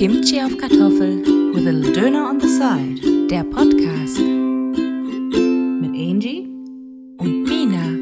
[0.00, 1.18] Kimchi auf Kartoffel.
[1.52, 3.28] With a little Döner on the side.
[3.28, 4.18] Der Podcast.
[4.18, 6.48] Mit Angie.
[7.18, 8.00] Und Mina.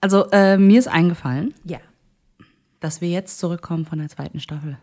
[0.00, 1.80] Also, äh, mir ist eingefallen, Ja.
[2.78, 4.78] dass wir jetzt zurückkommen von der zweiten Staffel.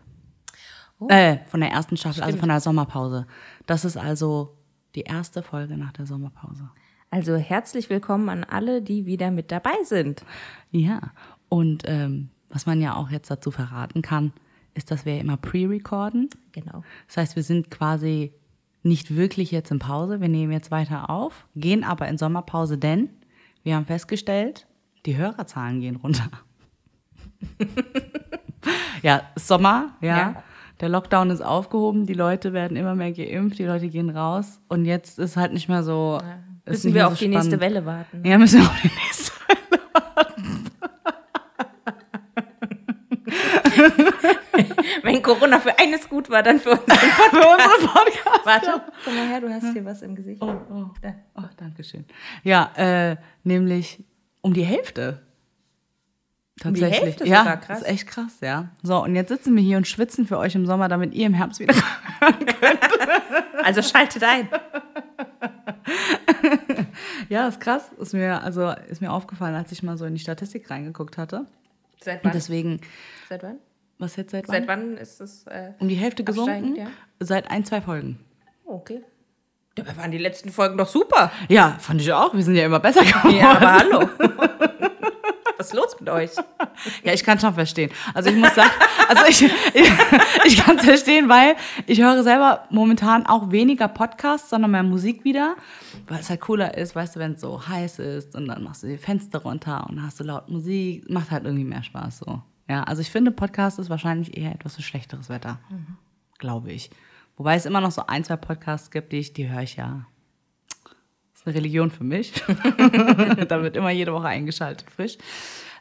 [0.98, 1.08] Oh.
[1.08, 3.26] Äh, von der ersten Staffel, also von der Sommerpause.
[3.64, 4.54] Das ist also
[4.94, 6.68] die erste Folge nach der Sommerpause.
[7.12, 10.24] Also herzlich willkommen an alle, die wieder mit dabei sind.
[10.70, 11.12] Ja,
[11.50, 14.32] und ähm, was man ja auch jetzt dazu verraten kann,
[14.72, 16.30] ist, dass wir immer pre-recorden.
[16.52, 16.82] Genau.
[17.08, 18.32] Das heißt, wir sind quasi
[18.82, 20.22] nicht wirklich jetzt in Pause.
[20.22, 23.10] Wir nehmen jetzt weiter auf, gehen aber in Sommerpause, denn
[23.62, 24.66] wir haben festgestellt,
[25.04, 26.30] die Hörerzahlen gehen runter.
[29.02, 30.16] ja, Sommer, ja.
[30.16, 30.42] Ja.
[30.80, 34.86] Der Lockdown ist aufgehoben, die Leute werden immer mehr geimpft, die Leute gehen raus und
[34.86, 36.18] jetzt ist halt nicht mehr so.
[36.18, 37.74] ist Müssen wir auf so die nächste spannend.
[37.74, 38.22] Welle warten.
[38.24, 39.32] Ja, müssen wir auf die nächste
[45.02, 47.30] Wenn Corona für eines gut war, dann für unseren Podcast.
[47.30, 48.40] für unsere Podcast.
[48.46, 50.40] Warte, komm mal her, du hast hier was im Gesicht.
[50.42, 50.86] Oh, oh,
[51.34, 52.04] oh, danke schön.
[52.44, 54.04] Ja, äh, nämlich
[54.40, 55.22] um die Hälfte.
[56.64, 57.16] Um die Tatsächlich.
[57.16, 57.80] Hälfte ja, krass.
[57.80, 58.68] ist echt krass, ja.
[58.82, 61.34] So, und jetzt sitzen wir hier und schwitzen für euch im Sommer, damit ihr im
[61.34, 61.74] Herbst wieder.
[63.64, 64.48] Also schaltet ein.
[67.28, 67.90] ja, ist krass.
[67.98, 71.46] Ist mir, also, ist mir aufgefallen, als ich mal so in die Statistik reingeguckt hatte.
[72.02, 72.32] Seit Und wann?
[72.32, 72.80] deswegen,
[73.28, 73.58] Seit wann?
[73.98, 74.54] was jetzt seit wann?
[74.56, 75.46] Seit wann ist es?
[75.46, 76.76] Äh, Um die Hälfte gesunken?
[76.76, 76.86] Ja.
[77.20, 78.18] Seit ein, zwei Folgen.
[78.64, 79.02] oh, okay.
[79.74, 81.32] Dabei waren die letzten Folgen doch super.
[81.48, 82.34] Ja, fand ich auch.
[82.34, 83.36] Wir sind ja immer besser geworden.
[83.36, 84.08] Ja, aber hallo.
[85.62, 86.30] Was ist los mit euch?
[87.04, 87.92] Ja, ich kann schon verstehen.
[88.14, 88.70] Also ich muss sagen,
[89.08, 89.42] also ich,
[89.74, 89.90] ich,
[90.44, 91.54] ich kann es verstehen, weil
[91.86, 95.54] ich höre selber momentan auch weniger Podcasts, sondern mehr Musik wieder,
[96.08, 98.82] weil es halt cooler ist, weißt du, wenn es so heiß ist und dann machst
[98.82, 102.42] du die Fenster runter und hast du laut Musik, macht halt irgendwie mehr Spaß so.
[102.68, 105.60] Ja, also ich finde, Podcast ist wahrscheinlich eher etwas für schlechteres Wetter,
[106.38, 106.90] glaube ich.
[107.36, 110.06] Wobei es immer noch so ein, zwei Podcasts gibt, die ich, die höre ich ja.
[111.42, 112.32] Ist eine Religion für mich.
[113.48, 115.18] da wird immer jede Woche eingeschaltet, frisch.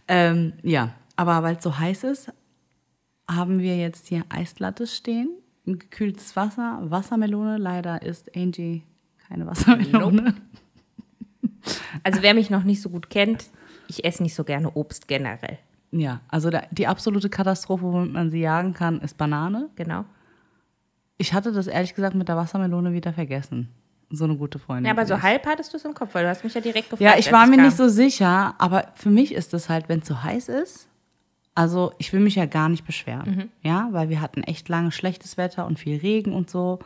[0.08, 2.34] Ähm, ja, aber weil es so heiß ist,
[3.30, 5.30] haben wir jetzt hier Eislattes stehen,
[5.68, 7.58] ein gekühltes Wasser, Wassermelone.
[7.58, 8.82] Leider ist Angie
[9.28, 10.34] keine Wassermelone.
[12.02, 13.52] Also wer mich noch nicht so gut kennt,
[13.88, 15.60] ich esse nicht so gerne Obst generell.
[15.92, 19.70] Ja, also da, die absolute Katastrophe, womit man sie jagen kann, ist Banane.
[19.76, 20.06] Genau.
[21.18, 23.70] Ich hatte das ehrlich gesagt mit der Wassermelone wieder vergessen.
[24.12, 24.86] So eine gute Freundin.
[24.86, 26.90] Ja, aber so halb hattest du es im Kopf, weil du hast mich ja direkt
[26.90, 27.02] gefragt.
[27.02, 27.66] Ja, ich war mir kam.
[27.66, 30.88] nicht so sicher, aber für mich ist es halt, wenn es so heiß ist,
[31.56, 35.38] also ich will mich ja gar nicht beschweren, ja, weil wir hatten echt lange schlechtes
[35.38, 36.80] Wetter und viel Regen und so.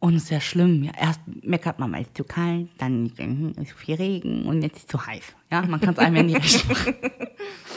[0.00, 0.84] Und es ist ja schlimm.
[0.84, 0.92] Ja.
[0.96, 3.06] Erst meckert man mal, ist zu kalt, dann
[3.56, 5.34] ist viel Regen und jetzt ist es zu heiß.
[5.50, 6.94] Ja, man kann es einem ja nicht recht machen.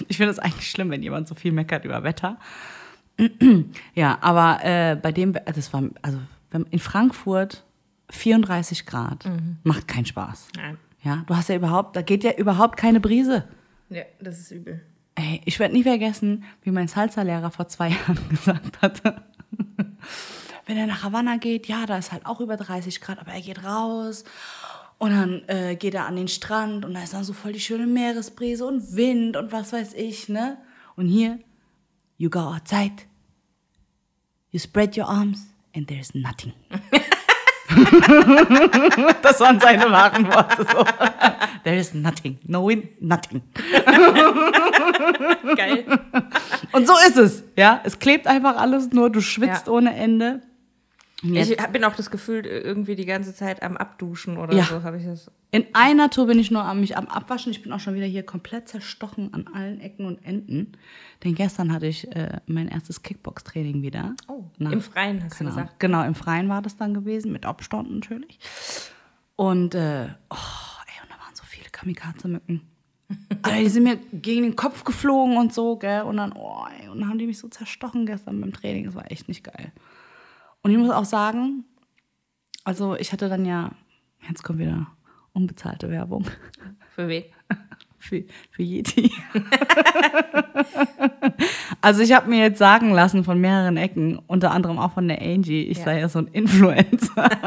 [0.08, 2.38] Ich finde es eigentlich schlimm, wenn jemand so viel meckert über Wetter.
[3.94, 6.19] Ja, aber äh, bei dem, das war, also
[6.72, 7.63] in Frankfurt
[8.11, 9.25] 34 Grad,
[9.63, 10.47] macht keinen Spaß.
[10.55, 10.77] Nein.
[11.03, 13.47] Ja, du hast ja überhaupt, da geht ja überhaupt keine Brise.
[13.89, 14.81] Ja, das ist übel.
[15.16, 19.23] Ey, ich werde nie vergessen, wie mein Salsa-Lehrer vor zwei Jahren gesagt hatte.
[20.66, 23.41] Wenn er nach Havanna geht, ja, da ist halt auch über 30 Grad, aber er
[23.41, 24.23] geht raus
[25.00, 27.59] und dann äh, geht er an den Strand und da ist dann so voll die
[27.59, 30.57] schöne Meeresbrise und Wind und was weiß ich, ne?
[30.95, 31.39] Und hier,
[32.17, 33.03] you go outside,
[34.51, 36.53] you spread your arms and there's nothing.
[39.21, 40.83] das waren seine wahren Worte so.
[41.63, 43.41] There is nothing, no wind, nothing.
[45.55, 45.85] Geil.
[46.71, 47.79] Und so ist es, ja.
[47.83, 49.73] Es klebt einfach alles nur, du schwitzt Ja.
[49.73, 50.41] ohne Ende.
[51.23, 54.63] Ich jetzt- hab- bin auch das Gefühl, irgendwie die ganze Zeit am Abduschen oder Ja.
[54.65, 55.29] so habe ich das.
[55.51, 57.51] In einer Tour bin ich nur am mich am Abwaschen.
[57.51, 60.71] Ich bin auch schon wieder hier komplett zerstochen an allen Ecken und Enden.
[61.23, 64.15] Denn gestern hatte ich äh, mein erstes Kickbox-Training wieder.
[64.27, 65.79] Oh, Nach- im Freien hast du Genau, gesagt.
[65.79, 68.39] genau, im Freien war das dann gewesen, mit Abstand natürlich.
[69.35, 70.35] Und, äh, oh,
[70.88, 72.62] ey, und da waren so viele Kamikaze-Mücken.
[73.41, 76.03] Alter, die sind mir gegen den Kopf geflogen und so, gell?
[76.03, 78.85] Und dann, oh, ey, und dann haben die mich so zerstochen gestern beim Training.
[78.85, 79.71] Das war echt nicht geil.
[80.63, 81.66] Und ich muss auch sagen,
[82.63, 83.72] also ich hatte dann ja,
[84.28, 84.88] jetzt kommt wieder
[85.34, 86.25] unbezahlte Werbung
[86.96, 87.24] Für wen?
[87.98, 89.12] für, für Yeti.
[91.81, 95.22] also ich habe mir jetzt sagen lassen von mehreren Ecken, unter anderem auch von der
[95.22, 95.84] Angie, ich Ja.
[95.86, 97.30] sei ja so ein Influencer.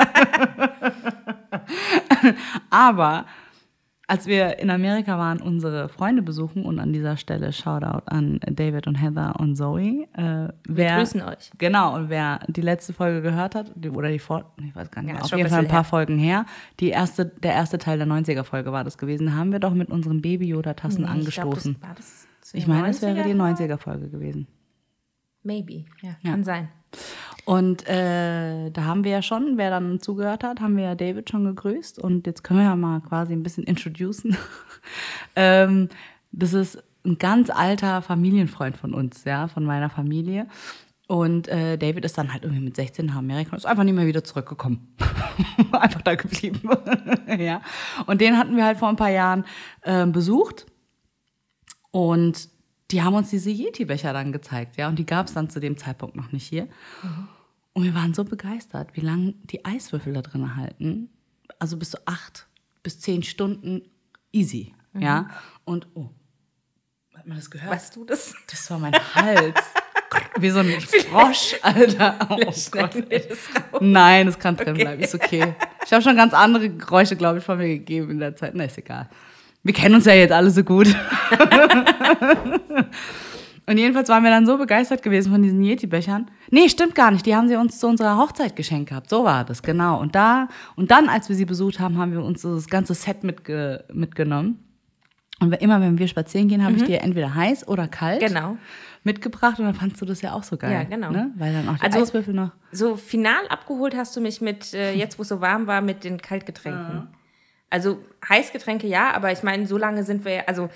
[2.70, 3.26] Aber
[4.06, 8.86] als wir in Amerika waren, unsere Freunde besuchen und an dieser Stelle Shoutout an David
[8.86, 10.06] und Heather und Zoe.
[10.14, 11.50] Äh, wer, grüßen euch.
[11.58, 15.02] Genau, und wer die letzte Folge gehört hat, die, oder die vor, ich weiß gar
[15.02, 15.84] nicht, Ja, auf schon jeden ein Fall ein paar her.
[15.84, 16.44] Folgen her,
[16.80, 20.20] die erste, der erste Teil der 90er-Folge war das gewesen, haben wir doch mit unseren
[20.20, 21.76] Baby-Yoda-Tassen Nee, ich glaub, angestoßen.
[21.96, 23.68] das, das Ich meine, es wäre die 90er?
[23.68, 24.46] 90er-Folge gewesen.
[25.44, 26.30] Maybe, ja, Ja.
[26.32, 26.68] kann sein.
[27.44, 31.28] Und äh, da haben wir ja schon, wer dann zugehört hat, haben wir ja David
[31.30, 31.98] schon gegrüßt.
[31.98, 34.36] Und jetzt können wir ja mal quasi ein bisschen introducen.
[35.36, 35.88] ähm,
[36.32, 40.46] das ist ein ganz alter Familienfreund von uns, ja, von meiner Familie.
[41.06, 43.94] Und äh, David ist dann halt irgendwie mit 16 nach Amerika und ist einfach nicht
[43.94, 44.96] mehr wieder zurückgekommen.
[45.72, 46.60] einfach da geblieben.
[47.38, 47.60] ja.
[48.06, 49.44] Und den hatten wir halt vor ein paar Jahren
[49.82, 50.64] äh, besucht.
[51.90, 52.48] Und
[52.90, 54.88] die haben uns diese Yeti-Becher dann gezeigt, ja.
[54.88, 56.68] Und die gab es dann zu dem Zeitpunkt noch nicht hier.
[57.72, 61.08] Und wir waren so begeistert, wie lange die Eiswürfel da drin halten.
[61.58, 62.46] Also bis zu acht
[62.82, 63.82] bis zehn Stunden
[64.30, 65.28] easy, ja.
[65.64, 66.10] Und, oh,
[67.16, 67.72] hat man das gehört?
[67.72, 68.34] Weißt du das?
[68.48, 69.60] Das war mein Hals.
[70.38, 72.18] Wie so ein Frosch, Alter.
[72.30, 72.36] Oh
[72.70, 72.94] Gott.
[73.10, 73.38] Das?
[73.80, 75.54] Nein, es kann drin bleiben, ist okay.
[75.84, 78.54] Ich habe schon ganz andere Geräusche, glaube ich, von mir gegeben in der Zeit.
[78.54, 79.08] Na, ist egal.
[79.64, 80.86] Wir kennen uns ja jetzt alle so gut.
[83.66, 86.30] Und jedenfalls waren wir dann so begeistert gewesen von diesen Yeti-Bechern.
[86.50, 87.24] Nee, stimmt gar nicht.
[87.24, 89.08] Die haben sie uns zu unserer Hochzeit geschenkt gehabt.
[89.08, 89.98] So war das, genau.
[90.00, 92.92] Und da, und dann, als wir sie besucht haben, haben wir uns so das ganze
[92.92, 94.58] Set mitge mitgenommen.
[95.40, 98.26] Und immer, wenn wir spazieren gehen, habe ich dir entweder heiß oder kalt Mhm.
[98.26, 98.56] Genau.
[99.02, 99.58] mitgebracht.
[99.58, 100.70] Und dann fandst du das ja auch so geil.
[100.72, 101.10] Ja, genau.
[101.10, 101.32] Ne?
[101.36, 102.50] Weil dann auch die Also- Eiswürfel noch.
[102.70, 106.04] So final abgeholt hast du mich mit, äh, jetzt wo es so warm war, mit
[106.04, 107.08] den Kaltgetränken.
[107.74, 107.98] Also
[108.28, 110.68] Heißgetränke ja, aber ich meine, so lange sind wir ja, also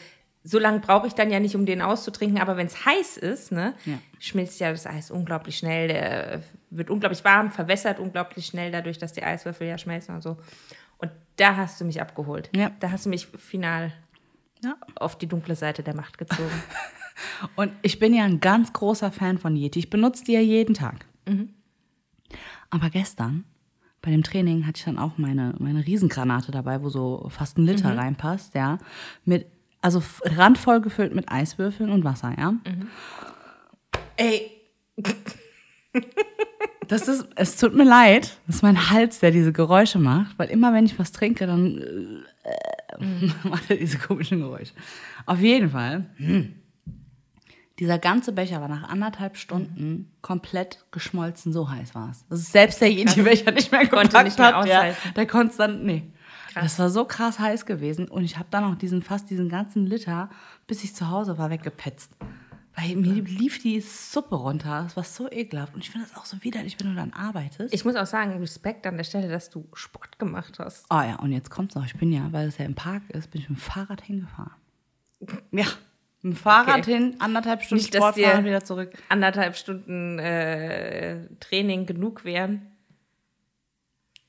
[0.42, 3.52] so lange brauche ich dann ja nicht, um den auszutrinken, aber wenn es heiß ist,
[3.52, 3.98] ne, Ja.
[4.18, 9.12] schmilzt ja das Eis unglaublich schnell, der wird unglaublich warm, verwässert unglaublich schnell dadurch, dass
[9.12, 10.38] die Eiswürfel ja schmelzen und so.
[10.96, 12.50] Und da hast du mich abgeholt.
[12.56, 12.72] Ja.
[12.80, 13.92] Da hast du mich final
[14.64, 14.74] Ja.
[14.96, 16.50] auf die dunkle Seite der Macht gezogen.
[17.54, 19.78] Und ich bin ja ein ganz großer Fan von Yeti.
[19.78, 21.04] Ich benutze die ja jeden Tag.
[22.70, 23.44] Aber gestern
[24.08, 27.66] bei dem Training hatte ich dann auch meine, meine Riesengranate dabei, wo so fast ein
[27.66, 28.78] Liter reinpasst, ja.
[29.26, 29.44] Mit,
[29.82, 32.54] also randvoll gefüllt mit Eiswürfeln und Wasser, ja.
[34.16, 34.50] Ey.
[36.86, 40.48] Das ist, es tut mir leid, das ist mein Hals, der diese Geräusche macht, weil
[40.48, 44.72] immer wenn ich was trinke, dann äh, macht er diese komischen Geräusche.
[45.26, 46.06] Auf jeden Fall.
[47.78, 52.24] Dieser ganze Becher war nach anderthalb Stunden komplett geschmolzen, so heiß war es.
[52.28, 55.56] Das ist selbst der Yeti-Becher nicht mehr Konnte nicht mehr hat, ja, der konnte es
[55.56, 56.12] dann, nee.
[56.54, 59.86] Das war so krass heiß gewesen und ich habe dann auch diesen, fast diesen ganzen
[59.86, 60.28] Liter,
[60.66, 62.16] bis ich zu Hause war, weggepetzt.
[62.74, 64.82] Weil mir lief die Suppe runter.
[64.84, 65.74] Das war so ekelhaft.
[65.74, 67.74] Und ich finde das auch so widerlich, wenn du dann arbeitest.
[67.74, 70.86] Ich muss auch sagen, Respekt an der Stelle, dass du Sport gemacht hast.
[70.88, 71.84] Oh ja, und jetzt kommt's noch.
[71.84, 74.52] Ich bin ja, weil es ja im Park ist, bin ich mit dem Fahrrad hingefahren.
[75.50, 75.66] Ja,
[76.22, 76.94] mit dem Fahrrad Okay.
[76.94, 78.92] hin, anderthalb Stunden Nicht, Sport fahren, wieder zurück.
[79.08, 82.66] anderthalb Stunden äh, Training genug wären.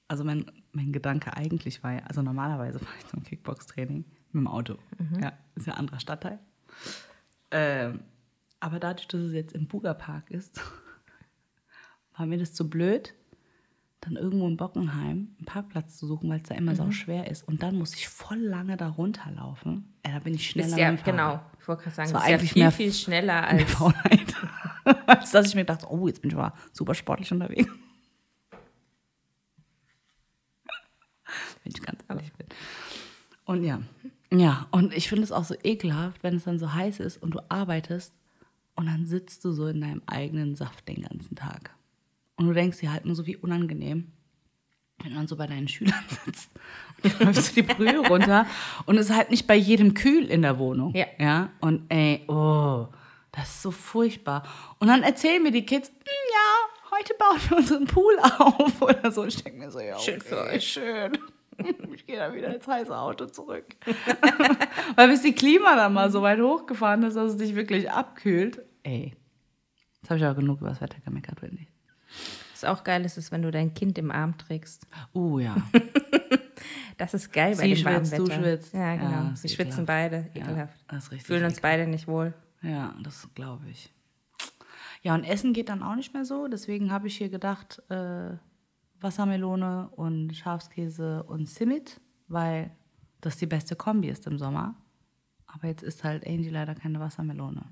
[0.07, 4.47] Also mein, mein Gedanke eigentlich war ja, also normalerweise fahre ich zum Kickbox-Training mit dem
[4.47, 4.77] Auto.
[5.21, 6.39] Ja, ist ja ein anderer Stadtteil.
[7.51, 8.01] Ähm,
[8.59, 10.61] aber dadurch, dass es jetzt im Bugerpark ist,
[12.17, 13.13] war mir das zu blöd,
[14.01, 17.45] dann irgendwo in Bockenheim einen Parkplatz zu suchen, weil es da immer so schwer ist.
[17.47, 19.93] Und dann muss ich voll lange da runterlaufen.
[20.03, 22.29] Äh, da bin ich schneller Ist ja, genau, ich wollte gerade sagen, Das war ist
[22.29, 23.71] ja eigentlich viel, mehr- viel schneller Mehr als.
[23.71, 24.35] Faulheit.
[25.07, 27.69] als dass ich mir dachte, oh, jetzt bin ich aber super sportlich unterwegs.
[31.63, 32.47] Wenn ich ganz ehrlich bin.
[33.45, 33.79] Und ja,
[34.31, 37.31] ja, und ich finde es auch so ekelhaft, wenn es dann so heiß ist und
[37.31, 38.13] du arbeitest
[38.75, 41.71] und dann sitzt du so in deinem eigenen Saft den ganzen Tag.
[42.39, 44.13] Und du denkst dir halt nur so, wie unangenehm,
[45.03, 46.49] wenn du dann so bei deinen Schülern sitzt
[47.03, 48.45] und läufst die Brühe runter
[48.85, 50.95] und es ist halt nicht bei jedem kühl in der Wohnung.
[50.95, 51.05] Ja.
[51.17, 51.49] ja?
[51.59, 52.87] Und ey, oh,
[53.33, 54.43] das ist so furchtbar.
[54.79, 55.95] Und dann erzählen mir die Kids, "Hm,
[56.31, 59.25] ja, heute bauen wir unseren Pool auf oder so.
[59.25, 60.65] Ich denke mir so, ja, okay, Schön für euch.
[60.65, 61.17] Schön.
[61.93, 63.65] Ich gehe dann wieder ins heiße Auto zurück.
[64.95, 68.61] Weil bis die Klima dann mal so weit hochgefahren ist, dass es dich wirklich abkühlt.
[68.83, 69.13] Ey,
[70.01, 71.67] jetzt habe ich auch genug über das Wetter gemeckert, Wendy.
[72.61, 74.85] Was auch geil ist, ist, wenn du dein Kind im Arm trägst.
[75.13, 75.55] Oh ja.
[76.97, 78.73] Das ist geil bei Sie dem warmen schwitzt, du schwitzt.
[78.73, 79.09] Ja, genau.
[79.09, 79.87] Ja, Wir schwitzen ekelhaft.
[79.87, 80.29] beide.
[80.33, 80.77] Ja, Ekelhaft.
[80.89, 82.33] das ist richtig Fühlen uns beide nicht wohl.
[82.61, 83.93] Ja, das glaube ich.
[85.01, 86.49] Ja, und Essen geht dann auch nicht mehr so.
[86.49, 88.31] Deswegen habe ich hier gedacht, äh,
[88.99, 92.71] Wassermelone und Schafskäse und Simit, weil
[93.21, 94.75] das die beste Kombi ist im Sommer.
[95.47, 97.63] Aber jetzt ist halt Angie leider keine Wassermelone.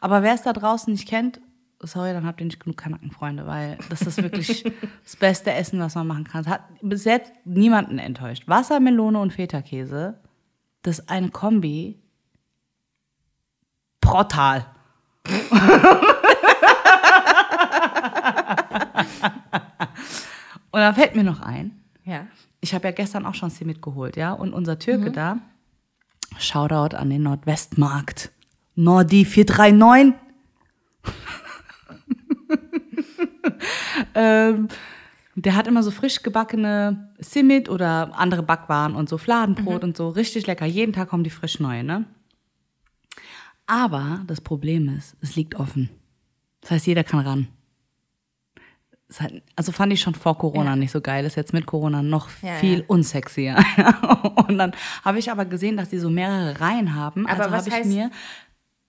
[0.00, 1.40] Aber wer es da draußen nicht kennt,
[1.82, 4.64] sorry, dann habt ihr nicht genug Kanackenfreunde, weil das ist wirklich
[5.04, 6.42] das beste Essen, was man machen kann.
[6.42, 8.44] Es hat bis jetzt niemanden enttäuscht.
[8.46, 10.18] Wassermelone und Feta-Käse
[10.82, 11.98] das ist eine Kombi.
[14.00, 14.64] Brutal.
[20.72, 21.72] Und dann fällt mir noch ein,
[22.04, 22.26] Ja.
[22.60, 25.38] ich habe ja gestern auch schon sie mitgeholt, ja, und unser Türke da,
[26.38, 28.30] Shoutout an den Nordwestmarkt,
[28.76, 30.14] Nordi 439.
[34.14, 34.68] ähm,
[35.34, 40.08] der hat immer so frisch gebackene Simit oder andere Backwaren und so Fladenbrot und so,
[40.08, 40.66] richtig lecker.
[40.66, 42.04] Jeden Tag kommen die frisch neu, ne?
[43.66, 45.88] Aber das Problem ist, es liegt offen.
[46.60, 47.48] Das heißt, jeder kann ran.
[49.08, 50.76] Das hat, also fand ich schon vor Corona Ja.
[50.76, 51.24] nicht so geil.
[51.24, 52.84] Ist jetzt mit Corona noch Ja, viel ja.
[52.86, 53.56] unsexier.
[54.48, 54.72] und dann
[55.04, 57.26] habe ich aber gesehen, dass die so mehrere Reihen haben.
[57.26, 58.10] Aber also was heißt mir.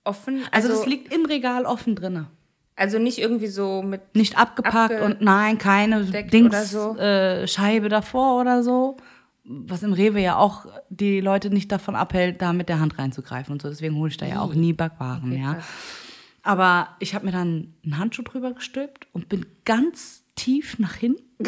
[0.03, 0.43] Offen.
[0.51, 2.27] Also, das liegt im Regal offen drinne.
[2.81, 4.15] Also nicht irgendwie so mit.
[4.15, 6.97] Nicht abgepackt Abge- und nein, keine Dings, so.
[6.97, 8.97] äh, Scheibe davor oder so.
[9.43, 13.53] Was im Rewe ja auch die Leute nicht davon abhält, da mit der Hand reinzugreifen
[13.53, 13.69] und so.
[13.69, 15.53] Deswegen hole ich da ja auch nie Backwaren, ja.
[15.55, 15.65] krass.
[16.43, 21.45] Aber ich habe mir dann einen Handschuh drüber gestülpt und bin ganz tief nach hinten,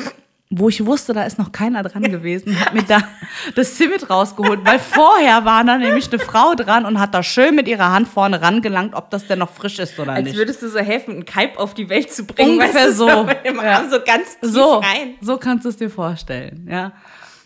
[0.50, 3.00] wo ich wusste, da ist noch keiner dran gewesen, habe mir da
[3.56, 7.56] das Zimmet rausgeholt, weil vorher war da nämlich eine Frau dran und hat da schön
[7.56, 10.38] mit ihrer Hand vorne rangelangt, ob das denn noch frisch ist oder Als nicht.
[10.38, 12.60] würdest du so helfen, einen Kalb auf die Welt zu bringen.
[12.60, 13.24] Ungefähr weißt du, so.
[13.24, 13.78] Mit dem Ja.
[13.80, 15.16] Arm so ganz tief so, rein.
[15.22, 16.92] so kannst du es dir vorstellen, ja.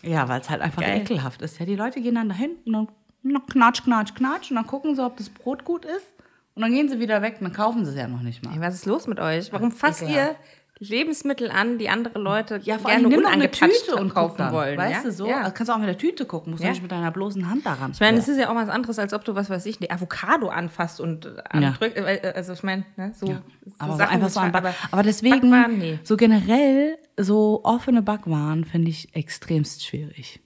[0.02, 1.00] Ja, weil es halt einfach Geil.
[1.00, 1.58] ekelhaft ist.
[1.58, 2.88] Ja, die Leute gehen dann dahin und dann
[3.22, 6.06] na, knatsch, knatsch, knatsch und dann gucken sie, ob das Brot gut ist
[6.54, 8.54] und dann gehen sie wieder weg und dann kaufen sie es ja noch nicht mal.
[8.54, 9.52] Ey, was ist los mit euch?
[9.52, 10.36] Warum fasst ihr.
[10.80, 14.52] Lebensmittel an, die andere Leute Ja, vor gerne allem nimm eine Tüte und kaufen dann,
[14.52, 14.78] wollen?
[14.78, 15.10] Weißt ja?
[15.10, 15.28] du so?
[15.28, 15.38] Ja.
[15.38, 16.72] Also kannst du auch mit der Tüte gucken, musst du Ja.
[16.72, 17.90] nicht mit deiner bloßen Hand daran.
[17.92, 19.90] Ich meine, es ist ja auch was anderes, als ob du, was weiß ich, die
[19.90, 21.96] Avocado anfasst und äh, andrückt.
[21.96, 23.36] Äh, Also ich meine, ne, so,
[23.78, 25.98] aber so Sachen einfach so Back aber aber deswegen, Backwaren, nee.
[26.04, 30.40] so generell, so offene Backwaren finde ich extremst schwierig.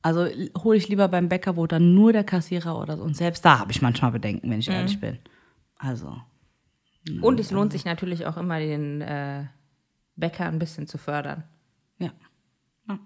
[0.00, 0.26] Also
[0.62, 3.02] hole ich lieber beim Bäcker, wo dann nur der Kassierer oder so.
[3.02, 4.74] Und selbst da habe ich manchmal Bedenken, wenn ich Mhm.
[4.74, 5.18] ehrlich bin.
[5.78, 6.16] Also,
[7.20, 9.44] Und es lohnt sich natürlich auch immer, den äh,
[10.16, 11.44] Bäcker ein bisschen zu fördern.
[11.98, 12.10] ja.
[12.88, 12.98] Ja,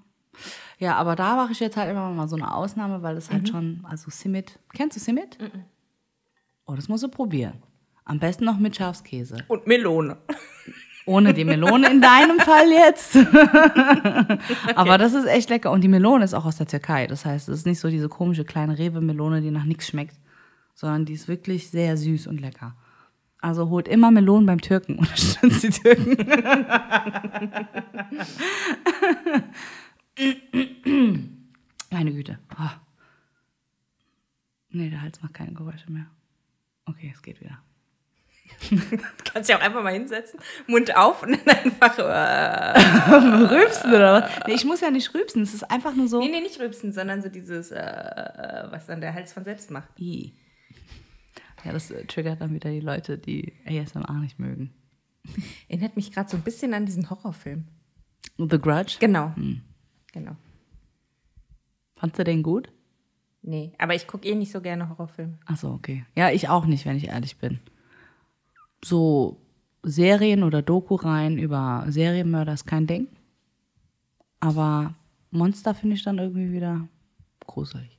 [0.78, 3.34] ja aber da mache ich jetzt halt immer mal so eine Ausnahme, weil das Mhm.
[3.34, 5.36] halt schon, also Simit, kennst du Simit?
[6.66, 7.62] Oh, das musst du probieren.
[8.04, 9.38] Am besten noch mit Schafskäse.
[9.48, 10.16] Und Melone.
[11.06, 13.16] Ohne die Melone in deinem Fall jetzt.
[14.76, 15.70] Aber das ist echt lecker.
[15.70, 17.06] Und die Melone ist auch aus der Türkei.
[17.06, 20.16] Das heißt, es ist nicht so diese komische kleine Rewe-Melone, die nach nichts schmeckt,
[20.74, 22.76] sondern die ist wirklich sehr süß und lecker.
[23.40, 24.98] Also holt immer Melonen beim Türken.
[24.98, 26.16] Unterstützt die Türken.
[31.90, 32.38] Meine Güte.
[32.58, 32.70] Oh.
[34.70, 36.06] Nee, der Hals macht keine Geräusche mehr.
[36.84, 37.62] Okay, es geht wieder.
[39.32, 41.98] Kannst ja auch einfach mal hinsetzen, Mund auf und dann einfach.
[41.98, 44.30] Äh, Rübsen oder was?
[44.46, 45.42] Nee, ich muss ja nicht rübsen.
[45.42, 46.18] Es ist einfach nur so.
[46.18, 49.70] nee, nee, nicht rübsen, sondern so dieses, äh, äh, was dann der Hals von selbst
[49.70, 49.88] macht.
[50.00, 50.34] I.
[51.64, 54.72] Ja, das äh, triggert dann wieder die Leute, die ASMR nicht mögen.
[55.68, 57.64] Erinnert mich gerade so ein bisschen an diesen Horrorfilm.
[58.38, 58.96] The Grudge.
[59.00, 59.34] Genau.
[60.12, 60.36] Genau.
[61.96, 62.70] Fandst du den gut?
[63.42, 65.38] Nee, aber ich gucke eh nicht so gerne Horrorfilme.
[65.46, 66.04] Achso, okay.
[66.14, 67.58] Ja, ich auch nicht, wenn ich ehrlich bin.
[68.84, 69.40] So
[69.82, 73.08] Serien oder Doku rein über Serienmörder ist kein Ding.
[74.40, 74.94] Aber
[75.30, 76.88] Monster finde ich dann irgendwie wieder
[77.46, 77.98] gruselig.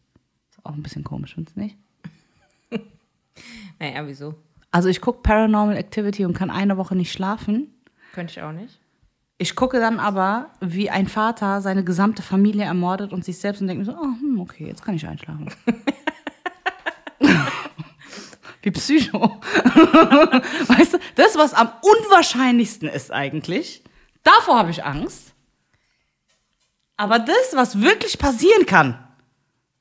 [0.50, 1.78] Ist auch ein bisschen komisch, findest du nicht?
[3.80, 4.36] Naja, wieso?
[4.72, 7.74] Also ich gucke Paranormal Activity und kann eine Woche nicht schlafen.
[8.14, 8.80] Könnte ich auch nicht.
[9.38, 13.68] Ich gucke dann aber, wie ein Vater seine gesamte Familie ermordet und sich selbst und
[13.68, 15.50] denke mir so, oh, hm, okay, jetzt kann ich einschlafen.
[18.62, 19.20] wie Psycho.
[20.68, 23.84] weißt du, das, was am unwahrscheinlichsten ist eigentlich,
[24.24, 25.34] davor habe ich Angst.
[26.98, 29.00] Aber das, was wirklich passieren kann,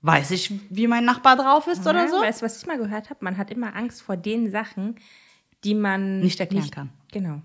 [0.03, 2.21] weiß ich, wie mein Nachbar drauf ist oder ja, so.
[2.21, 3.25] Weißt du, was ich mal gehört habe?
[3.25, 4.97] Man hat immer Angst vor den Sachen,
[5.65, 6.91] die man Nicht erklären kann.
[7.13, 7.43] Genau.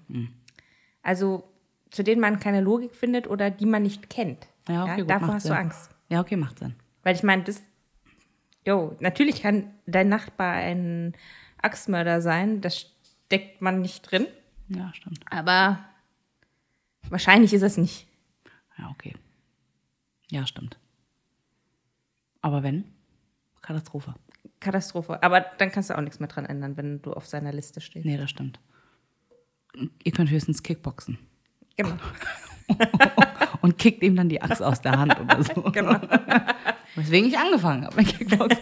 [1.02, 1.50] Also
[1.90, 4.48] zu denen man keine Logik findet oder die man nicht kennt.
[4.68, 5.52] Ja, okay, gut, davor macht hast Sinn.
[5.52, 5.90] du Angst.
[6.10, 6.76] Ja, okay, macht Sinn.
[7.04, 7.62] Weil ich meine, das.
[8.66, 11.14] Jo, natürlich kann dein Nachbar ein
[11.62, 12.90] Axtmörder sein, das
[13.26, 14.26] steckt man nicht drin,
[14.70, 15.20] Ja, stimmt.
[15.30, 15.84] aber
[17.10, 18.08] wahrscheinlich ist es nicht.
[18.78, 19.16] Ja, okay.
[20.30, 20.78] Ja, stimmt.
[22.44, 22.84] Aber wenn?
[23.62, 24.14] Katastrophe.
[24.60, 25.24] Katastrophe.
[25.24, 28.06] Aber dann kannst du auch nichts mehr dran ändern, wenn du auf seiner Liste stehst.
[28.06, 28.60] Nee, das stimmt.
[30.04, 31.18] Ihr könnt höchstens Kickboxen.
[31.78, 31.96] Genau.
[33.62, 35.62] Und kickt ihm dann die Axt aus der Hand oder so.
[35.72, 36.00] genau.
[36.96, 38.62] Weswegen ich angefangen habe mit Kickboxen.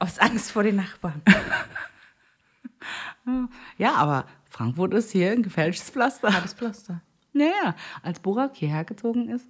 [0.00, 1.22] Aus Angst vor den Nachbarn.
[3.78, 6.34] Ja, aber Frankfurt ist hier ein gefälschtes Pflaster.
[6.34, 7.00] Hartes Pflaster.
[7.32, 9.46] Naja, als Burak hierher gezogen ist,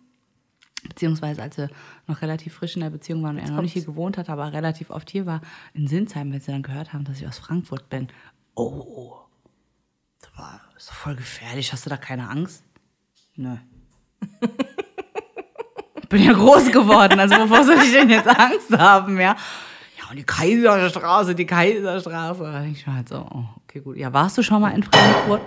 [0.88, 1.70] beziehungsweise als wir
[2.06, 4.52] noch relativ frisch in der Beziehung waren und er noch nicht hier gewohnt hat, aber
[4.52, 5.40] relativ oft hier war,
[5.74, 8.08] in Sinsheim, wenn sie dann gehört haben, dass ich aus Frankfurt bin.
[8.54, 9.16] Oh,
[10.20, 11.72] das war ist doch voll gefährlich.
[11.72, 12.64] Hast du da keine Angst?
[13.36, 13.56] Nö.
[16.08, 19.34] bin ja groß geworden, also wovor soll ich denn jetzt Angst haben, ja?
[19.98, 22.66] Ja, und die Kaiserstraße, die Kaiserstraße.
[22.70, 23.96] Ich mir halt so, oh, okay, gut.
[23.96, 25.40] Ja, warst du schon mal in Frankfurt?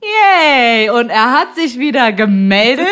[0.00, 0.90] Yay!
[0.90, 2.86] Und er hat sich wieder gemeldet.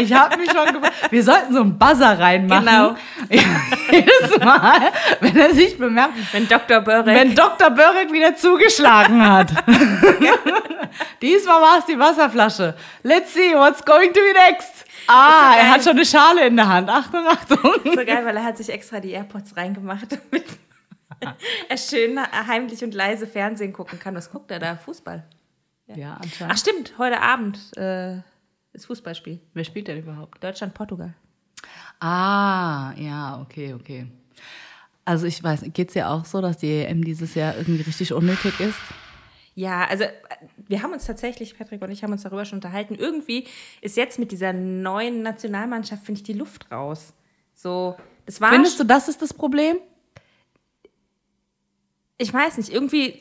[0.00, 1.10] Ich habe mich schon gefragt.
[1.10, 2.66] Wir sollten so einen Buzzer reinmachen.
[2.66, 2.96] Genau.
[3.90, 6.80] Jedes Mal, wenn er sich bemerkt, Wenn Dr.
[6.80, 7.06] Börek.
[7.06, 7.70] wenn Dr.
[7.70, 9.50] Börek wieder zugeschlagen hat.
[11.22, 12.74] Diesmal war es die Wasserflasche.
[13.02, 14.84] Let's see what's going to be next.
[15.06, 15.60] Ah, geil.
[15.64, 16.88] er hat schon eine Schale in der Hand.
[16.90, 17.58] Achtung, Achtung.
[17.84, 20.44] so geil, weil er hat sich extra die AirPods reingemacht, damit
[21.68, 24.14] er schön heimlich und leise Fernsehen gucken kann.
[24.14, 24.76] Was guckt er da?
[24.76, 25.24] Fußball.
[25.96, 26.58] Ja, Ach anscheinend.
[26.58, 28.18] stimmt, heute Abend äh,
[28.72, 29.40] ist Fußballspiel.
[29.54, 30.42] Wer spielt denn überhaupt?
[30.42, 31.14] Deutschland, Portugal.
[32.00, 34.06] Ah, ja, okay, okay.
[35.04, 38.60] Also ich weiß, geht's ja auch so, dass die EM dieses Jahr irgendwie richtig unnötig
[38.60, 38.78] ist?
[39.54, 40.10] Ja, also äh,
[40.68, 42.94] wir haben uns tatsächlich, Patrick und ich haben uns darüber schon unterhalten.
[42.94, 43.46] Irgendwie
[43.80, 47.12] ist jetzt mit dieser neuen Nationalmannschaft, finde ich, die Luft raus.
[47.54, 48.52] So, das war.
[48.52, 49.76] Findest du, das ist das Problem?
[52.16, 53.20] Ich weiß nicht, irgendwie.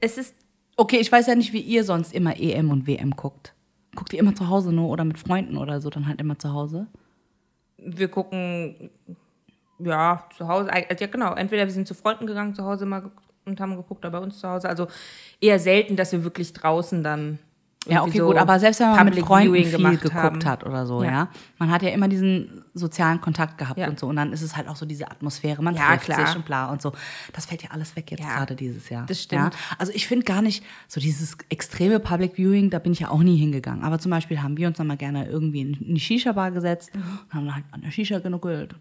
[0.00, 0.34] Es ist.
[0.76, 3.54] Okay, ich weiß ja nicht, wie ihr sonst immer EM und WM guckt.
[3.94, 6.52] Guckt ihr immer zu Hause nur oder mit Freunden oder so, dann halt immer zu
[6.52, 6.86] Hause?
[7.76, 8.90] Wir gucken.
[9.78, 10.72] Ja, zu Hause.
[10.72, 11.34] Also, ja, genau.
[11.34, 13.10] Entweder wir sind zu Freunden gegangen, zu Hause mal
[13.44, 14.68] und haben geguckt, oder bei uns zu Hause.
[14.68, 14.86] Also
[15.40, 17.38] eher selten, dass wir wirklich draußen dann.
[17.88, 20.44] Ja, okay, so gut, aber selbst wenn man mit Public Freunden Viewing viel geguckt haben.
[20.44, 21.10] hat oder so, ja.
[21.10, 21.28] Ja.
[21.58, 23.88] Man hat ja immer diesen sozialen Kontakt gehabt Ja.
[23.88, 24.06] und so.
[24.06, 26.26] Und dann ist es halt auch so diese Atmosphäre, man Ja, trifft klar.
[26.28, 26.92] sich und bla und so.
[27.32, 29.04] Das fällt ja alles weg jetzt Ja, gerade dieses Jahr.
[29.06, 29.56] das stimmt.
[29.78, 33.22] Also ich finde gar nicht, so dieses extreme Public Viewing, da bin ich ja auch
[33.22, 33.82] nie hingegangen.
[33.82, 36.94] Aber zum Beispiel haben wir uns dann mal gerne irgendwie in in die Shisha-Bar gesetzt
[36.94, 37.02] Mhm.
[37.30, 38.74] und haben halt an der Shisha genuckelt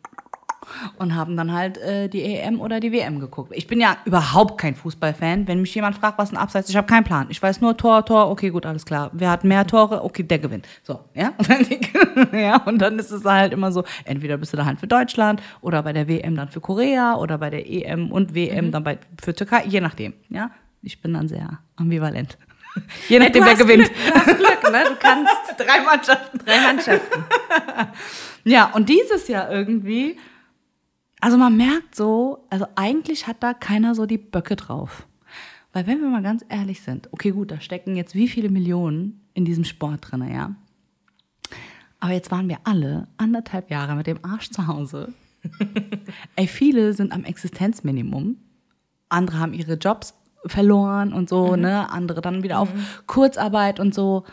[0.97, 3.51] und haben dann halt äh, die EM oder die WM geguckt.
[3.55, 5.47] Ich bin ja überhaupt kein Fußballfan.
[5.47, 7.27] Wenn mich jemand fragt, was ein Abseits ist, ich habe keinen Plan.
[7.29, 9.09] Ich weiß nur Tor, Tor, okay, gut, alles klar.
[9.13, 10.03] Wer hat mehr Tore?
[10.03, 10.67] Okay, der gewinnt.
[10.83, 11.33] So, ja?
[11.37, 11.49] Und
[12.31, 14.87] dann, ja, und dann ist es halt immer so, entweder bist du da halt für
[14.87, 18.83] Deutschland oder bei der WM dann für Korea oder bei der EM und WM dann
[18.83, 20.51] bei, für Türkei, je nachdem, ja?
[20.83, 22.37] Ich bin dann sehr ambivalent.
[23.09, 23.91] Je nachdem, wer gewinnt.
[23.93, 24.83] Glück, du hast Glück, ne?
[24.87, 26.37] Du kannst Drei Mannschaften.
[26.39, 27.23] drei Mannschaften.
[28.45, 30.17] Ja, und dieses Jahr irgendwie,
[31.21, 35.07] also man merkt so, also eigentlich hat da keiner so die Böcke drauf.
[35.71, 39.21] Weil wenn wir mal ganz ehrlich sind, okay gut, da stecken jetzt wie viele Millionen
[39.33, 40.55] in diesem Sport drin, ja.
[41.99, 45.13] Aber jetzt waren wir alle anderthalb Jahre mit dem Arsch zu Hause.
[46.35, 48.37] Ey, viele sind am Existenzminimum.
[49.07, 50.15] Andere haben ihre Jobs
[50.47, 51.89] verloren und so, ne?
[51.91, 52.69] Andere dann wieder auf
[53.05, 54.25] Kurzarbeit und so.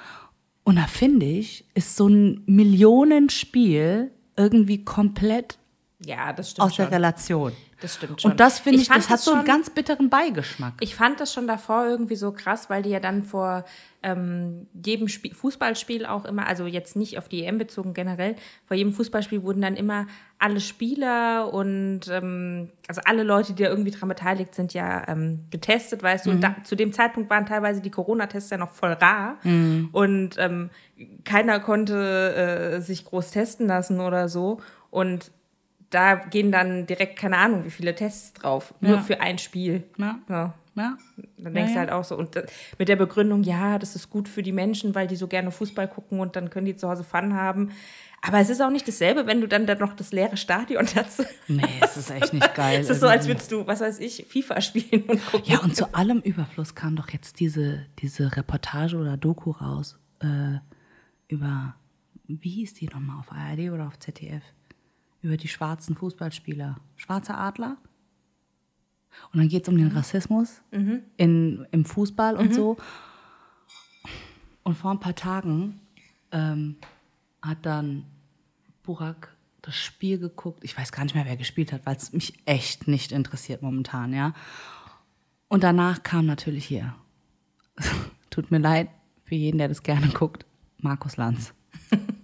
[0.65, 5.59] Und da finde ich, ist so ein Millionenspiel irgendwie komplett
[6.05, 6.95] Ja, das stimmt aus der schon.
[6.95, 7.53] Relation.
[7.81, 8.33] Das stimmt schon.
[8.33, 10.75] Und das finde ich, fand das hat so einen ganz bitteren Beigeschmack.
[10.81, 13.65] Ich fand das schon davor irgendwie so krass, weil die ja dann vor
[14.03, 18.77] ähm, jedem Spiel, Fußballspiel auch immer, also jetzt nicht auf die EM bezogen generell, vor
[18.77, 20.07] jedem Fußballspiel wurden dann immer
[20.39, 25.47] alle Spieler und ähm, also alle Leute, die da irgendwie dran beteiligt sind, ja ähm,
[25.51, 26.31] getestet, weißt du.
[26.31, 30.71] Und da, zu dem Zeitpunkt waren teilweise die Corona-Tests ja noch voll rar und ähm,
[31.25, 34.61] keiner konnte äh, sich groß testen lassen oder so.
[34.91, 35.33] Und
[35.91, 39.01] da gehen dann direkt keine Ahnung, wie viele Tests drauf, nur Ja.
[39.03, 39.85] für ein Spiel.
[39.97, 40.19] Ja.
[40.29, 40.55] Ja.
[40.75, 40.97] Ja.
[41.39, 42.17] Dann denkst du halt auch so.
[42.17, 42.41] Und
[42.79, 45.89] mit der Begründung, ja, das ist gut für die Menschen, weil die so gerne Fußball
[45.89, 47.73] gucken und dann können die zu Hause Fun haben.
[48.23, 51.25] Aber es ist auch nicht dasselbe, wenn du dann da noch das leere Stadion dazu.
[51.49, 52.81] Nee, es ist echt nicht geil.
[52.81, 55.51] Es ist so, als würdest du, was weiß ich, FIFA spielen und gucken.
[55.53, 60.59] Ja, und zu allem Überfluss kam doch jetzt diese, diese Reportage oder Doku raus äh,
[61.29, 61.75] über,
[62.29, 64.43] wie hieß die nochmal, auf ARD oder auf ZDF?
[65.21, 66.77] Über die schwarzen Fußballspieler.
[66.97, 67.77] Schwarzer Adler?
[69.33, 70.61] Und dann geht es um den Rassismus
[71.17, 72.77] in, im Fußball und so.
[74.63, 75.81] Und vor ein paar Tagen
[76.31, 76.77] ähm,
[77.43, 78.05] hat dann
[78.83, 80.65] Burak das Spiel geguckt.
[80.65, 84.13] Ich weiß gar nicht mehr, wer gespielt hat, weil es mich echt nicht interessiert momentan,
[84.13, 84.35] ja.
[85.49, 86.95] Und danach kam natürlich hier.
[88.31, 88.89] Tut mir leid
[89.25, 90.45] für jeden, der das gerne guckt.
[90.79, 91.55] Markus Lanz.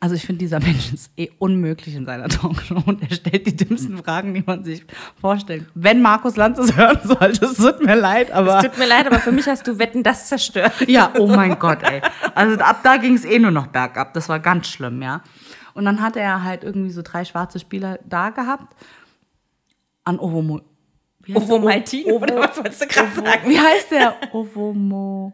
[0.00, 3.56] Also ich finde, dieser Mensch ist eh unmöglich in seiner Talkshow und er stellt die
[3.56, 4.84] dümmsten Fragen, die man sich
[5.20, 5.66] vorstellt.
[5.74, 8.58] Wenn Markus Lanz es hören sollte, es tut mir leid, aber...
[8.58, 10.72] Es tut mir leid, aber für mich hast du Wetten das zerstört.
[10.88, 12.02] Ja, oh mein Gott, ey.
[12.34, 14.14] Also ab da ging es eh nur noch bergab.
[14.14, 15.22] Das war ganz schlimm, ja.
[15.74, 18.74] Und dann hat er halt irgendwie so drei schwarze Spieler da gehabt.
[20.04, 20.60] An Ovomo.
[21.28, 23.48] Heißt Ovo oder was wolltest du gerade sagen?
[23.48, 24.14] Wie heißt der?
[24.32, 25.32] Ovomo.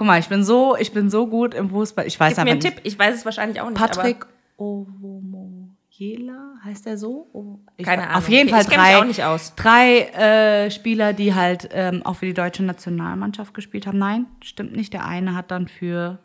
[0.00, 2.06] Guck mal, ich bin so, ich bin so gut im Fußball.
[2.06, 2.74] Ich weiß Gib mir einen nicht.
[2.74, 2.80] Tipp.
[2.84, 3.76] Ich weiß es wahrscheinlich auch nicht.
[3.78, 4.24] Patrick
[4.56, 7.28] Ovomoyela, heißt der so?
[7.34, 8.16] O- ich Keine Ahnung.
[8.16, 9.54] Auf jeden Ich Fall mich drei, auch nicht aus.
[9.56, 13.98] drei äh, Spieler, die halt ähm, auch für die deutsche Nationalmannschaft gespielt haben.
[13.98, 14.94] Nein, stimmt nicht.
[14.94, 16.18] Der eine hat dann für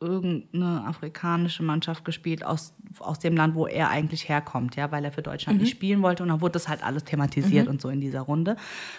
[0.00, 5.12] irgendeine afrikanische Mannschaft gespielt aus, aus dem Land, wo er eigentlich herkommt, ja, weil er
[5.12, 6.22] für Deutschland nicht spielen wollte.
[6.22, 8.56] Und dann wurde das halt alles thematisiert und so in dieser Runde.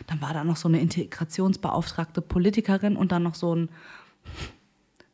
[0.08, 3.70] Dann war da noch so eine integrationsbeauftragte Politikerin und dann noch so ein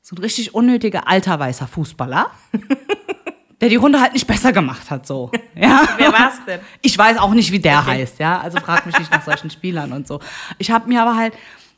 [0.01, 2.31] so ein richtig unnötiger alter weißer Fußballer,
[3.61, 5.31] der die Runde halt nicht besser gemacht hat, so.
[5.55, 5.87] Ja.
[5.97, 6.59] Wer war's denn?
[6.81, 8.39] Ich weiß auch nicht, wie der heißt, ja.
[8.39, 10.19] Also frag mich nicht nach solchen Spielern und so.
[10.57, 11.33] Ich habe mir aber halt,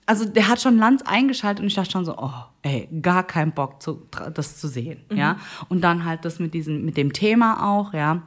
[0.06, 3.52] also der hat schon Lanz eingeschaltet und ich dachte schon so, oh, ey, gar keinen
[3.52, 5.38] Bock, zu, das zu sehen, ja.
[5.70, 8.24] Und dann halt das mit diesem, mit dem Thema auch, ja.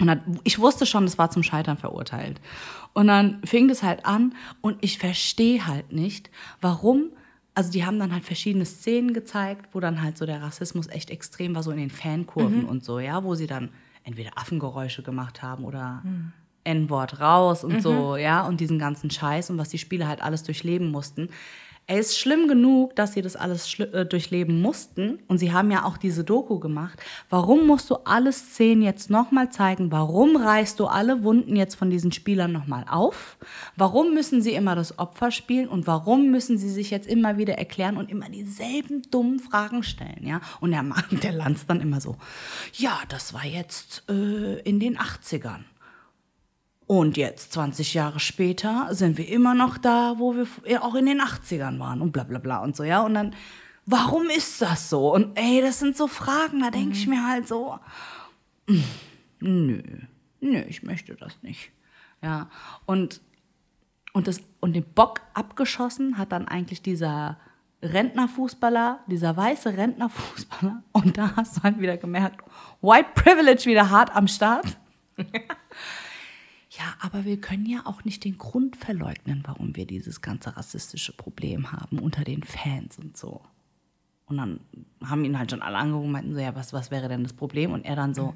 [0.00, 2.40] Und dann, ich wusste schon, das war zum Scheitern verurteilt.
[2.94, 7.10] Und dann fing das halt an und ich verstehe halt nicht, warum.
[7.54, 11.10] Also die haben dann halt verschiedene Szenen gezeigt, wo dann halt so der Rassismus echt
[11.10, 13.70] extrem war, so in den Fankurven und so, ja, wo sie dann
[14.02, 16.02] entweder Affengeräusche gemacht haben oder
[16.64, 20.42] N-Wort raus und so, ja, und diesen ganzen Scheiß und was die Spieler halt alles
[20.42, 21.28] durchleben mussten.
[21.86, 25.18] Er ist schlimm genug, dass sie das alles äh, durchleben mussten.
[25.28, 26.98] Und sie haben ja auch diese Doku gemacht.
[27.28, 29.92] Warum musst du alle Szenen jetzt nochmal zeigen?
[29.92, 33.36] Warum reißt du alle Wunden jetzt von diesen Spielern nochmal auf?
[33.76, 35.68] Warum müssen sie immer das Opfer spielen?
[35.68, 40.22] Und warum müssen sie sich jetzt immer wieder erklären und immer dieselben dummen Fragen stellen?
[40.22, 40.40] Ja?
[40.60, 42.16] Und der, Mann, der Lanz dann immer so,
[42.72, 45.64] ja, das war jetzt äh, in den 80ern.
[46.86, 51.20] Und jetzt, 20 Jahre später, sind wir immer noch da, wo wir auch in den
[51.20, 53.00] 80ern waren und bla bla bla und so, ja.
[53.00, 53.34] Und dann,
[53.86, 55.14] warum ist das so?
[55.14, 57.78] Und ey, das sind so Fragen, da denke ich mir halt so,
[58.66, 58.80] mm,
[59.40, 59.82] nö,
[60.40, 61.72] nö, ich möchte das nicht.
[62.22, 62.50] Ja.
[62.84, 63.22] Und,
[64.12, 67.38] und, das, und den Bock abgeschossen hat dann eigentlich dieser
[67.82, 70.82] Rentnerfußballer, dieser weiße Rentnerfußballer.
[70.92, 72.44] Und da hast du halt wieder gemerkt,
[72.82, 74.76] White Privilege wieder hart am Start.
[76.78, 81.12] Ja, aber wir können ja auch nicht den Grund verleugnen, warum wir dieses ganze rassistische
[81.12, 83.42] Problem haben unter den Fans und so.
[84.26, 84.60] Und dann
[85.04, 87.34] haben ihn halt schon alle angerufen und meinten so, ja, was, was wäre denn das
[87.34, 87.72] Problem?
[87.72, 88.34] Und er dann so,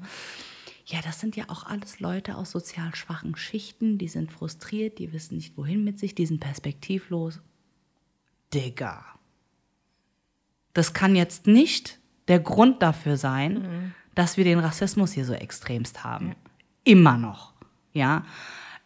[0.85, 5.11] ja, das sind ja auch alles Leute aus sozial schwachen Schichten, die sind frustriert, die
[5.11, 7.41] wissen nicht, wohin mit sich, die sind perspektivlos.
[8.53, 9.05] Digga.
[10.73, 16.03] Das kann jetzt nicht der Grund dafür sein, dass wir den Rassismus hier so extremst
[16.03, 16.35] haben.
[16.83, 17.48] Immer noch.
[17.93, 18.23] Ja.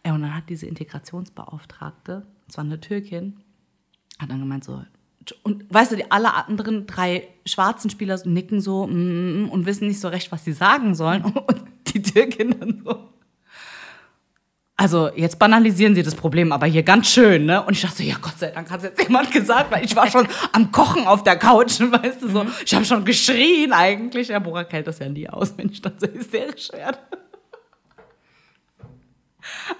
[0.02, 3.40] Äh, Und dann hat diese Integrationsbeauftragte, das war eine Türkin,
[4.18, 4.82] hat dann gemeint so,
[5.42, 9.88] und weißt du, die alle anderen drei schwarzen Spieler nicken so mm, mm, und wissen
[9.88, 11.24] nicht so recht, was sie sagen sollen.
[11.24, 13.08] Und die Türkin dann so.
[14.76, 17.62] Also, jetzt banalisieren sie das Problem, aber hier ganz schön, ne?
[17.64, 19.94] Und ich dachte so, ja, Gott sei Dank hat es jetzt jemand gesagt, weil ich
[19.94, 22.46] war schon am Kochen auf der Couch, weißt du, so.
[22.66, 24.28] Ich habe schon geschrien eigentlich.
[24.28, 26.98] Ja, Borak hält das ja nie aus, wenn ich dann so hysterisch werde.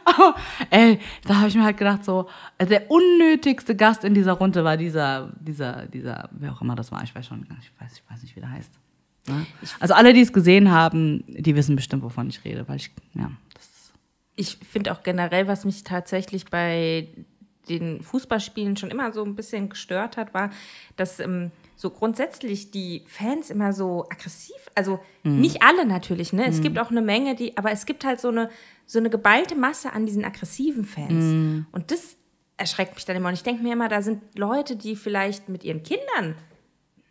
[0.04, 0.34] Aber,
[0.70, 2.28] ey, da habe ich mir halt gedacht, so,
[2.60, 7.02] der unnötigste Gast in dieser Runde war dieser, dieser, dieser, wer auch immer das war,
[7.02, 8.72] ich weiß schon gar nicht, ich weiß, ich weiß nicht, wie der heißt.
[9.28, 9.46] Ne?
[9.80, 13.30] Also alle, die es gesehen haben, die wissen bestimmt, wovon ich rede, weil ich, ja,
[13.54, 13.92] das,
[14.36, 17.08] Ich finde auch generell, was mich tatsächlich bei
[17.68, 20.50] den Fußballspielen schon immer so ein bisschen gestört hat, war,
[20.96, 26.46] dass ähm, so grundsätzlich die Fans immer so aggressiv, also nicht alle natürlich, ne?
[26.46, 28.48] Es gibt auch eine Menge, die, aber es gibt halt so eine,
[28.86, 31.66] so eine geballte Masse an diesen aggressiven Fans.
[31.72, 32.16] Und das
[32.56, 33.28] erschreckt mich dann immer.
[33.28, 36.36] Und ich denke mir immer, da sind Leute, die vielleicht mit ihren Kindern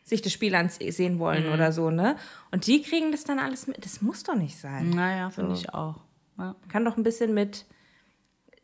[0.03, 2.15] sich das Spiel ansehen wollen oder so, ne?
[2.51, 3.83] Und die kriegen das dann alles mit.
[3.83, 4.89] Das muss doch nicht sein.
[4.89, 5.95] naja, finde ich auch.
[6.37, 6.55] Ja.
[6.69, 7.65] kann doch ein bisschen mit,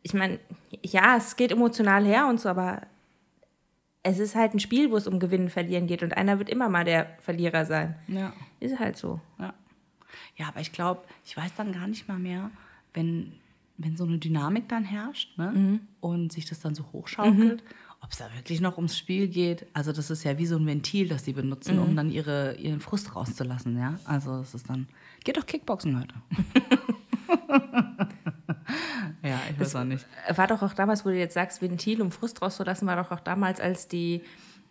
[0.02, 0.40] ich meine,
[0.82, 2.82] ja, es geht emotional her und so, aber
[4.02, 6.68] es ist halt ein Spiel, wo es um Gewinnen, Verlieren geht und einer wird immer
[6.68, 7.96] mal der Verlierer sein.
[8.08, 8.32] ja.
[8.60, 9.20] Ist halt so.
[9.38, 9.54] Ja.
[10.36, 12.50] Ja, aber ich glaube, ich weiß dann gar nicht mal mehr,
[12.94, 13.32] wenn,
[13.78, 15.80] wenn so eine Dynamik dann herrscht ne?
[16.00, 17.62] und sich das dann so hochschaukelt,
[18.02, 19.66] ob es da wirklich noch ums Spiel geht.
[19.72, 22.80] Also das ist ja wie so ein Ventil, das sie benutzen, um dann ihre, ihren
[22.80, 23.78] Frust rauszulassen.
[23.78, 23.98] Ja?
[24.04, 24.88] Also es ist dann,
[25.24, 26.14] geht doch Kickboxen heute.
[29.22, 30.06] ja, ich weiß auch nicht.
[30.34, 33.20] War doch auch damals, wo du jetzt sagst, Ventil, um Frust rauszulassen, war doch auch
[33.20, 34.22] damals, als die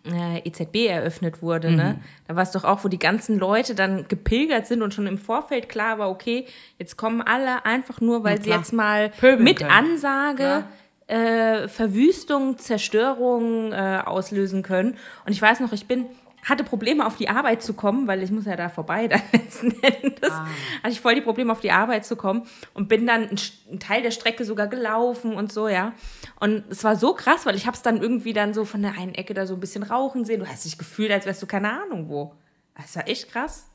[0.05, 1.71] äh, EZB eröffnet wurde.
[1.71, 1.99] Ne?
[2.27, 5.17] Da war es doch auch, wo die ganzen Leute dann gepilgert sind und schon im
[5.17, 6.45] Vorfeld klar war, okay,
[6.77, 9.71] jetzt kommen alle einfach nur, weil sie jetzt mal Pöbeln mit können.
[9.71, 10.63] Ansage
[11.09, 14.95] äh, Verwüstung, Zerstörung äh, auslösen können.
[15.25, 16.05] Und ich weiß noch, ich bin
[16.45, 19.71] hatte Probleme auf die Arbeit zu kommen, weil ich muss ja da vorbei dann letzten
[19.81, 20.31] Endes.
[20.31, 20.47] Ah.
[20.83, 24.01] Hatte ich voll die Probleme auf die Arbeit zu kommen und bin dann einen, Teil
[24.01, 25.93] der Strecke sogar gelaufen und so, ja.
[26.39, 28.93] Und es war so krass, weil ich habe es dann irgendwie dann so von der
[28.97, 30.39] einen Ecke da so ein bisschen rauchen sehen.
[30.39, 32.33] Du hast dich gefühlt, als wärst du keine Ahnung wo.
[32.75, 33.67] Das war echt krass.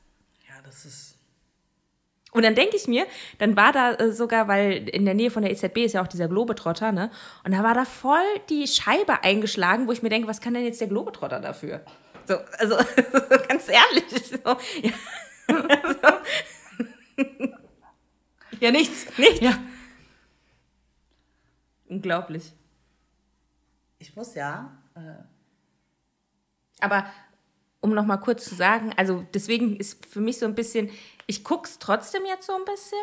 [0.48, 1.14] Ja, das ist.
[2.34, 3.06] Und dann denke ich mir,
[3.38, 6.08] dann war da äh, sogar, weil in der Nähe von der EZB ist ja auch
[6.08, 7.10] dieser Globetrotter, ne?
[7.44, 8.18] Und da war da voll
[8.50, 11.82] die Scheibe eingeschlagen, wo ich mir denke, was kann denn jetzt der Globetrotter dafür?
[12.26, 12.76] So, also
[13.48, 14.26] ganz ehrlich.
[14.28, 14.92] So, ja.
[18.60, 19.06] Ja, nichts.
[19.18, 19.40] Nichts.
[19.40, 19.58] Ja.
[21.88, 22.52] Unglaublich.
[23.98, 24.72] Ich muss ja.
[26.80, 27.06] Aber
[27.80, 30.90] um noch mal kurz zu sagen, also deswegen ist für mich so ein bisschen,
[31.26, 32.98] ich gucke es trotzdem jetzt so ein bisschen,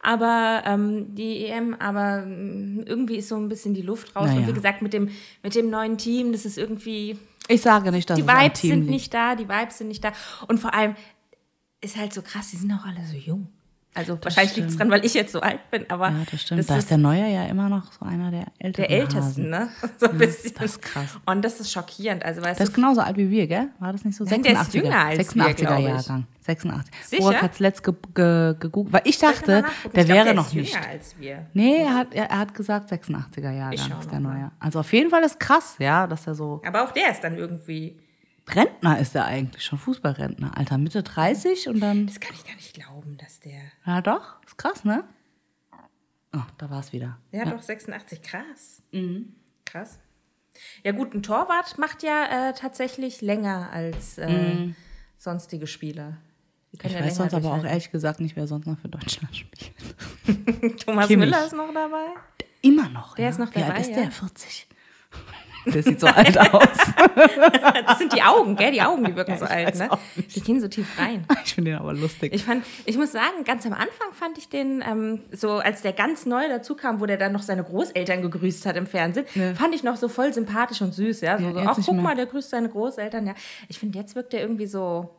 [0.00, 4.28] aber ähm, die EM, aber ähm, irgendwie ist so ein bisschen die Luft raus.
[4.28, 4.48] Und Naja.
[4.48, 5.10] wie gesagt, mit dem,
[5.42, 8.60] mit dem neuen Team, das ist irgendwie, Ich sage nicht, dass die es am Vibes
[8.60, 8.90] sind liegt.
[8.90, 10.12] nicht da, die Vibes sind nicht da.
[10.48, 10.96] Und vor allem
[11.80, 13.48] ist halt so krass, die sind auch alle so jung.
[13.96, 16.58] Also wahrscheinlich liegt es dran, weil ich jetzt so alt bin, aber Ja, das stimmt.
[16.60, 18.88] das da ist der Neue ja immer noch so einer der älteren.
[18.88, 19.48] der Ältesten, Hasen.
[19.50, 19.68] ne?
[19.98, 20.52] So ein bisschen.
[20.54, 21.18] das ist krass.
[21.24, 22.24] Und das ist schockierend.
[22.24, 23.68] Also weißt Der ist genauso alt wie wir, gell?
[23.78, 24.24] War das nicht so?
[24.24, 25.84] Nein, der ist 86er, jünger als wir, 86er glaub ich.
[25.86, 26.26] Jahrgang.
[26.40, 26.94] 86.
[27.04, 27.22] Sicher?
[27.22, 30.34] Burak hat letzt ge ge gegoogelt, weil ich dachte, ich der Ich glaub, wäre der
[30.34, 30.74] noch ist nicht.
[30.74, 31.46] jünger als wir.
[31.54, 34.20] Nee, er hat, er, er hat gesagt 86er Ich Jahrgang ist der.
[34.20, 34.50] Neue.
[34.60, 37.36] Also auf jeden Fall ist krass, ja, dass er so Aber auch der ist dann
[37.36, 37.96] irgendwie.
[38.48, 40.56] Rentner ist er eigentlich schon, Fußballrentner.
[40.56, 43.60] Alter, Mitte 30 und dann, Das kann ich gar nicht glauben, dass der.
[43.84, 45.04] ja doch, ist krass, ne?
[46.34, 47.18] Oh, da war es wieder.
[47.32, 48.22] Der hat doch 86.
[48.22, 48.82] Krass.
[48.92, 49.34] Mhm.
[49.64, 49.98] Krass.
[50.84, 54.72] Ja, gut, ein Torwart macht ja äh, tatsächlich länger als äh,
[55.16, 56.10] sonstige Spieler.
[56.10, 56.18] Mhm.
[56.82, 59.72] Ich ja weiß sonst aber auch ehrlich gesagt nicht, wer sonst noch für Deutschland spielt.
[60.84, 61.30] Thomas Kimmich.
[61.30, 62.06] Müller ist noch dabei.
[62.60, 63.14] Immer noch.
[63.14, 63.30] Der ja.
[63.30, 63.96] ist noch Wie alt dabei, ist ja.
[64.02, 64.10] der?
[64.10, 64.66] 40.
[65.66, 66.68] Der sieht so alt aus.
[67.86, 68.72] Das sind die Augen, gell?
[68.72, 69.88] Die Augen, die wirken Ja, so alt, ne?
[70.34, 71.24] Die gehen so tief rein.
[71.44, 72.32] Ich finde den aber lustig.
[72.34, 75.92] Ich fand, ich muss sagen, ganz am Anfang fand ich den, ähm, so als der
[75.92, 79.54] ganz neu dazu kam, wo der dann noch seine Großeltern gegrüßt hat im Fernsehen, Ja.
[79.54, 81.38] fand ich noch so voll sympathisch und süß, ja.
[81.38, 83.34] So, Ja, so, ach, guck mal, der grüßt seine Großeltern, ja.
[83.68, 85.10] Ich finde, jetzt wirkt er irgendwie so.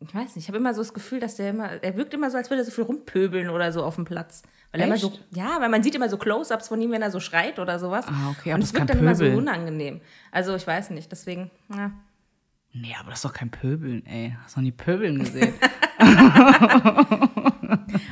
[0.00, 2.30] Ich weiß nicht, ich habe immer so das Gefühl, dass der immer, er wirkt immer
[2.30, 4.42] so, als würde er so viel rumpöbeln oder so auf dem Platz.
[4.70, 5.24] Weil er immer so, Echt?
[5.30, 8.06] ja, weil man sieht immer so Close-Ups von ihm, wenn er so schreit oder sowas.
[8.06, 9.38] Ah, okay, aber und das es wirkt dann immer so Pöbeln.
[9.38, 10.00] unangenehm.
[10.30, 11.90] Also ich weiß nicht, deswegen, ja.
[12.72, 14.36] Nee, aber das ist doch kein Pöbeln, ey.
[14.44, 15.54] Hast du noch nie Pöbeln gesehen?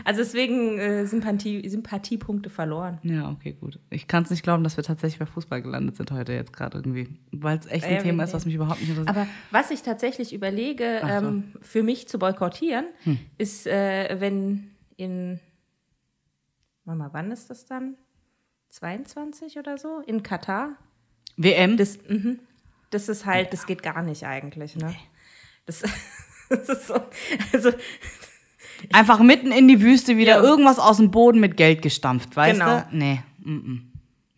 [0.04, 2.98] Also deswegen äh, Sympathie, Sympathiepunkte verloren.
[3.02, 3.78] ja, okay, gut.
[3.90, 6.78] Ich kann es nicht glauben, dass wir tatsächlich bei Fußball gelandet sind heute jetzt gerade
[6.78, 7.08] irgendwie.
[7.32, 9.16] Weil es echt ein Ja, Thema ist, was mich überhaupt nicht interessiert.
[9.16, 11.08] Aber was ich tatsächlich überlege, so.
[11.08, 11.26] Hm.
[11.26, 12.86] ähm, für mich zu boykottieren,
[13.38, 15.40] ist, äh, wenn in,
[16.84, 17.96] warte mal, wann ist das dann?
[18.70, 20.00] 22 oder so?
[20.06, 20.76] In Katar?
[21.36, 21.76] WM?
[21.76, 22.40] Das, mhm.
[22.90, 24.94] das ist halt, das geht gar nicht eigentlich, ne?
[25.66, 25.80] Das,
[26.48, 26.94] das ist so,
[27.52, 27.72] also,
[28.92, 30.42] Einfach mitten in die Wüste wieder Ja.
[30.42, 32.80] irgendwas aus dem Boden mit Geld gestampft, weißt Genau.
[32.90, 32.96] du?
[32.96, 33.22] Nee.
[33.40, 33.80] Mm -mm.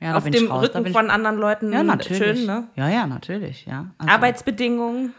[0.00, 0.62] Ja, auf dem raus.
[0.64, 2.18] Rücken von anderen Leuten ja, natürlich.
[2.38, 2.68] schön, ne?
[2.76, 3.90] Ja, ja, natürlich, ja.
[3.98, 5.12] Also, Arbeitsbedingungen,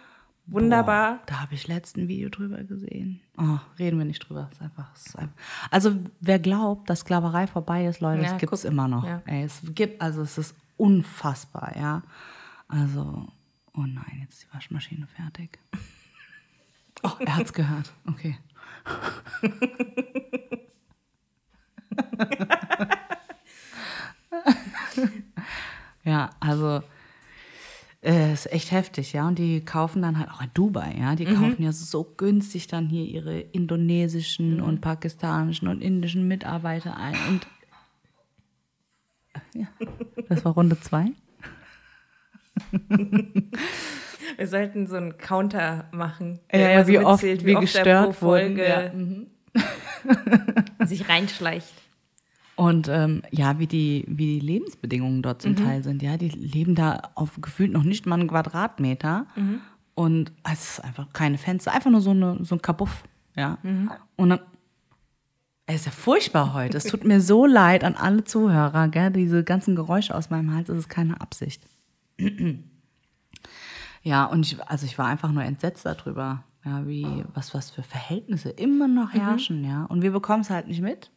[0.47, 1.15] wunderbar.
[1.15, 3.19] Boah, da habe ich letzten Video drüber gesehen.
[3.37, 4.47] Oh, reden wir nicht drüber.
[4.53, 5.35] Ist einfach, ist einfach.
[5.69, 9.05] Also, wer glaubt, dass Sklaverei vorbei ist, Leute, Ja, das gibt es immer noch.
[9.05, 9.21] Ja.
[9.25, 12.01] Ey, es gibt, also es ist unfassbar, ja.
[12.69, 13.27] Also,
[13.75, 15.59] oh nein, jetzt ist die Waschmaschine fertig.
[17.01, 17.93] Oh, er hat's gehört.
[18.09, 18.37] Okay.
[26.03, 26.81] ja, also
[28.01, 29.27] äh, ist echt heftig, ja.
[29.27, 31.15] Und die kaufen dann halt auch in Dubai, ja.
[31.15, 37.15] Die kaufen ja so günstig dann hier ihre indonesischen und pakistanischen und indischen Mitarbeiter ein.
[37.27, 37.47] Und
[39.53, 39.67] ja,
[40.27, 41.11] das war Runde zwei.
[44.39, 46.39] Wir sollten so einen Counter machen.
[46.49, 48.89] Ja, der ja, wie oft mitzählt, wir er gestört Folge ja.
[50.85, 51.73] sich reinschleicht.
[52.55, 56.01] Und ähm, ja, wie die, wie die Lebensbedingungen dort zum Teil sind.
[56.01, 59.27] Ja, die leben da auf gefühlt noch nicht mal einen Quadratmeter.
[59.93, 63.03] Und es ist einfach keine Fenster, einfach nur so, eine, so ein Kabuff.
[63.35, 63.57] Ja.
[64.15, 64.39] Und dann,
[65.65, 66.77] es ist ja furchtbar heute.
[66.77, 69.11] Es tut mir so leid an alle Zuhörer, gell?
[69.11, 71.61] Diese ganzen Geräusche aus meinem Hals, das ist keine Absicht.
[74.03, 77.83] Ja, und ich, also ich war einfach nur entsetzt darüber, ja, wie, was, was für
[77.83, 79.85] Verhältnisse immer noch herrschen, ja.
[79.85, 81.11] Und wir bekommen es halt nicht mit.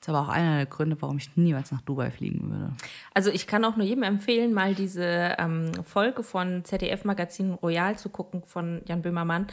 [0.00, 2.72] Das ist aber auch einer der Gründe, warum ich niemals nach Dubai fliegen würde.
[3.14, 8.10] Also ich kann auch nur jedem empfehlen, mal diese ähm, Folge von ZDF-Magazin Royal zu
[8.10, 9.46] gucken von Jan Böhmermann,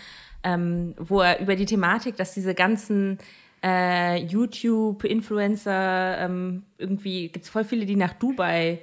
[0.44, 3.18] ähm, wo er über die Thematik, dass diese ganzen
[3.64, 8.80] äh, YouTube-Influencer ähm, irgendwie, gibt es voll viele, die nach Dubai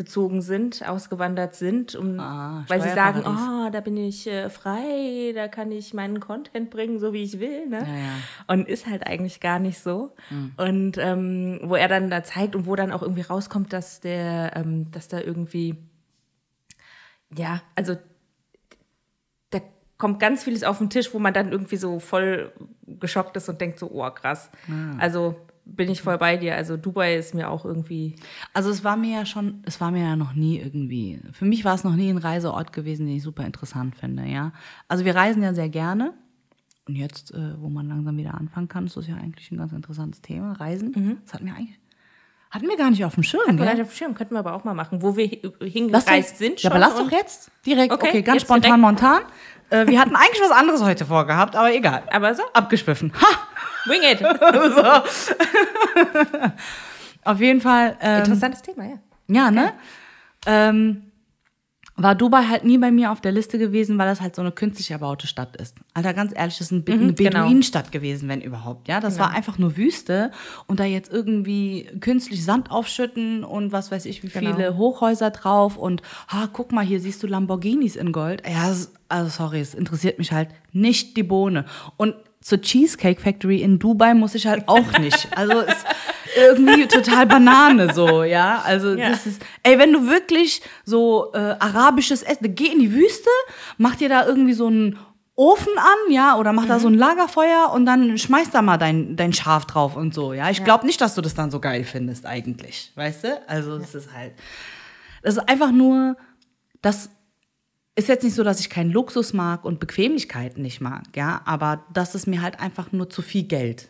[0.00, 5.32] ausgezogen sind, ausgewandert sind, um, Ah, weil sie sagen, oh, da bin ich äh, frei,
[5.34, 7.66] da kann ich meinen Content bringen, so wie ich will.
[7.68, 7.80] Ne?
[7.80, 8.12] Ja, ja.
[8.46, 10.14] Und ist halt eigentlich gar nicht so.
[10.56, 14.56] Und ähm, wo er dann da zeigt und wo dann auch irgendwie rauskommt, dass der,
[14.56, 15.76] ähm, dass da irgendwie,
[17.36, 17.96] ja, also
[19.50, 19.60] da
[19.98, 22.52] kommt ganz vieles auf den Tisch, wo man dann irgendwie so voll
[22.86, 24.50] geschockt ist und denkt so, oh krass.
[24.98, 25.36] Also
[25.76, 26.56] bin ich voll bei dir.
[26.56, 28.16] Also Dubai ist mir auch irgendwie.
[28.54, 31.64] Also es war mir ja schon, es war mir ja noch nie irgendwie, für mich
[31.64, 34.52] war es noch nie ein Reiseort gewesen, den ich super interessant finde, ja.
[34.88, 36.12] Also wir reisen ja sehr gerne.
[36.88, 39.72] Und jetzt, äh, wo man langsam wieder anfangen kann, ist das ja eigentlich ein ganz
[39.72, 40.52] interessantes Thema.
[40.54, 41.20] Reisen.
[41.24, 41.78] Das hat mir eigentlich,
[42.50, 43.82] hatten wir gar nicht auf dem Schirm, Vielleicht gell?
[43.82, 45.26] auf dem Schirm könnten wir aber auch mal machen, wo wir
[45.62, 46.62] hingereist doch- sind.
[46.62, 47.92] Ja, aber schon lass doch jetzt direkt.
[47.92, 48.80] Okay, Okay, ganz spontan, direkt.
[48.80, 49.20] montan.
[49.70, 52.02] Äh, wir hatten eigentlich was anderes heute vorgehabt, aber egal.
[52.10, 53.12] Aber so, Abgeschwiffen.
[53.14, 53.26] Ha!
[53.86, 54.22] wing it.
[57.24, 57.96] Auf jeden Fall.
[58.00, 58.98] Ähm, Interessantes Thema, ja.
[59.28, 59.72] Ja, ne?
[60.46, 61.09] Ähm,
[61.96, 64.52] war Dubai halt nie bei mir auf der Liste gewesen, weil das halt so eine
[64.52, 65.76] künstlich erbaute Stadt ist.
[65.94, 67.30] Alter, ganz ehrlich, das ist ein, eine genau.
[67.42, 68.88] Beduinenstadt gewesen, wenn überhaupt.
[68.88, 70.30] Ja, das war einfach nur Wüste
[70.66, 74.54] und da jetzt irgendwie künstlich Sand aufschütten und was weiß ich, wie Genau.
[74.54, 78.42] viele Hochhäuser drauf und ha, guck mal, hier siehst du Lamborghinis in Gold.
[78.48, 78.72] Ja,
[79.08, 81.64] also sorry, es interessiert mich halt nicht die Bohne.
[81.96, 85.28] Und zur Cheesecake Factory in Dubai muss ich halt auch nicht.
[85.36, 85.84] Also ist
[86.36, 88.62] irgendwie total Banane so, ja.
[88.64, 89.10] Also Ja.
[89.10, 93.28] das ist, ey, wenn du wirklich so äh, arabisches Essen, geh in die Wüste,
[93.78, 94.98] mach dir da irgendwie so einen
[95.36, 99.16] Ofen an, ja, oder mach da so ein Lagerfeuer und dann schmeiß da mal dein,
[99.16, 100.50] dein Schaf drauf und so, ja.
[100.50, 103.40] Ich glaube nicht, dass du das dann so geil findest eigentlich, weißt du?
[103.48, 104.32] Also es ist halt,
[105.22, 106.16] das ist einfach nur,
[106.82, 107.10] das
[108.00, 111.84] ist jetzt nicht so, dass ich keinen Luxus mag und Bequemlichkeiten nicht mag, ja, aber
[111.92, 113.88] das ist mir halt einfach nur zu viel Geld.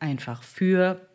[0.00, 1.08] Einfach für,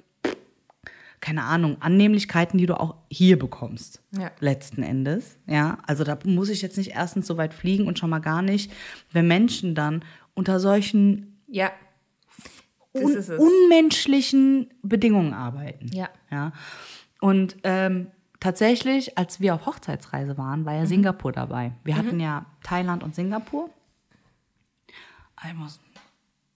[1.20, 4.02] keine Ahnung, Annehmlichkeiten, die du auch hier bekommst.
[4.18, 4.32] Ja.
[4.40, 5.78] Letzten Endes, ja.
[5.86, 8.72] Also da muss ich jetzt nicht erstens so weit fliegen und schon mal gar nicht,
[9.12, 11.72] wenn Menschen dann unter solchen Ja.
[12.94, 15.92] Un unmenschlichen Bedingungen arbeiten.
[15.94, 16.10] Ja.
[16.32, 16.52] ja.
[17.20, 18.08] Und ähm,
[18.42, 20.66] tatsächlich, als wir auf Hochzeitsreise waren, Mhm.
[20.66, 21.72] war ja Singapur dabei.
[21.86, 23.70] Wir hatten ja Thailand und Singapur.
[25.56, 25.80] Muss,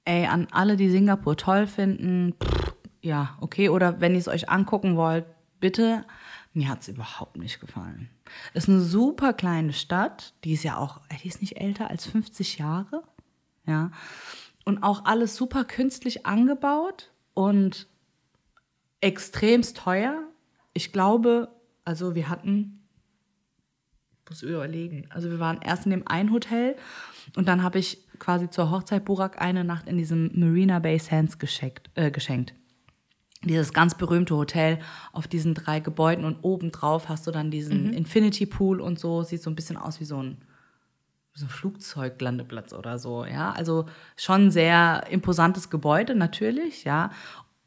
[0.03, 3.69] ey, an alle, die Singapur toll finden, pff, ja, okay.
[3.69, 5.25] Oder wenn ihr es euch angucken wollt,
[5.59, 6.05] bitte.
[6.53, 8.09] Mir hat es überhaupt nicht gefallen.
[8.53, 10.33] Ist eine super kleine Stadt.
[10.43, 13.03] Die ist ja auch, ey, die ist nicht älter als 50 Jahre.
[13.65, 13.91] Ja.
[14.63, 17.87] Und auch alles super künstlich angebaut und
[19.01, 20.21] extremst teuer.
[20.73, 21.49] Ich glaube,
[21.85, 22.81] also wir hatten,
[24.23, 26.75] ich muss überlegen, also wir waren erst in dem einen Hotel
[27.35, 31.39] und dann habe ich quasi zur Hochzeit Burak eine Nacht in diesem Marina Bay Sands
[31.39, 31.89] geschenkt.
[31.95, 32.53] Äh, geschenkt.
[33.43, 34.79] Dieses ganz berühmte Hotel
[35.13, 39.21] auf diesen drei Gebäuden und obendrauf hast du dann diesen Infinity Pool und so.
[39.21, 40.37] Sieht so ein bisschen aus wie so ein
[41.37, 43.51] so ein Flugzeuglandeplatz oder so, ja.
[43.51, 47.11] Also schon sehr imposantes Gebäude, natürlich, ja.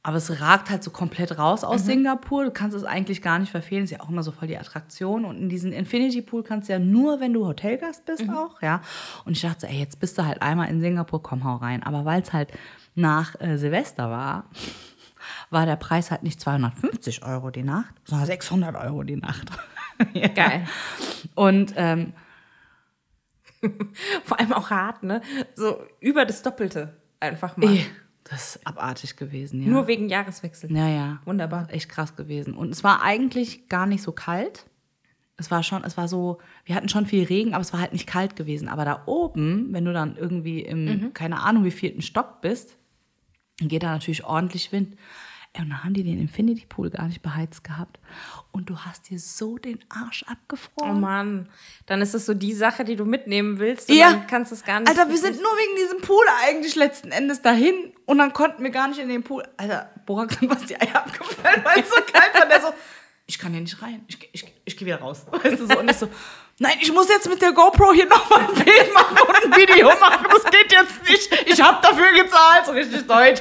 [0.02, 2.44] Aber es ragt halt so komplett raus aus Singapur.
[2.44, 3.84] Du kannst es eigentlich gar nicht verfehlen.
[3.84, 5.24] Ist ja auch immer so voll die Attraktion.
[5.24, 8.80] Und in diesen Infinity Pool kannst du ja nur, wenn du Hotelgast bist, auch, ja.
[9.24, 11.82] Und ich dachte, so, ey, jetzt bist du halt einmal in Singapur, komm, hau rein.
[11.82, 12.50] Aber weil es halt
[12.94, 14.44] nach äh, Silvester war,
[15.50, 19.50] war der Preis halt nicht 250 Euro die Nacht, sondern 600 Euro die Nacht.
[20.14, 20.28] ja.
[20.28, 20.64] Geil.
[21.34, 22.12] Und ähm,
[24.24, 25.20] Vor allem auch hart, ne?
[25.54, 27.78] So über das Doppelte einfach mal.
[28.30, 29.68] Das ist abartig gewesen, ja.
[29.68, 30.74] Nur wegen Jahreswechsel.
[30.74, 31.20] ja, ja.
[31.24, 31.68] Wunderbar.
[31.70, 32.54] Echt krass gewesen.
[32.54, 34.66] Und es war eigentlich gar nicht so kalt.
[35.36, 37.92] Es war schon, es war so, wir hatten schon viel Regen, aber es war halt
[37.92, 38.68] nicht kalt gewesen.
[38.68, 42.76] Aber da oben, wenn du dann irgendwie im, keine Ahnung, wie vierten Stock bist,
[43.60, 44.96] geht da natürlich ordentlich Wind.
[45.58, 47.98] Und dann haben die den Infinity Pool gar nicht beheizt gehabt.
[48.52, 51.00] Und du hast dir so den Arsch Oh abgefroren.
[51.00, 51.48] Mann,
[51.86, 54.10] dann ist es so die Sache, die du mitnehmen willst Ja.
[54.12, 54.88] dann kannst es gar nicht.
[54.88, 57.74] Alter, wir sind nur wegen diesem Pool eigentlich letzten Endes dahin
[58.06, 59.42] und dann konnten wir gar nicht in den Pool.
[59.56, 62.46] Alter, Borak sind was die Eier abgefallen, weil es so kalt war.
[62.46, 62.68] Der so,
[63.26, 64.02] ich kann hier nicht rein.
[64.08, 65.26] Ich, ich, ich gehe wieder raus.
[65.30, 65.78] Weißt du so?
[65.78, 66.08] Und ich so,
[66.58, 69.88] nein, ich muss jetzt mit der GoPro hier nochmal ein Bild machen und ein Video
[70.00, 70.26] machen.
[70.30, 71.48] Das geht jetzt nicht.
[71.52, 72.66] Ich habe dafür gezahlt.
[72.66, 73.40] So richtig deutsch.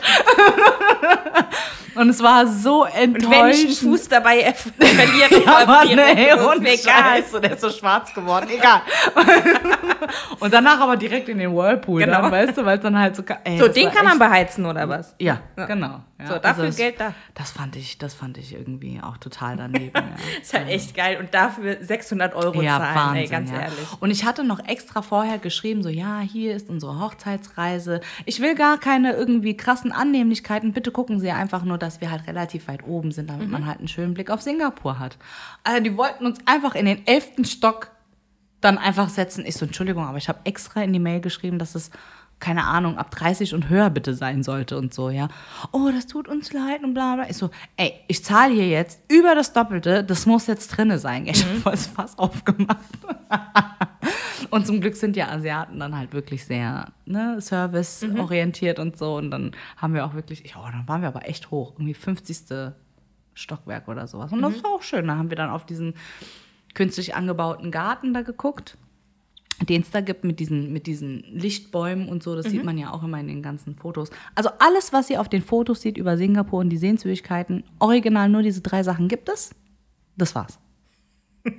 [1.96, 3.78] Und es war so Und wenn ich einen enttäuschend.
[3.80, 7.04] Fuß dabei verliere, Ja, Mann, ist und egal.
[7.24, 8.82] Scheiße, der ist so schwarz geworden, egal.
[10.40, 12.22] und danach aber direkt in den Whirlpool, Genau.
[12.22, 13.24] dann, weißt du, weil es dann halt so...
[13.44, 15.16] Ey, So, den kann man echt- beheizen, oder was?
[15.18, 16.02] Ja, genau.
[16.20, 17.14] Ja, So, dafür das, Geld da.
[17.36, 19.92] Das fand ich, das fand ich irgendwie auch total daneben.
[19.96, 20.16] ja.
[20.42, 21.18] Ist halt echt geil.
[21.20, 23.60] Und dafür 600 Euro Ja, zahlen, Wahnsinn, ey, ganz ja.
[23.62, 23.88] ehrlich.
[24.00, 28.02] Und ich hatte noch extra vorher geschrieben, so, ja, hier ist unsere Hochzeitsreise.
[28.26, 30.74] Ich will gar keine irgendwie krassen Annehmlichkeiten.
[30.74, 33.52] Bitte gucken Sie einfach nur, dass wir halt relativ weit oben sind, damit Mhm.
[33.52, 35.18] man halt einen schönen Blick auf Singapur hat.
[35.64, 37.92] Also die wollten uns einfach in den elften Stock
[38.60, 39.46] dann einfach setzen.
[39.46, 41.92] Ich so, Entschuldigung, aber ich habe extra in die Mail geschrieben, dass es
[42.40, 45.28] keine Ahnung, ab 30 und höher bitte sein sollte und so, ja.
[45.72, 47.30] Oh, das tut uns leid und bla bla.
[47.30, 51.26] Ich so, ey, ich zahle hier jetzt über das Doppelte, das muss jetzt drinne sein.
[51.26, 52.78] Ich habe voll das Fass aufgemacht.
[54.52, 59.16] und zum Glück sind ja Asiaten dann halt wirklich sehr ne, serviceorientiert und so.
[59.16, 62.74] Und dann haben wir auch wirklich, oh, dann waren wir aber echt hoch, irgendwie 50.
[63.34, 64.32] Stockwerk oder sowas.
[64.32, 65.08] Und das war auch schön.
[65.08, 65.94] Da haben wir dann auf diesen
[66.74, 68.78] künstlich angebauten Garten da geguckt
[69.66, 72.92] den es da gibt mit diesen, mit diesen Lichtbäumen und so, das sieht man ja
[72.94, 74.10] auch immer in den ganzen Fotos.
[74.36, 78.44] Also alles, was ihr auf den Fotos seht über Singapur und die Sehenswürdigkeiten, original nur
[78.44, 79.56] diese drei Sachen gibt es.
[80.16, 80.60] Das war's.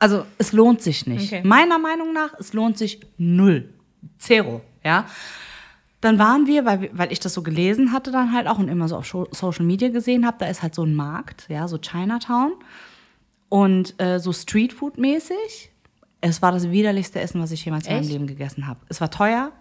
[0.00, 1.32] Also es lohnt sich nicht.
[1.32, 1.42] Okay.
[1.44, 3.68] Meiner Meinung nach, es lohnt sich null.
[4.18, 5.06] Zero, ja.
[6.00, 8.86] Dann waren wir, weil, weil ich das so gelesen hatte dann halt auch und immer
[8.86, 12.52] so auf Social Media gesehen habe, da ist halt so ein Markt, ja, so Chinatown
[13.48, 15.70] und äh, so Streetfood-mäßig.
[16.20, 18.12] Es war das widerlichste Essen, was ich jemals in meinem Echt?
[18.12, 18.80] Leben gegessen habe.
[18.88, 19.52] Es war teuer,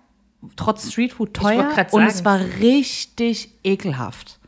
[0.55, 2.08] trotz Streetfood teuer und sagen.
[2.08, 4.39] es war richtig ekelhaft.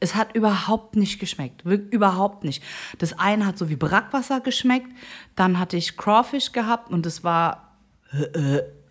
[0.00, 1.62] Es hat überhaupt nicht geschmeckt.
[1.64, 2.62] Überhaupt nicht.
[2.98, 4.88] Das eine hat so wie Brackwasser geschmeckt.
[5.36, 7.76] Dann hatte ich Crawfish gehabt und es war.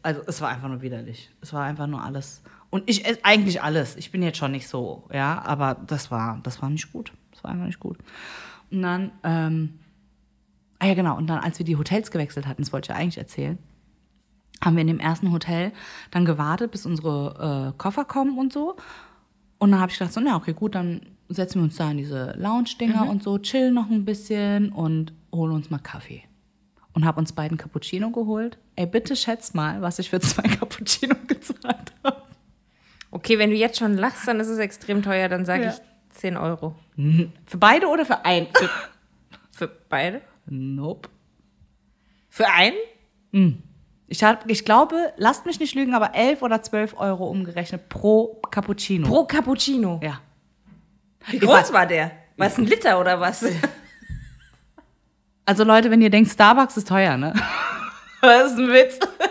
[0.03, 1.29] Also, es war einfach nur widerlich.
[1.41, 2.41] Es war einfach nur alles.
[2.71, 3.97] Und ich esse eigentlich alles.
[3.97, 7.11] Ich bin jetzt schon nicht so, ja, aber das war, das war nicht gut.
[7.31, 7.97] Das war einfach nicht gut.
[8.71, 9.79] Und dann, ähm,
[10.81, 11.15] ah ja, genau.
[11.15, 13.57] Und dann, als wir die Hotels gewechselt hatten, das wollte ich ja eigentlich erzählen,
[14.63, 15.71] haben wir in dem ersten Hotel
[16.11, 18.75] dann gewartet, bis unsere äh, Koffer kommen und so.
[19.59, 21.97] Und dann habe ich gedacht, so, na okay, gut, dann setzen wir uns da in
[21.97, 26.23] diese Lounge-Dinger und so, chillen noch ein bisschen und holen uns mal Kaffee.
[26.93, 28.57] Und habe uns beiden Cappuccino geholt.
[28.75, 32.17] Ey, bitte schätz mal, was ich für zwei Cappuccino gezahlt habe.
[33.11, 35.69] Okay, wenn du jetzt schon lachst, dann ist es extrem teuer, dann sage Ja.
[35.71, 36.75] ich 10 Euro.
[37.45, 38.47] Für beide oder für einen?
[38.53, 38.69] Für,
[39.51, 40.21] Für beide?
[40.47, 41.09] Nope.
[42.29, 43.61] Für einen?
[44.07, 48.41] Ich, hab, ich glaube, lasst mich nicht lügen, aber 11 oder 12 Euro umgerechnet pro
[48.51, 49.07] Cappuccino.
[49.07, 49.99] Pro Cappuccino.
[50.03, 50.19] ja.
[51.27, 52.11] Wie groß war der?
[52.37, 53.45] War es ein Liter oder was?
[55.43, 57.33] Also Leute, wenn ihr denkt, Starbucks ist teuer, ne?
[58.21, 58.99] Das ist ein Witz.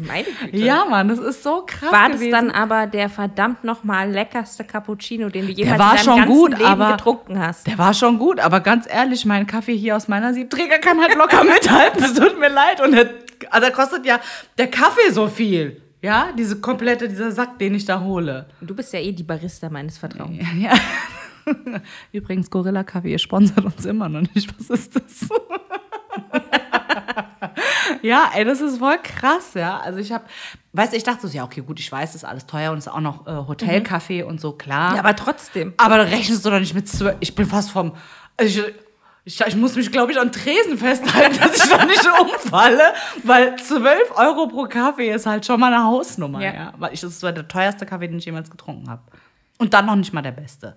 [0.06, 0.56] Meine Güte.
[0.64, 2.32] Ja, Mann, das ist so krass War das gewesen.
[2.32, 6.64] dann aber der verdammt nochmal leckerste Cappuccino, den du jemals in deinem ganzen gut, Leben
[6.64, 7.66] aber- getrunken hast?
[7.66, 11.14] Der war schon gut, aber ganz ehrlich, mein Kaffee hier aus meiner Siebträger kann halt
[11.16, 12.02] locker mithalten.
[12.04, 12.80] Es tut mir leid.
[12.80, 13.10] Und der,
[13.50, 14.20] also da kostet ja
[14.58, 15.80] der Kaffee so viel.
[16.02, 18.46] Ja, diese komplette, dieser Sack, den ich da hole.
[18.60, 20.38] Du bist ja eh die Barista meines Vertrauens.
[20.58, 20.72] Ja.
[22.12, 24.52] Übrigens, Gorilla Kaffee, ihr sponsert uns immer noch nicht.
[24.58, 25.28] Was ist das?
[28.02, 29.78] Ja, ey, das ist voll krass, ja.
[29.78, 30.24] Also ich habe,
[30.72, 32.78] weißt du, ich dachte so, ja, okay, gut, ich weiß, das ist alles teuer und
[32.78, 34.94] es ist auch noch äh, Hotelkaffee und so, klar.
[34.94, 35.74] Ja, aber trotzdem.
[35.76, 37.16] Aber da rechnest du doch nicht mit zwölf.
[37.20, 37.92] Ich bin fast vom.
[38.40, 38.62] Ich,
[39.24, 42.92] ich, ich muss mich, glaube ich, an Tresen festhalten, dass ich da nicht umfalle,
[43.24, 46.40] weil 12 Euro pro Kaffee ist halt schon mal eine Hausnummer.
[46.40, 46.54] Ja.
[46.54, 46.72] Ja.
[46.78, 49.02] Weil ich, das war der teuerste Kaffee, den ich jemals getrunken habe.
[49.58, 50.76] Und dann noch nicht mal der beste.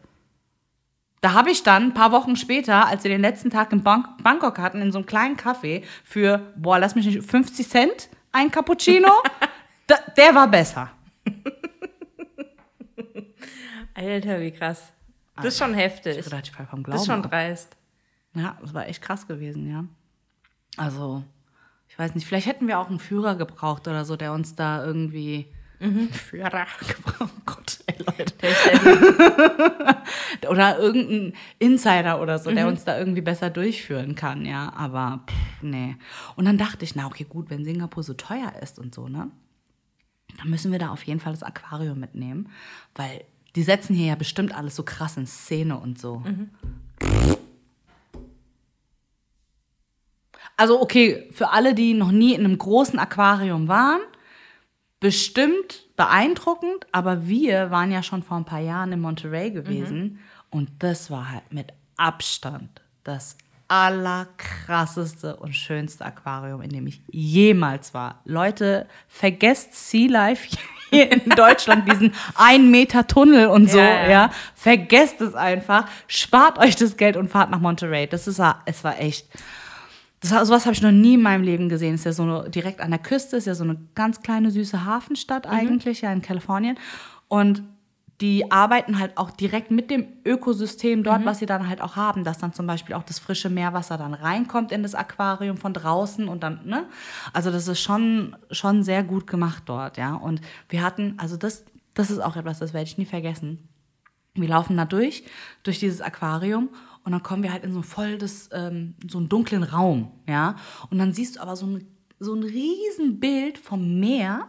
[1.22, 4.08] Da habe ich dann ein paar Wochen später, als wir den letzten Tag in Bang
[4.24, 8.52] Bangkok hatten, in so einem kleinen Café für, boah, lass mich nicht, 50 Cent ein
[8.52, 9.12] Cappuccino.
[9.88, 10.92] da, der war besser.
[13.94, 14.94] Alter, wie krass.
[15.36, 16.18] Das ist schon heftig.
[16.18, 17.76] Ich dachte, ich fall vom Glauben Das ist schon dreist.
[18.34, 19.86] Ja, das war echt krass gewesen, ja.
[20.78, 21.24] Also,
[21.90, 24.86] ich weiß nicht, vielleicht hätten wir auch einen Führer gebraucht oder so, der uns da
[24.86, 25.52] irgendwie.
[25.80, 27.16] Führer gebraucht.
[27.22, 28.34] Oh Gott, ey, Leute.
[30.50, 34.72] oder irgendein Insider oder so, der uns da irgendwie besser durchführen kann, ja.
[34.76, 35.98] Aber pff, nee.
[36.36, 39.30] Und dann dachte ich, na okay, gut, wenn Singapur so teuer ist und so, ne?
[40.38, 42.50] Dann müssen wir da auf jeden Fall das Aquarium mitnehmen,
[42.96, 43.26] weil
[43.56, 46.24] die setzen hier ja bestimmt alles so krass in Szene und so.
[50.56, 54.02] Also okay, für alle, die noch nie in einem großen Aquarium waren,
[55.00, 60.20] bestimmt beeindruckend, aber wir waren ja schon vor ein paar Jahren in Monterey gewesen
[60.50, 63.38] und das war halt mit Abstand das
[63.70, 68.20] allerkrasseste und schönste Aquarium, in dem ich jemals war.
[68.26, 70.50] Leute, vergesst Sea Life
[70.90, 74.32] hier in Deutschland, diesen einen Meter Tunnel und so, Ja, ja, ja.
[74.56, 78.08] Vergesst es einfach, spart euch das Geld und fahrt nach Monterey.
[78.08, 79.28] Das ist, es war echt,
[80.20, 81.96] das, sowas habe ich noch nie in meinem Leben gesehen.
[81.96, 84.86] Ist ja so eine, direkt an der Küste, ist ja so eine ganz kleine süße
[84.86, 86.78] Hafenstadt eigentlich, ja in Kalifornien.
[87.28, 87.64] Und
[88.22, 92.26] die arbeiten halt auch direkt mit dem Ökosystem dort, was sie dann halt auch haben,
[92.26, 96.28] dass dann zum Beispiel auch das frische Meerwasser dann reinkommt in das Aquarium von draußen
[96.28, 96.86] und dann, ne?
[97.32, 100.16] Also das ist schon, schon sehr gut gemacht dort, ja.
[100.16, 101.64] Und wir hatten, also das,
[101.94, 103.70] das ist auch etwas, das werde ich nie vergessen.
[104.34, 105.24] Wir laufen da durch,
[105.64, 106.70] durch dieses Aquarium
[107.04, 110.56] und dann kommen wir halt in so voll das, ähm, so einen dunklen Raum, ja.
[110.90, 111.88] Und dann siehst du aber so ein,
[112.20, 114.48] so ein riesen Bild vom Meer,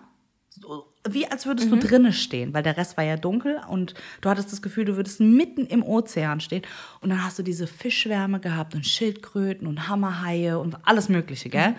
[0.51, 4.29] so, wie als würdest du drinnen stehen, weil der Rest war ja dunkel und du
[4.29, 6.63] hattest das Gefühl, du würdest mitten im Ozean stehen.
[7.01, 11.75] Und dann hast du diese Fischwärme gehabt und Schildkröten und Hammerhaie und alles Mögliche, gell?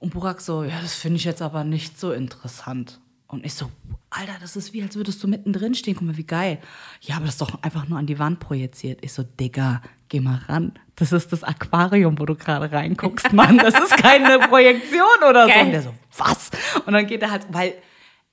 [0.00, 2.98] Und Burak so, ja, das finde ich jetzt aber nicht so interessant.
[3.32, 3.70] Und ich so,
[4.10, 5.94] Alter, das ist wie, als würdest du mittendrin stehen.
[5.94, 6.58] Guck mal, wie geil.
[7.00, 9.02] Ja, aber das ist doch einfach nur an die Wand projiziert.
[9.02, 9.80] Ich so, Digga,
[10.10, 10.78] geh mal ran.
[10.96, 13.56] Das ist das Aquarium, wo du gerade reinguckst, Mann.
[13.56, 15.48] Das ist keine Projektion oder so.
[15.48, 15.64] Geil.
[15.64, 16.50] Und der so, was?
[16.84, 17.74] Und dann geht er halt, weil,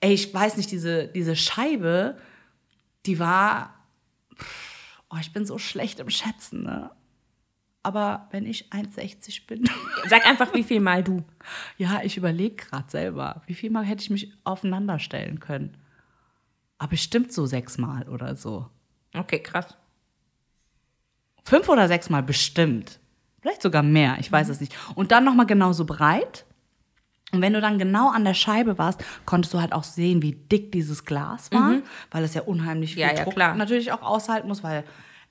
[0.02, 2.18] ey, ich weiß nicht, diese, diese Scheibe,
[3.06, 3.74] die war,
[5.10, 6.92] oh, ich bin so schlecht im Schätzen, ne?
[7.82, 9.70] Aber wenn ich 1,60 bin,
[10.10, 11.24] Sag einfach, wie viel Mal du.
[11.78, 15.78] ja, ich überlege gerade selber, wie viel Mal hätte ich mich aufeinander stellen können?
[16.78, 18.68] Aber bestimmt so sechsmal oder so.
[19.16, 19.76] Okay, krass.
[21.44, 23.00] Fünf oder sechsmal bestimmt.
[23.42, 24.76] Vielleicht sogar mehr, ich weiß es nicht.
[24.96, 26.46] Und dann nochmal genauso breit.
[27.32, 30.34] Und wenn du dann genau an der Scheibe warst, konntest du halt auch sehen, wie
[30.34, 31.76] dick dieses Glas war,
[32.12, 33.56] weil es ja unheimlich viel Ja, ja, Druck klar.
[33.56, 34.84] natürlich auch aushalten muss, weil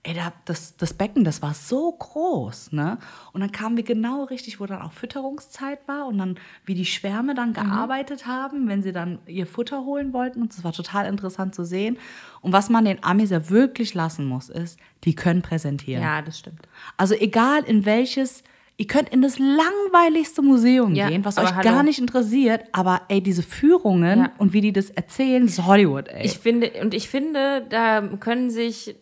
[0.05, 2.99] ey, da, das, das Becken, das war so groß, ne?
[3.33, 6.85] Und dann kamen wir genau richtig, wo dann auch Fütterungszeit war und dann, wie die
[6.87, 10.41] Schwärme dann gearbeitet haben, wenn sie dann ihr Futter holen wollten.
[10.43, 11.99] Und das war total interessant zu sehen.
[12.41, 16.03] Und was man den Amis ja wirklich lassen muss, ist, die können präsentieren.
[16.03, 16.63] Ja, das stimmt.
[16.97, 18.45] Also egal in welches,
[18.77, 21.63] ihr könnt in das langweiligste Museum Ja, gehen, was euch hallo.
[21.69, 24.33] gar nicht interessiert, aber ey, diese Führungen Ja.
[24.39, 26.25] und wie die das erzählen, das ist Hollywood, ey.
[26.25, 28.95] Ich finde, und ich finde, da können sich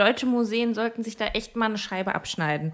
[0.00, 2.72] deutsche Museen sollten sich da echt mal eine Scheibe abschneiden.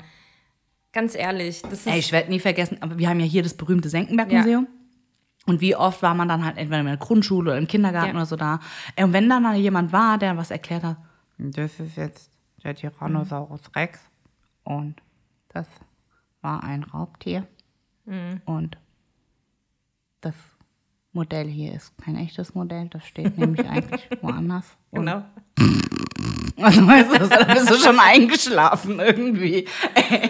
[0.92, 1.62] Ganz ehrlich.
[1.62, 4.66] Das ist, ey, ich werde nie vergessen, aber wir haben ja hier das berühmte Senckenberg-Museum.
[5.46, 8.14] Und wie oft war man dann halt entweder in der Grundschule oder im Kindergarten Ja.
[8.14, 8.60] oder so da.
[8.98, 10.96] Und wenn dann mal jemand war, der was erklärt hat,
[11.38, 12.30] das ist jetzt
[12.64, 14.00] der Tyrannosaurus Rex
[14.64, 14.96] und
[15.50, 15.68] das
[16.40, 17.46] war ein Raubtier
[18.44, 18.78] und
[20.20, 20.34] das
[21.12, 24.76] Modell hier ist kein echtes Modell, das steht nämlich eigentlich woanders.
[24.92, 25.22] Genau.
[26.62, 29.66] Also, weißt du, da bist du schon eingeschlafen irgendwie.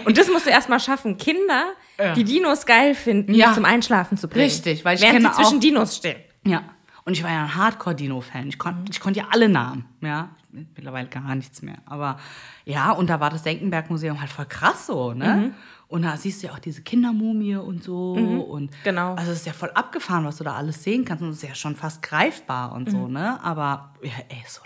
[0.05, 2.13] Und das musst du erstmal schaffen, Kinder, Ja.
[2.13, 3.53] die Dinos geil finden, Ja.
[3.53, 4.45] zum Einschlafen zu bringen.
[4.45, 6.17] Richtig, weil ich Während kenne sie zwischen auch- Dinos stehen.
[6.45, 6.63] Ja.
[7.05, 8.49] Und ich war ja ein Hardcore-Dino-Fan.
[8.49, 9.85] Ich, kon, ich konnte ja alle Namen.
[10.01, 10.29] Ja.
[10.51, 11.77] Mittlerweile gar nichts mehr.
[11.85, 12.17] Aber
[12.65, 15.53] ja, und da war das Senckenberg-Museum halt voll krass so, ne?
[15.87, 18.11] Und da siehst du ja auch diese Kindermumie und so.
[18.13, 19.13] Und genau.
[19.15, 21.23] Also es ist ja voll abgefahren, was du da alles sehen kannst.
[21.23, 23.39] Und es ist ja schon fast greifbar und so, ne?
[23.41, 24.59] Aber ja, ey, so.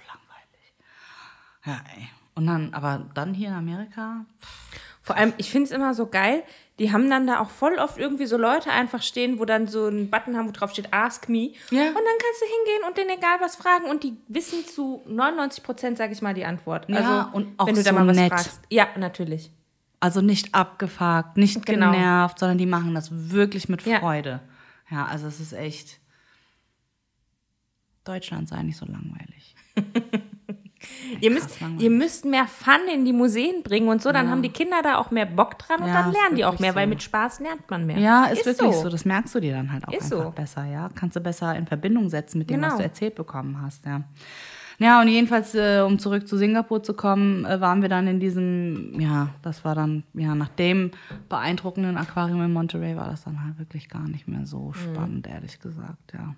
[1.65, 2.07] Ja, ey.
[2.35, 4.25] Und dann, aber dann hier in Amerika,
[5.03, 6.43] Vor allem, ich finde es immer so geil,
[6.79, 9.87] die haben dann da auch voll oft irgendwie so Leute einfach stehen, wo dann so
[9.87, 11.51] ein Button haben, wo drauf steht Ask Me.
[11.71, 11.87] Ja.
[11.89, 15.63] Und dann kannst du hingehen und denen egal was fragen und die wissen zu 99
[15.63, 16.87] Prozent, sag ich mal, die Antwort.
[16.89, 18.31] Ja, also, und auch wenn du da so mal was nett.
[18.31, 18.61] fragst.
[18.69, 19.51] Ja, natürlich.
[19.99, 21.91] Also nicht abgefuckt, nicht Genau.
[21.91, 23.99] genervt, sondern die machen das wirklich mit Ja.
[23.99, 24.39] Freude.
[24.89, 25.99] Ja, also es ist echt.
[28.03, 29.55] Deutschland sei nicht so langweilig.
[31.19, 34.49] Ihr müsst, ihr müsst mehr Fun in die Museen bringen und so, dann haben die
[34.49, 36.85] Kinder da auch mehr Bock dran und Ja, dann ist lernen die auch mehr, weil
[36.85, 36.89] so.
[36.89, 37.99] mit Spaß lernt man mehr.
[37.99, 38.89] Ja, ist, wirklich so.
[38.89, 40.31] Das merkst du dir dann halt auch Ist einfach so.
[40.31, 40.89] besser, ja.
[40.95, 42.77] Kannst du besser in Verbindung setzen mit dem, was Genau.
[42.77, 44.01] du erzählt bekommen hast, ja.
[44.81, 48.19] Ja, und jedenfalls, äh, um zurück zu Singapur zu kommen, äh, waren wir dann in
[48.19, 50.89] diesem, ja, das war dann, ja, nach dem
[51.29, 55.59] beeindruckenden Aquarium in Monterey war das dann halt wirklich gar nicht mehr so spannend, ehrlich
[55.59, 56.33] gesagt, ja.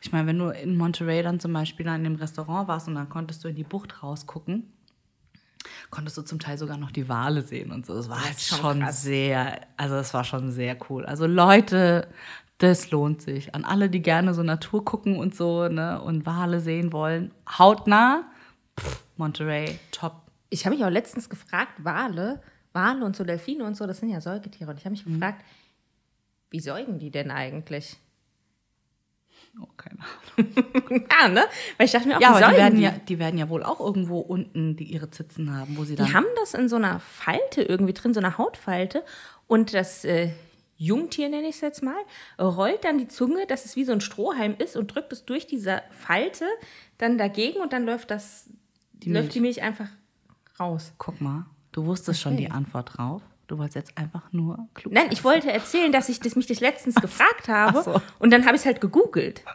[0.00, 3.08] Ich meine, wenn du in Monterey dann zum Beispiel in dem Restaurant warst und dann
[3.08, 4.72] konntest du in die Bucht rausgucken,
[5.90, 7.94] konntest du zum Teil sogar noch die Wale sehen und so.
[7.94, 9.02] Das war halt ist schon schon krass.
[9.02, 11.04] sehr, also es war schon sehr cool.
[11.06, 12.06] Also Leute,
[12.60, 13.54] das lohnt sich.
[13.54, 18.24] An alle, die gerne so Natur gucken und so, ne, und Wale sehen wollen, hautnah,
[18.78, 20.14] pff, Monterey, top.
[20.48, 22.40] Ich habe mich auch letztens gefragt, Wale,
[22.72, 24.70] Wale und so Delfine und so, das sind ja Säugetiere.
[24.70, 25.02] Und ich habe Mhm.
[25.04, 25.44] mich gefragt,
[26.50, 27.96] wie säugen die denn eigentlich?
[29.60, 31.04] Oh, keine Ahnung.
[31.10, 31.44] Ja, ne?
[31.76, 32.82] Weil ich dachte mir auch, Ja, aber die werden die?
[32.84, 36.06] ja, die werden ja wohl auch irgendwo unten die ihre Zitzen haben, wo sie dann.
[36.06, 39.04] Die haben das in so einer Falte irgendwie drin, so einer Hautfalte.
[39.48, 40.30] Und das äh,
[40.82, 41.94] Jungtier, nenne ich es jetzt mal,
[42.40, 45.46] rollt dann die Zunge, dass es wie so ein Strohhalm ist und drückt es durch
[45.46, 46.46] diese Falte
[46.96, 48.48] dann dagegen und dann läuft das,
[48.94, 49.32] Die läuft Milch.
[49.34, 49.88] die Milch einfach
[50.58, 50.92] raus.
[50.96, 52.46] Guck mal, du wusstest schon Okay.
[52.46, 53.20] die Antwort drauf.
[53.46, 56.60] Du wolltest jetzt einfach nur klug Nein, ich wollte erzählen, dass ich das, mich das
[56.60, 58.00] letztens gefragt habe so.
[58.18, 59.42] und dann habe ich es halt gegoogelt.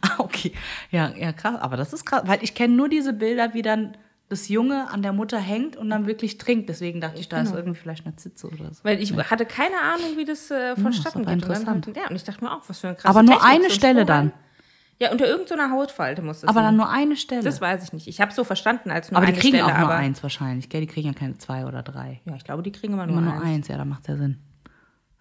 [0.00, 0.48] Ah, okay.
[0.48, 0.52] Okay.
[0.90, 1.60] Ja, ja, krass.
[1.60, 3.96] Aber das ist krass, weil ich kenne nur diese Bilder, wie dann
[4.32, 6.68] das Junge an der Mutter hängt und dann wirklich trinkt.
[6.68, 8.82] Deswegen dachte ich, da ist irgendwie vielleicht eine Zitze oder so.
[8.82, 11.44] Weil ich hatte keine Ahnung, wie das äh, vonstatten aber geht.
[11.44, 11.96] Und dann interessant.
[11.96, 13.66] Ja, und ich dachte mir auch, was für eine krasse Aber nur Technik, eine so
[13.68, 14.30] ein Stelle Strohhalm.
[14.30, 14.38] dann.
[14.98, 17.42] Ja, unter irgendeiner Hautfalte muss das Aber dann nur eine Stelle.
[17.42, 18.06] Das weiß ich nicht.
[18.08, 20.22] Ich habe so verstanden als nur aber die eine kriegen Stelle, auch nur aber eins
[20.22, 20.80] wahrscheinlich, gell?
[20.80, 22.20] Die kriegen ja keine zwei oder drei.
[22.24, 23.44] Ja, ich glaube, die kriegen immer nur, Immer nur eins.
[23.44, 24.38] eins, ja, da macht ja Sinn.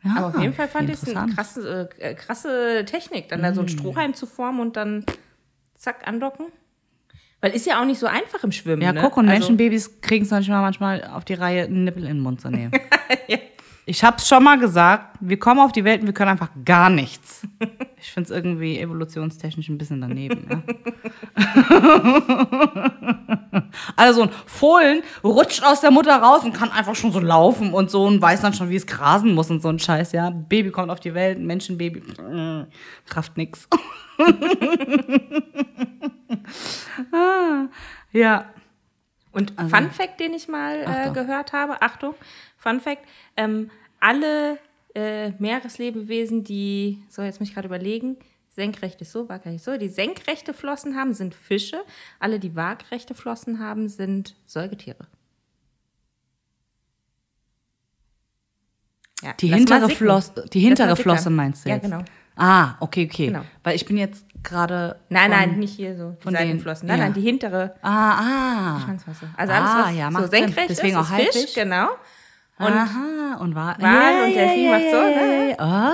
[0.03, 1.35] Ja, Aber auf jeden Fall fand ich es eine interessant.
[1.35, 5.05] krasse, äh, krasse Technik, dann da so ein Strohhalm zu formen und dann
[5.75, 6.47] zack andocken.
[7.41, 8.81] Weil ist ja auch nicht so einfach im Schwimmen.
[8.81, 9.01] Ja, ne?
[9.01, 12.19] guck, und Also- Menschenbabys kriegen es manchmal, manchmal auf die Reihe, einen Nippel in den
[12.19, 12.71] Mund zu nehmen.
[13.87, 16.91] Ich hab's schon mal gesagt, wir kommen auf die Welt und wir können einfach gar
[16.91, 17.41] nichts.
[17.99, 20.47] Ich find's irgendwie evolutionstechnisch ein bisschen daneben.
[20.49, 20.61] Ja.
[23.95, 27.89] Also ein Fohlen rutscht aus der Mutter raus und kann einfach schon so laufen und
[27.89, 30.29] so und weiß dann schon, wie es grasen muss und so ein Scheiß, ja.
[30.29, 32.01] Baby kommt auf die Welt, Menschenbaby,
[33.07, 33.67] Kraft nix.
[37.11, 37.67] ah,
[38.11, 38.53] ja.
[39.33, 42.15] Und Fun Fact, den ich mal äh, gehört habe, Achtung,
[42.57, 43.05] Fun Fact,
[43.37, 44.57] ähm, alle
[44.93, 48.17] äh, Meereslebewesen, die, so jetzt muss ich gerade überlegen,
[48.49, 51.81] senkrechte so, waagrechte so, die senkrechte Flossen haben, sind Fische.
[52.19, 55.07] Alle, die waagrechte Flossen haben, sind Säugetiere.
[59.23, 59.89] Ja, Die hintere.
[59.89, 61.83] Flosse, die hintere Flosse meinst du Ja, jetzt?
[61.85, 62.03] genau.
[62.43, 63.27] Ah, okay, okay.
[63.27, 63.41] Genau.
[63.63, 64.95] Weil ich bin jetzt gerade.
[65.09, 66.87] Nein, nein, nicht hier so, die von den- Seitenflossen.
[66.87, 67.03] Nein, ja.
[67.05, 68.79] nein, die hintere Ah, ah.
[68.83, 69.27] Schwanzflosse.
[69.37, 70.43] Also alles, Ah, was ja, so macht Sinn.
[70.45, 71.89] senkrecht Deswegen ist, auch ist Fisch, genau.
[72.57, 75.55] Und Aha, und war, Wal und Delfin macht so, ne?
[75.59, 75.93] Ah.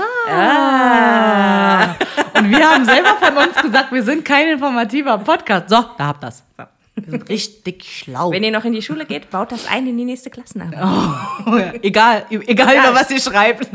[2.38, 5.70] Und wir haben selber von uns gesagt, wir sind kein informativer Podcast.
[5.70, 6.44] So, da habt das.
[6.58, 6.64] So.
[6.96, 8.32] Wir sind richtig schlau.
[8.32, 10.80] Wenn ihr noch in die Schule geht, baut das ein in die nächste Klassenarbeit.
[11.46, 11.74] Oh, ja.
[11.82, 13.70] Egal, egal über was ihr schreibt.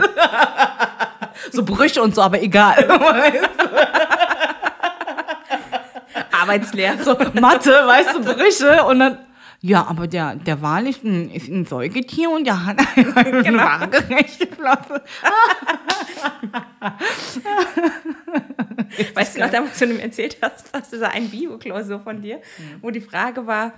[1.50, 2.88] So Brüche und so, aber egal.
[6.32, 7.02] Arbeitslehre.
[7.02, 9.18] so Mathe, weißt du, Brüche und dann.
[9.64, 12.78] Ja, aber der, der Wal ist ein, ist ein Säugetier und der hat
[13.14, 13.62] eine Genau.
[13.62, 15.02] waagerechte Flosse.
[19.14, 22.40] Weißt du noch, damals, du mir erzählt hast, hast du so ein Bio-Klausur von dir,
[22.80, 23.72] wo die Frage war,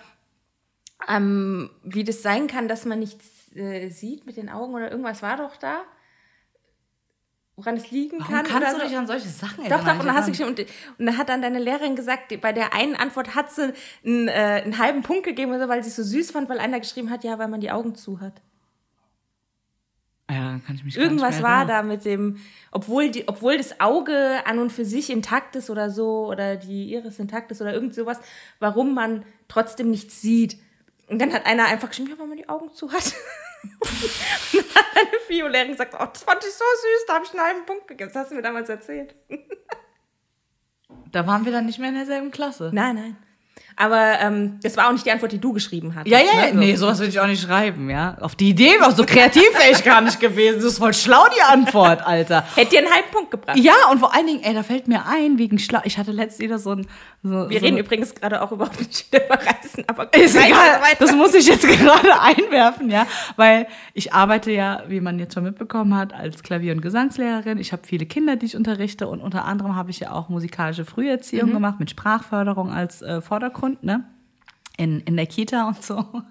[1.06, 5.22] ähm, wie das sein kann, dass man nichts äh, sieht mit den Augen oder irgendwas
[5.22, 5.82] war doch da,
[7.56, 8.44] woran es liegen Warum kann.
[8.46, 8.86] kannst du so.
[8.86, 10.00] dich an solche Sachen Doch, doch, erinnern?
[10.00, 12.52] und dann hast du geschrieben, und, und dann hat dann deine Lehrerin gesagt, die- bei
[12.52, 13.72] der einen Antwort hat sie
[14.04, 16.58] einen, äh, einen halben Punkt gegeben, oder so, weil sie es so süß fand, weil
[16.58, 18.40] einer geschrieben hat, ja, weil man die Augen zu hat.
[20.30, 21.68] Ja, kann ich mich Irgendwas war erinnern.
[21.68, 22.38] da mit dem,
[22.72, 26.92] obwohl, die, obwohl das Auge an und für sich intakt ist oder so, oder die
[26.94, 28.18] Iris intakt ist oder irgend sowas,
[28.58, 30.56] warum man trotzdem nichts sieht.
[31.08, 33.12] Und dann hat einer einfach geschrieben, ja, weil man die Augen zu hat.
[33.80, 37.30] und dann hat eine Biolehrerin gesagt, oh, das fand ich so süß, da habe ich
[37.32, 38.10] einen halben Punkt gegeben.
[38.12, 39.14] Das hast du mir damals erzählt.
[41.10, 42.70] Da waren wir dann nicht mehr in derselben Klasse.
[42.72, 43.16] Nein, nein.
[43.76, 46.12] Aber ähm, das war auch nicht die Antwort, die du geschrieben hattest.
[46.12, 46.60] Ja, ja, ne?
[46.60, 48.16] Nee, sowas würde ich auch nicht schreiben, ja.
[48.20, 50.56] Auf die Idee war so kreativ wäre ich gar nicht gewesen.
[50.56, 52.44] Das ist voll schlau, die Antwort, Alter.
[52.54, 53.58] Hätte dir einen halben Punkt gebracht.
[53.58, 55.80] Ja, und vor allen Dingen, ey, da fällt mir ein, wegen schlau.
[55.84, 56.86] Ich hatte letztens wieder so ein.
[57.22, 58.66] So, Wir so reden übrigens gerade auch über
[59.12, 63.06] Reisen, aber Ist egal, das muss ich jetzt gerade einwerfen, ja,
[63.36, 67.58] weil ich arbeite ja, wie man jetzt schon mitbekommen hat, als Klavier- und Gesangslehrerin.
[67.58, 70.84] Ich habe viele Kinder, die ich unterrichte und unter anderem habe ich ja auch musikalische
[70.84, 74.04] Früherziehung gemacht mit Sprachförderung als äh, Vordergrund, ne,
[74.76, 75.96] in, in der Kita und so.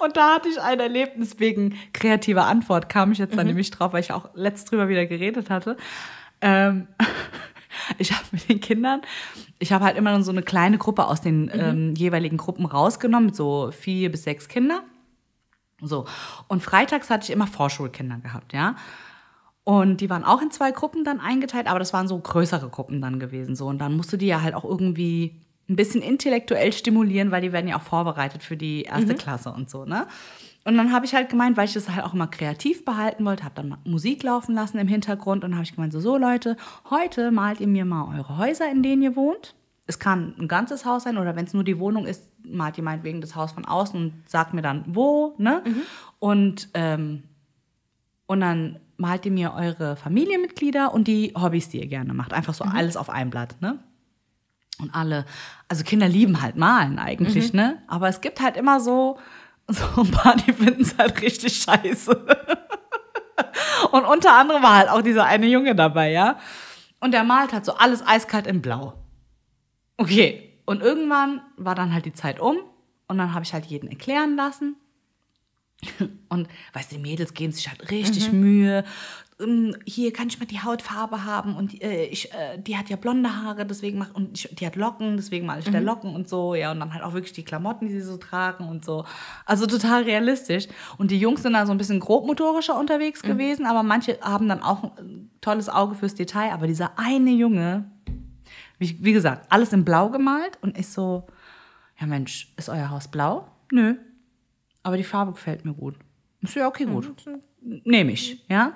[0.00, 3.92] Und da hatte ich ein Erlebnis wegen kreativer Antwort, kam ich jetzt dann nämlich drauf,
[3.92, 5.76] weil ich auch letzt drüber wieder geredet hatte.
[6.40, 6.88] Ähm,
[7.98, 9.02] ich habe mit den Kindern,
[9.58, 13.36] ich habe halt immer so eine kleine Gruppe aus den ähm, jeweiligen Gruppen rausgenommen, mit
[13.36, 14.82] so vier bis sechs Kinder.
[15.80, 16.06] So.
[16.48, 18.76] Und freitags hatte ich immer Vorschulkinder gehabt, ja.
[19.64, 23.00] Und die waren auch in zwei Gruppen dann eingeteilt, aber das waren so größere Gruppen
[23.00, 23.56] dann gewesen.
[23.56, 23.66] So.
[23.66, 27.52] Und dann musst du die ja halt auch irgendwie ein bisschen intellektuell stimulieren, weil die
[27.52, 30.06] werden ja auch vorbereitet für die erste Klasse und so, ne?
[30.66, 33.44] Und dann habe ich halt gemeint, weil ich das halt auch immer kreativ behalten wollte,
[33.44, 36.56] habe dann Musik laufen lassen im Hintergrund und habe ich gemeint, so, so Leute,
[36.88, 39.54] heute malt ihr mir mal eure Häuser, in denen ihr wohnt.
[39.86, 42.84] Es kann ein ganzes Haus sein oder wenn es nur die Wohnung ist, malt ihr
[42.84, 45.62] meinetwegen das Haus von außen und sagt mir dann, wo, ne?
[46.18, 47.24] Und ähm,
[48.26, 52.32] und dann malt ihr mir eure Familienmitglieder und die Hobbys, die ihr gerne macht.
[52.32, 53.78] Einfach so alles auf ein Blatt, ne?
[54.78, 55.24] Und alle,
[55.68, 57.82] also Kinder lieben halt malen eigentlich, ne?
[57.86, 59.18] Aber es gibt halt immer so,
[59.68, 62.26] so ein paar, die finden es halt richtig scheiße.
[63.92, 66.38] Und unter anderem war halt auch dieser eine Junge dabei, ja?
[67.00, 68.94] Und der malt halt so alles eiskalt in Blau.
[69.96, 70.60] Okay.
[70.66, 72.56] Und irgendwann war dann halt die Zeit um
[73.06, 74.76] und dann habe ich halt jeden erklären lassen.
[76.28, 78.84] Und weißt du, die Mädels geben sich halt richtig Mühe, ähm,
[79.84, 83.34] hier kann ich mal die Hautfarbe haben und äh, ich, äh, die hat ja blonde
[83.34, 86.54] Haare, deswegen mach und ich, die hat Locken, deswegen mache ich der Locken und so,
[86.54, 89.04] ja, und dann halt auch wirklich die Klamotten, die sie so tragen und so.
[89.46, 90.66] Also total realistisch.
[90.98, 94.62] Und die Jungs sind da so ein bisschen grobmotorischer unterwegs gewesen, aber manche haben dann
[94.62, 97.90] auch ein tolles Auge fürs Detail, aber dieser eine Junge,
[98.78, 101.26] wie, wie gesagt, alles in Blau gemalt und ich so,
[102.00, 103.48] ja Mensch, ist euer Haus blau?
[103.70, 103.96] Nö.
[104.82, 105.96] Aber die Farbe gefällt mir gut.
[106.42, 107.10] So, ja, okay, gut.
[107.62, 108.74] Nehme ich, ja.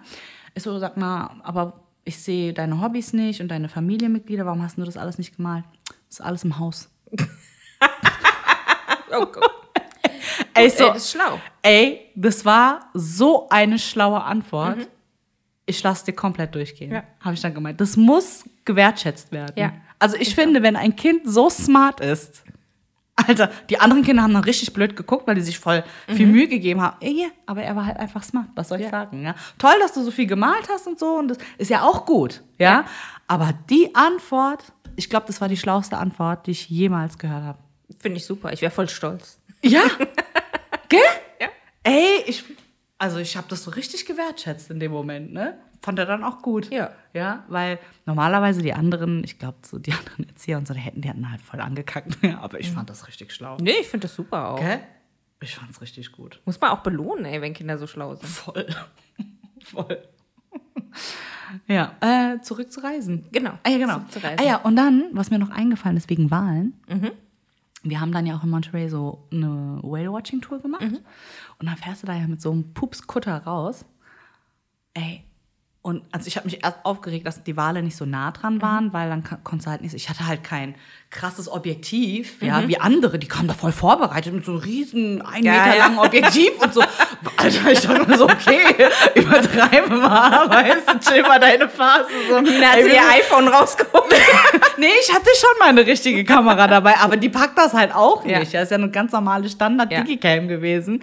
[0.59, 4.77] Ich so, sag mal, aber ich sehe deine Hobbys nicht und deine Familienmitglieder, warum hast
[4.77, 5.63] du das alles nicht gemalt?
[6.09, 6.89] Das ist alles im Haus.
[9.11, 9.51] Oh Gott.
[10.55, 11.41] Ey, Ey, das ist schlau.
[11.63, 14.87] ey, das war so eine schlaue Antwort.
[15.65, 17.05] Ich lasse dir komplett durchgehen, Ja.
[17.21, 17.81] habe ich dann gemeint.
[17.81, 19.55] Das muss gewertschätzt werden.
[19.57, 19.73] Ja.
[19.99, 22.43] Also ich finde, wenn ein Kind so smart ist,
[23.27, 26.47] Alter, die anderen Kinder haben dann richtig blöd geguckt, weil die sich voll viel Mühe
[26.49, 26.97] gegeben haben.
[27.05, 28.91] Ja, aber er war halt einfach smart, was soll ich Ja.
[28.91, 29.23] sagen?
[29.25, 29.35] Ja?
[29.59, 32.43] Toll, dass du so viel gemalt hast und so, und das ist ja auch gut,
[32.59, 32.85] ja.
[33.27, 34.63] Aber die Antwort,
[34.97, 37.59] ich glaube, das war die schlauste Antwort, die ich jemals gehört habe.
[37.99, 38.53] Finde ich super.
[38.53, 39.39] Ich wäre voll stolz.
[39.63, 39.83] Ja.
[40.89, 41.01] Gell?
[41.41, 41.49] Ja.
[41.83, 42.45] Ey, ich,
[42.99, 45.59] also ich habe das so richtig gewertschätzt in dem Moment, ne?
[45.81, 46.71] Fand er dann auch gut.
[46.71, 46.91] Ja.
[47.15, 51.01] Ja, weil normalerweise die anderen, ich glaube, so die anderen Erzieher und so, die hätten,
[51.01, 52.19] die hatten halt voll angekackt.
[52.41, 53.57] Aber ich fand das richtig schlau.
[53.61, 54.61] Nee, ich finde das super auch.
[54.61, 54.81] Gell?
[55.41, 56.41] Ich fand's richtig gut.
[56.47, 58.29] Muss man auch belohnen, ey, wenn Kinder so schlau sind.
[58.29, 58.67] Voll.
[59.63, 60.03] voll.
[61.67, 63.27] Ja, äh, zurück zu Reisen.
[63.31, 63.53] Genau.
[63.63, 64.01] Ah ja, genau.
[64.09, 64.41] Zu Reisen.
[64.41, 66.75] Ah ja, und dann, was mir noch eingefallen ist wegen Wahlen,
[67.83, 70.83] wir haben dann ja auch in Monterey so eine Whale-Watching-Tour gemacht.
[70.83, 73.85] Und dann fährst du da ja mit so einem Pupskutter raus.
[74.95, 75.25] Ey,
[75.89, 78.93] und also ich habe mich erst aufgeregt, dass die Wale nicht so nah dran waren,
[78.93, 80.75] weil dann kon- konntest du halt nicht, ich hatte halt kein
[81.11, 85.43] krasses Objektiv, ja, wie andere, die kamen da voll vorbereitet mit so einem riesen, ein
[85.45, 85.85] Ja, Meter ja.
[85.87, 86.83] langen Objektiv und so.
[87.39, 88.61] Alter, ich dachte mir so, okay,
[89.15, 92.05] übertreibe mal, weißt du, chill mal deine Phase.
[92.29, 92.39] So.
[92.45, 94.05] Sie wir- ihr iPhone rausgeholt.
[94.77, 98.39] Nee, ich hatte schon meine richtige Kamera dabei, aber die packt das halt auch Ja.
[98.39, 98.55] nicht.
[98.55, 100.03] Das ist ja eine ganz normale standard Ja.
[100.03, 101.03] gewesen.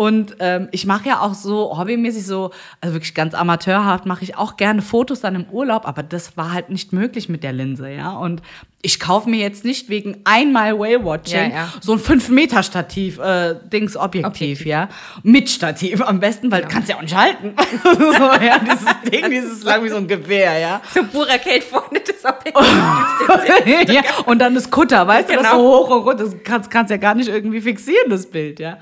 [0.00, 4.34] Und ähm, ich mache ja auch so hobbymäßig so, also wirklich ganz amateurhaft, mache ich
[4.34, 7.90] auch gerne Fotos dann im Urlaub, aber das war halt nicht möglich mit der Linse,
[7.90, 8.12] ja.
[8.12, 8.40] Und
[8.80, 11.72] ich kaufe mir jetzt nicht wegen einmal Whale-Watching Ja, ja.
[11.82, 14.66] so ein 5-Meter-Stativ, äh, Dings, Objektiv, Objektiv.
[14.66, 14.88] ja.
[15.22, 17.54] Mit Stativ am besten, weil du kannst ja auch nicht halten.
[17.82, 17.98] so,
[18.42, 20.80] ja, dieses Ding, dieses lang wie so ein Gewehr, ja.
[20.94, 23.92] so purer Geld vorne das Objektiv.
[23.94, 25.56] ja, und dann das Kutter, weißt du, das Genau.
[25.58, 28.78] so hoch und runter, das kannst, kannst ja gar nicht irgendwie fixieren, das Bild, ja.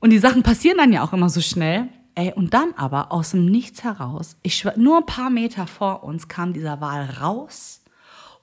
[0.00, 1.88] Und die Sachen passieren dann ja auch immer so schnell.
[2.14, 6.26] Ey, und dann aber aus dem Nichts heraus, ich nur ein paar Meter vor uns
[6.26, 7.82] kam dieser Wal raus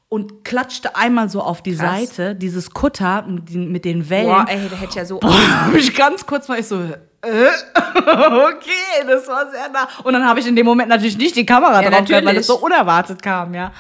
[0.08, 2.08] und klatschte einmal so auf die Krass.
[2.08, 4.28] Seite, dieses Kutter mit den, mit den Wellen.
[4.30, 5.20] Boah, ey, der hätte ja so.
[5.20, 5.34] Boah,
[5.66, 6.96] hab ich ganz kurz war ich so, äh,
[8.06, 9.88] okay, das war sehr nah.
[10.04, 12.36] Und dann habe ich in dem Moment natürlich nicht die Kamera Ja, drauf gehabt, weil
[12.36, 13.72] das so unerwartet kam, ja.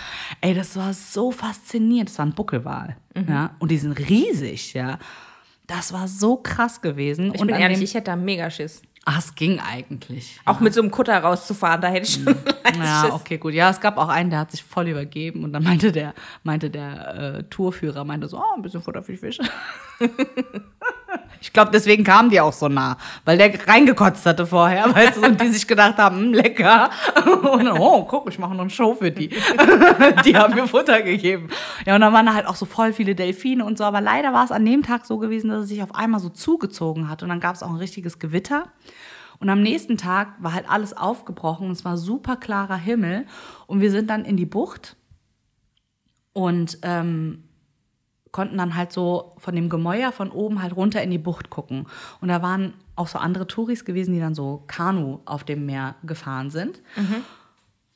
[0.41, 2.09] Ey, das war so faszinierend.
[2.09, 3.25] Das war ein Buckelwal, Mhm.
[3.29, 3.51] ja.
[3.59, 4.97] Und die sind riesig, ja.
[5.67, 7.33] Das war so krass gewesen.
[7.33, 8.81] Ich und bin ehrlich, ich hätte da mega Schiss.
[9.07, 10.39] Ach, es ging eigentlich.
[10.45, 13.11] Auch mit so einem Kutter rauszufahren, da hätte ich schon leicht Ja, Schiss.
[13.13, 13.53] okay, gut.
[13.53, 16.71] Ja, es gab auch einen, der hat sich voll übergeben und dann meinte der, meinte
[16.71, 19.43] der äh, Tourführer, meinte so, oh, ein bisschen Futter für die Fische.
[21.45, 25.25] Ich glaube, deswegen kamen die auch so nah, weil der reingekotzt hatte vorher, weißt du,
[25.27, 26.89] und die sich gedacht haben, hm, lecker.
[27.25, 29.29] Und oh, guck, ich mache noch eine Show für die.
[30.25, 31.49] die haben mir Futter gegeben.
[31.85, 34.33] Ja, und dann waren da halt auch so voll viele Delfine und so, aber leider
[34.33, 37.21] war es an dem Tag so gewesen, dass es sich auf einmal so zugezogen hat
[37.21, 38.65] und dann gab es auch ein richtiges Gewitter.
[39.39, 41.69] Und am nächsten Tag war halt alles aufgebrochen.
[41.69, 43.27] Es war super klarer Himmel.
[43.67, 44.95] Und wir sind dann in die Bucht
[46.33, 47.44] und ähm,
[48.35, 51.87] konnten dann halt so von dem Gemäuer von oben halt runter in die Bucht gucken.
[52.19, 55.95] Und da waren auch so andere Touris gewesen, die dann so Kanu auf dem Meer
[56.03, 56.81] gefahren sind.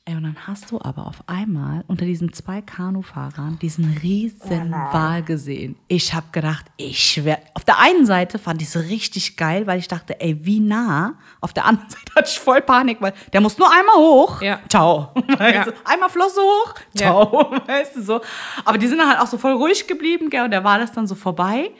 [0.06, 5.22] Ey, und dann hast du aber auf einmal unter diesen zwei Kanufahrern diesen riesen Wal
[5.22, 5.76] gesehen.
[5.88, 7.38] Ich habe gedacht, ich schwör.
[7.54, 11.18] Auf der einen Seite fand ich es richtig geil, weil ich dachte, ey, wie nah.
[11.42, 14.40] Auf der anderen Seite hatte ich voll Panik, weil der muss nur einmal hoch.
[14.40, 14.58] Ja.
[14.70, 15.12] Ciao.
[15.38, 15.72] Weißt Ja.
[15.84, 16.74] einmal Flosse hoch.
[16.96, 17.52] Ciao.
[17.66, 18.20] Weißt du so.
[18.64, 20.96] Aber die sind dann halt auch so voll ruhig geblieben, gell, und der Wal ist
[20.96, 21.70] dann so vorbei.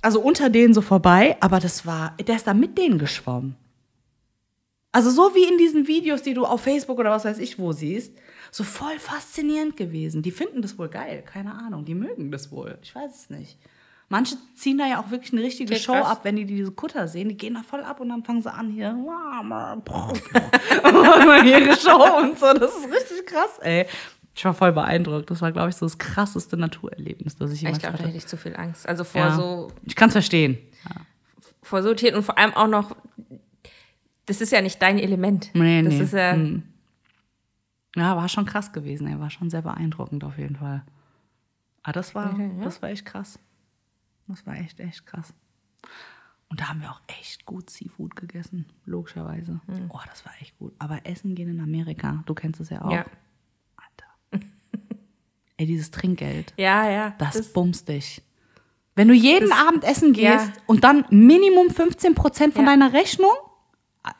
[0.00, 3.56] Also unter denen so vorbei, aber das war, der ist da mit denen geschwommen.
[4.92, 7.72] Also so wie in diesen Videos, die du auf Facebook oder was weiß ich wo
[7.72, 8.16] siehst,
[8.50, 10.22] so voll faszinierend gewesen.
[10.22, 12.78] Die finden das wohl geil, keine Ahnung, die mögen das wohl.
[12.82, 13.58] Ich weiß es nicht.
[14.10, 17.28] Manche ziehen da ja auch wirklich eine richtige Show ab, wenn die diese Kutter sehen.
[17.28, 18.94] Die gehen da voll ab und dann fangen sie an hier.
[21.44, 22.54] Ihre Show und so.
[22.54, 23.84] Das ist richtig krass, ey.
[24.34, 25.30] Ich war voll beeindruckt.
[25.30, 28.08] Das war, glaube ich, so das krasseste Naturerlebnis, das ich Ich jemals glaube, da hatte.
[28.08, 28.88] hätte ich zu viel Angst.
[28.88, 29.36] Also vor Ja.
[29.36, 30.56] so Ich kann es verstehen.
[31.62, 32.96] vor so Tieren und vor allem auch noch
[34.28, 35.50] das ist ja nicht dein Element.
[35.54, 36.00] Nee, das nee.
[36.00, 36.62] ist ja, Hm.
[37.96, 39.18] Ja, war schon krass gewesen, ey.
[39.18, 40.84] War schon sehr beeindruckend auf jeden Fall.
[41.82, 42.64] Aber das war, Okay, ja.
[42.64, 43.38] das war echt krass.
[44.28, 45.32] Das war echt, echt krass.
[46.50, 49.60] Und da haben wir auch echt gut Seafood gegessen, logischerweise.
[49.66, 49.90] Hm.
[49.90, 50.74] Oh, das war echt gut.
[50.78, 52.90] Aber Essen gehen in Amerika, du kennst es ja auch.
[52.92, 53.04] Ja.
[53.76, 54.46] Alter.
[55.56, 57.14] ey, dieses Trinkgeld, ja, ja.
[57.18, 58.22] das, bumst dich.
[58.94, 60.52] Wenn du jeden Abend essen gehst Ja.
[60.66, 62.70] und dann Minimum 15% von Ja.
[62.70, 63.47] deiner Rechnung, ah,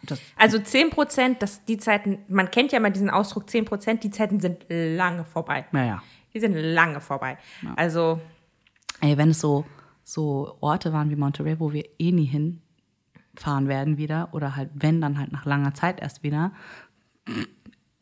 [0.03, 4.11] das, Also 10 Prozent, die Zeiten, man kennt ja mal diesen Ausdruck 10 Prozent, die
[4.11, 5.67] Zeiten sind lange vorbei.
[5.73, 6.03] naja.
[6.35, 7.39] Die sind lange vorbei.
[7.77, 8.21] Also,
[9.01, 9.65] Ey, wenn es so,
[10.05, 15.01] so Orte waren wie Monterey, wo wir eh nie hinfahren werden wieder, oder halt, wenn,
[15.01, 16.53] dann halt nach langer Zeit erst wieder,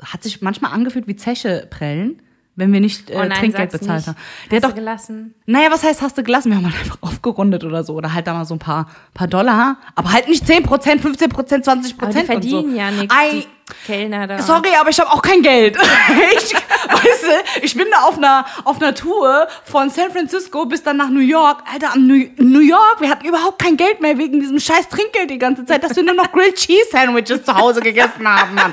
[0.03, 2.23] hat sich manchmal angefühlt wie Zeche prellen,
[2.57, 4.07] wenn wir nicht äh, oh nein, Trinkgeld bezahlt nicht.
[4.09, 4.17] haben.
[4.17, 5.35] Hast Der hat du doch, gelassen.
[5.47, 6.51] naja, was heißt, hast du gelassen?
[6.51, 7.95] Wir haben halt einfach aufgerundet oder so.
[7.95, 9.77] Oder halt da mal so ein paar, paar Dollar.
[9.95, 11.67] Aber halt nicht 10%, 15%, 20%.
[11.67, 12.25] Aber die und so.
[12.25, 13.15] verdienen ja nichts,
[13.85, 14.41] Kellner da.
[14.41, 15.77] Sorry, aber ich habe auch kein Geld.
[16.37, 20.85] ich, weißt du, ich bin da auf einer, auf einer Tour von San Francisco bis
[20.85, 21.65] dann nach New York.
[21.73, 25.31] Alter, am New, New York, wir hatten überhaupt kein Geld mehr wegen diesem scheiß Trinkgeld
[25.31, 28.73] die ganze Zeit, dass wir nur noch Grilled Cheese Sandwiches zu Hause gegessen haben, Mann.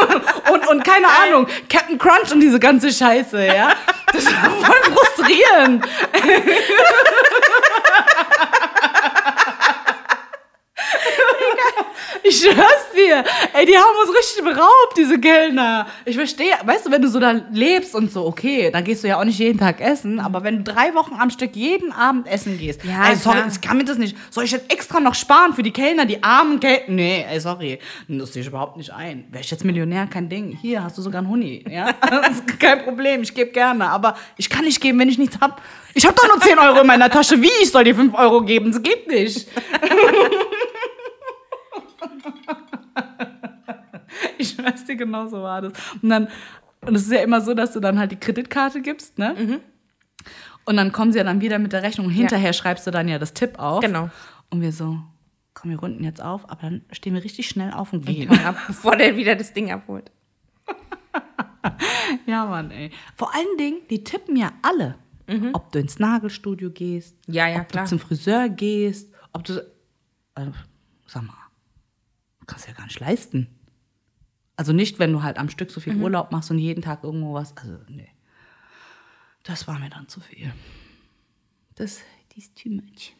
[0.52, 3.70] und, und keine Ahnung, Captain Crunch und diese ganze Scheiße, ja.
[4.12, 5.84] Das war voll frustrierend.
[12.24, 13.24] Ich schwör's dir.
[13.52, 15.86] Ey, die haben uns richtig beraubt, diese Kellner.
[16.04, 19.08] Ich verstehe, weißt du, wenn du so da lebst und so, okay, dann gehst du
[19.08, 22.28] ja auch nicht jeden Tag essen, aber wenn du drei Wochen am Stück jeden Abend
[22.28, 23.48] essen gehst, Ja, ey, sorry, klar.
[23.52, 24.16] ich kann mir das nicht.
[24.30, 26.84] Soll ich jetzt extra noch sparen für die Kellner, die armen Kellner?
[26.88, 27.78] Nee, ey, sorry.
[28.08, 29.24] Das sehe ich überhaupt nicht ein.
[29.30, 30.56] Wäre ich jetzt Millionär, kein Ding.
[30.60, 31.92] Hier hast du sogar einen Huni, ja?
[32.58, 35.60] Kein Problem, ich gebe gerne, aber ich kann nicht geben, wenn ich nichts hab.
[35.94, 37.40] Ich habe doch nur 10 Euro in meiner Tasche.
[37.42, 37.50] Wie?
[37.62, 38.70] Ich soll dir 5 Euro geben?
[38.72, 39.48] Das geht nicht.
[44.38, 45.72] Ich weiß dir, genau so war das.
[46.02, 46.28] Und dann,
[46.80, 49.34] und es ist ja immer so, dass du dann halt die Kreditkarte gibst, ne?
[49.38, 49.60] Mhm.
[50.64, 52.06] Und dann kommen sie ja dann wieder mit der Rechnung.
[52.06, 53.80] Und hinterher schreibst du dann ja das Tipp auf.
[53.80, 54.10] Genau.
[54.50, 54.98] Und wir so,
[55.54, 58.30] komm, wir runden jetzt auf, aber dann stehen wir richtig schnell auf und gehen.
[58.30, 60.10] Ab, bevor der wieder das Ding abholt.
[62.26, 62.90] Ja, Mann, ey.
[63.16, 64.96] Vor allen Dingen, die tippen ja alle.
[65.54, 67.84] Ob du ins Nagelstudio gehst, Ja, ja, ob klar.
[67.84, 69.54] du zum Friseur gehst, ob du.
[70.34, 70.46] Äh,
[71.06, 71.32] sag mal,
[72.40, 73.46] du kannst ja gar nicht leisten.
[74.62, 76.04] Also nicht, wenn du halt am Stück so viel Mhm.
[76.04, 77.52] Urlaub machst und jeden Tag irgendwo was.
[77.56, 78.08] Also, nee.
[79.42, 80.52] Das war mir dann zu viel.
[81.74, 81.98] Das,
[82.28, 83.12] das ist too much.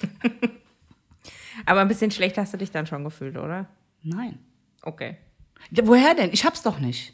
[1.66, 3.66] Aber ein bisschen schlecht hast du dich dann schon gefühlt, oder?
[4.02, 4.38] Nein.
[4.80, 5.18] Okay.
[5.72, 6.30] Ja, woher denn?
[6.32, 7.12] Ich hab's doch nicht.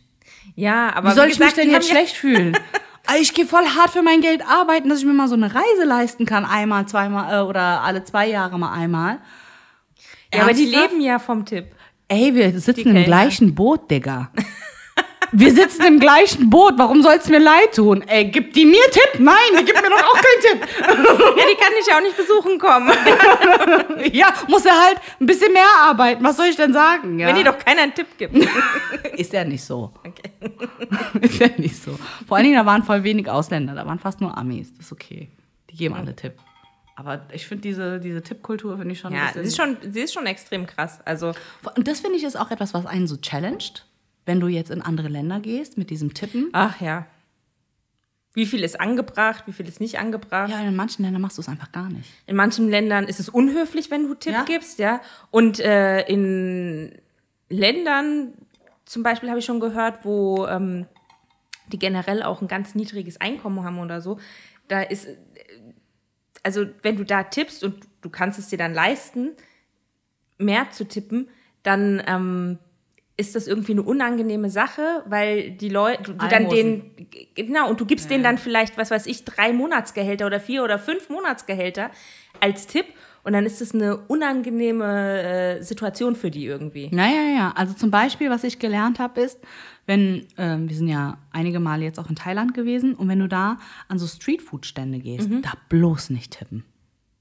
[0.54, 2.56] Ja, aber Wie soll wie ich gesagt, mich denn jetzt schlecht fühlen?
[3.08, 5.52] Ah, Ich gehe voll hart für mein Geld arbeiten, dass ich mir mal so eine
[5.52, 9.18] Reise leisten kann, einmal, zweimal äh, oder alle zwei Jahre mal einmal.
[10.32, 10.90] Ja, aber die Ernsthaft?
[10.92, 11.74] leben ja vom Tipp.
[12.12, 14.30] Ey, wir sitzen im gleichen Boot, Digga.
[15.34, 16.74] Wir sitzen im gleichen Boot.
[16.76, 18.02] Warum soll es mir leid tun?
[18.06, 19.18] Ey, gibt die mir Tipp?
[19.18, 20.68] Nein, die gibt mir doch auch keinen Tipp.
[21.38, 22.92] Ja, die kann ich ja auch nicht besuchen kommen.
[24.12, 26.22] Ja, muss er halt ein bisschen mehr arbeiten.
[26.22, 27.18] Was soll ich denn sagen?
[27.18, 27.28] Ja?
[27.28, 28.36] Wenn dir doch keiner einen Tipp gibt.
[29.16, 29.94] Ist ja nicht so.
[30.06, 30.32] Okay.
[31.22, 31.98] Ist ja nicht so.
[32.28, 33.74] Vor allen Dingen, da waren voll wenig Ausländer.
[33.74, 34.70] Da waren fast nur Amis.
[34.74, 35.30] Das ist okay.
[35.70, 36.34] Die geben alle Tipp.
[37.04, 40.12] Aber ich finde diese, diese Tippkultur finde ich schon Ja, sie ist schon, sie ist
[40.14, 41.00] schon extrem krass.
[41.04, 41.32] Also,
[41.76, 43.84] Und das finde ich ist auch etwas, was einen so challenged,
[44.24, 46.50] wenn du jetzt in andere Länder gehst mit diesem Tippen.
[46.52, 47.06] ach ja.
[48.34, 50.48] Wie viel ist angebracht, wie viel ist nicht angebracht?
[50.48, 52.08] Ja, in manchen Ländern machst du es einfach gar nicht.
[52.26, 54.44] In manchen Ländern ist es unhöflich, wenn du Tipp Ja.
[54.44, 55.02] gibst, ja.
[55.30, 56.92] Und äh, in
[57.50, 58.32] Ländern,
[58.86, 60.86] zum Beispiel habe ich schon gehört, wo ähm,
[61.68, 64.18] die generell auch ein ganz niedriges Einkommen haben oder so,
[64.68, 65.08] da ist,
[66.42, 69.30] also wenn du da tippst und du kannst es dir dann leisten,
[70.38, 71.28] mehr zu tippen,
[71.62, 72.58] dann ähm,
[73.16, 77.86] ist das irgendwie eine unangenehme Sache, weil die Leute, du, dann den, genau, und du
[77.86, 81.90] gibst denen dann vielleicht, was weiß ich, drei Monatsgehälter oder vier oder fünf Monatsgehälter
[82.40, 82.86] als Tipp
[83.24, 86.90] und dann ist das eine unangenehme äh, Situation für die irgendwie.
[86.92, 87.52] Ja, ja, ja.
[87.56, 89.38] Also zum Beispiel, was ich gelernt habe, ist,
[89.86, 93.28] wenn, ähm, wir sind ja einige Male jetzt auch in Thailand gewesen, und wenn du
[93.28, 93.58] da
[93.88, 95.42] an so Streetfood-Stände gehst, Mhm.
[95.42, 96.64] da bloß nicht tippen.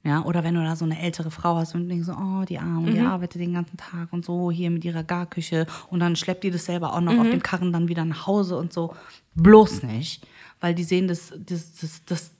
[0.03, 2.57] Ja, oder wenn du da so eine ältere Frau hast und denkst so, oh, die
[2.57, 2.91] Arme, Mhm.
[2.95, 6.49] die arbeitet den ganzen Tag und so, hier mit ihrer Garküche und dann schleppt die
[6.49, 7.19] das selber auch noch Mhm.
[7.19, 8.95] auf dem Karren dann wieder nach Hause und so.
[9.35, 10.25] Bloß nicht.
[10.59, 12.31] Weil die sehen das, das, das, das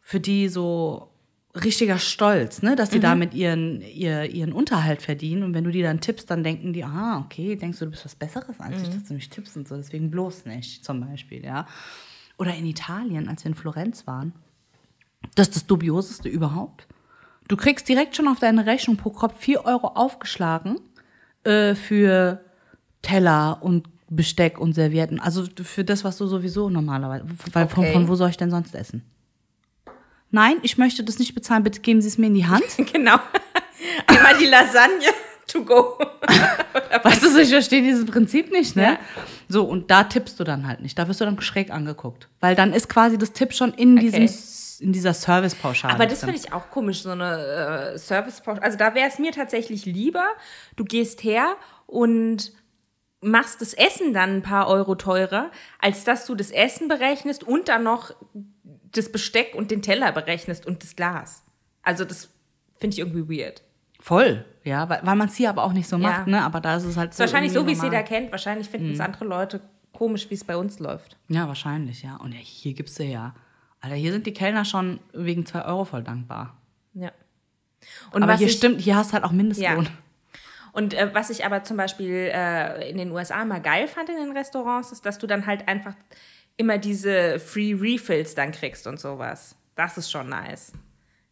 [0.00, 1.10] für die so
[1.54, 5.42] richtiger Stolz, ne, dass sie damit ihren, ihr, ihren Unterhalt verdienen.
[5.44, 8.04] Und wenn du die dann tippst, dann denken die, ah, okay, denkst du, du bist
[8.04, 9.76] was Besseres als ich, dass du mich tippst und so.
[9.76, 11.66] Deswegen bloß nicht, zum Beispiel, ja.
[12.38, 14.32] Oder in Italien, als wir in Florenz waren.
[15.36, 16.88] Das ist das Dubioseste überhaupt.
[17.46, 20.80] Du kriegst direkt schon auf deine Rechnung pro Kopf 4 Euro aufgeschlagen,
[21.44, 22.40] äh, für
[23.02, 25.20] Teller und Besteck und Servietten.
[25.20, 27.26] Also für das, was du sowieso normalerweise.
[27.52, 27.92] Weil von, Okay.
[27.92, 29.02] von wo soll ich denn sonst essen?
[30.34, 31.62] Nein, ich möchte das nicht bezahlen.
[31.62, 32.64] Bitte geben Sie es mir in die Hand.
[32.92, 33.18] genau.
[34.08, 35.06] Einmal die Lasagne
[35.46, 35.96] to go.
[37.04, 38.82] Weißt du, ich verstehe dieses Prinzip nicht, ne?
[38.82, 38.98] Ja.
[39.48, 40.98] So, und da tippst du dann halt nicht.
[40.98, 42.28] Da wirst du dann schräg angeguckt.
[42.40, 44.34] Weil dann ist quasi das Tipp schon in, diesem, Okay.
[44.80, 45.94] in dieser Servicepauschale.
[45.94, 48.62] Aber das finde ich auch komisch, so eine äh, service -Pauschale.
[48.62, 50.26] Also da wäre es mir tatsächlich lieber,
[50.74, 51.54] du gehst her
[51.86, 52.52] und
[53.20, 57.68] machst das Essen dann ein paar Euro teurer, als dass du das Essen berechnest und
[57.68, 58.10] dann noch
[58.96, 61.42] das Besteck und den Teller berechnest und das Glas.
[61.82, 62.30] Also das
[62.78, 63.62] finde ich irgendwie weird.
[64.00, 66.30] Voll, ja, weil, weil man es hier aber auch nicht so macht, Ja.
[66.40, 66.42] ne?
[66.44, 67.22] Aber da ist es halt ist so.
[67.22, 68.30] wahrscheinlich so, wie es jeder kennt.
[68.32, 69.60] Wahrscheinlich finden es andere Leute
[69.92, 71.16] komisch, wie es bei uns läuft.
[71.28, 72.16] Ja, wahrscheinlich, ja.
[72.16, 73.34] Und ja, hier gibt's ja, ja.
[73.80, 76.56] Alter, hier sind die Kellner schon wegen zwei Euro voll dankbar.
[76.94, 77.12] Ja.
[78.12, 79.84] Und aber was hier ich, stimmt, hier hast du halt auch Mindestlohn.
[79.84, 79.90] Ja.
[80.72, 84.16] Und äh, was ich aber zum Beispiel äh, in den USA immer geil fand in
[84.16, 85.94] den Restaurants, ist, dass du dann halt einfach
[86.56, 89.56] immer diese Free Refills dann kriegst und sowas.
[89.74, 90.72] Das ist schon nice.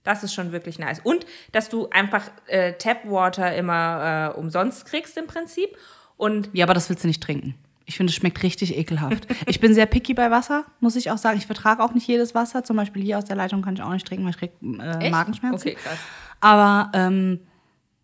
[0.03, 1.01] Das ist schon wirklich nice.
[1.03, 5.77] Und dass du einfach äh, Tapwater immer äh, umsonst kriegst im Prinzip.
[6.17, 7.55] Und Ja, aber das willst du nicht trinken.
[7.85, 9.27] Ich finde, es schmeckt richtig ekelhaft.
[9.47, 11.39] ich bin sehr picky bei Wasser, muss ich auch sagen.
[11.39, 12.65] Ich vertrage auch nicht jedes Wasser.
[12.65, 15.11] Zum Beispiel hier aus der Leitung kann ich auch nicht trinken, weil ich krieg äh?
[15.11, 15.69] Magenschmerzen.
[15.69, 15.99] Okay, krass.
[16.41, 17.41] Aber, ähm,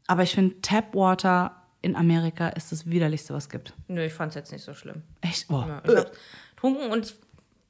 [0.07, 3.73] aber ich finde, Tapwater in Amerika ist das widerlichste, was es gibt.
[3.89, 5.03] Nö, ich fand es jetzt nicht so schlimm.
[5.21, 5.47] Echt?
[5.49, 5.65] Oh.
[5.67, 6.11] Ja, hab's
[6.59, 7.15] getrunken und ich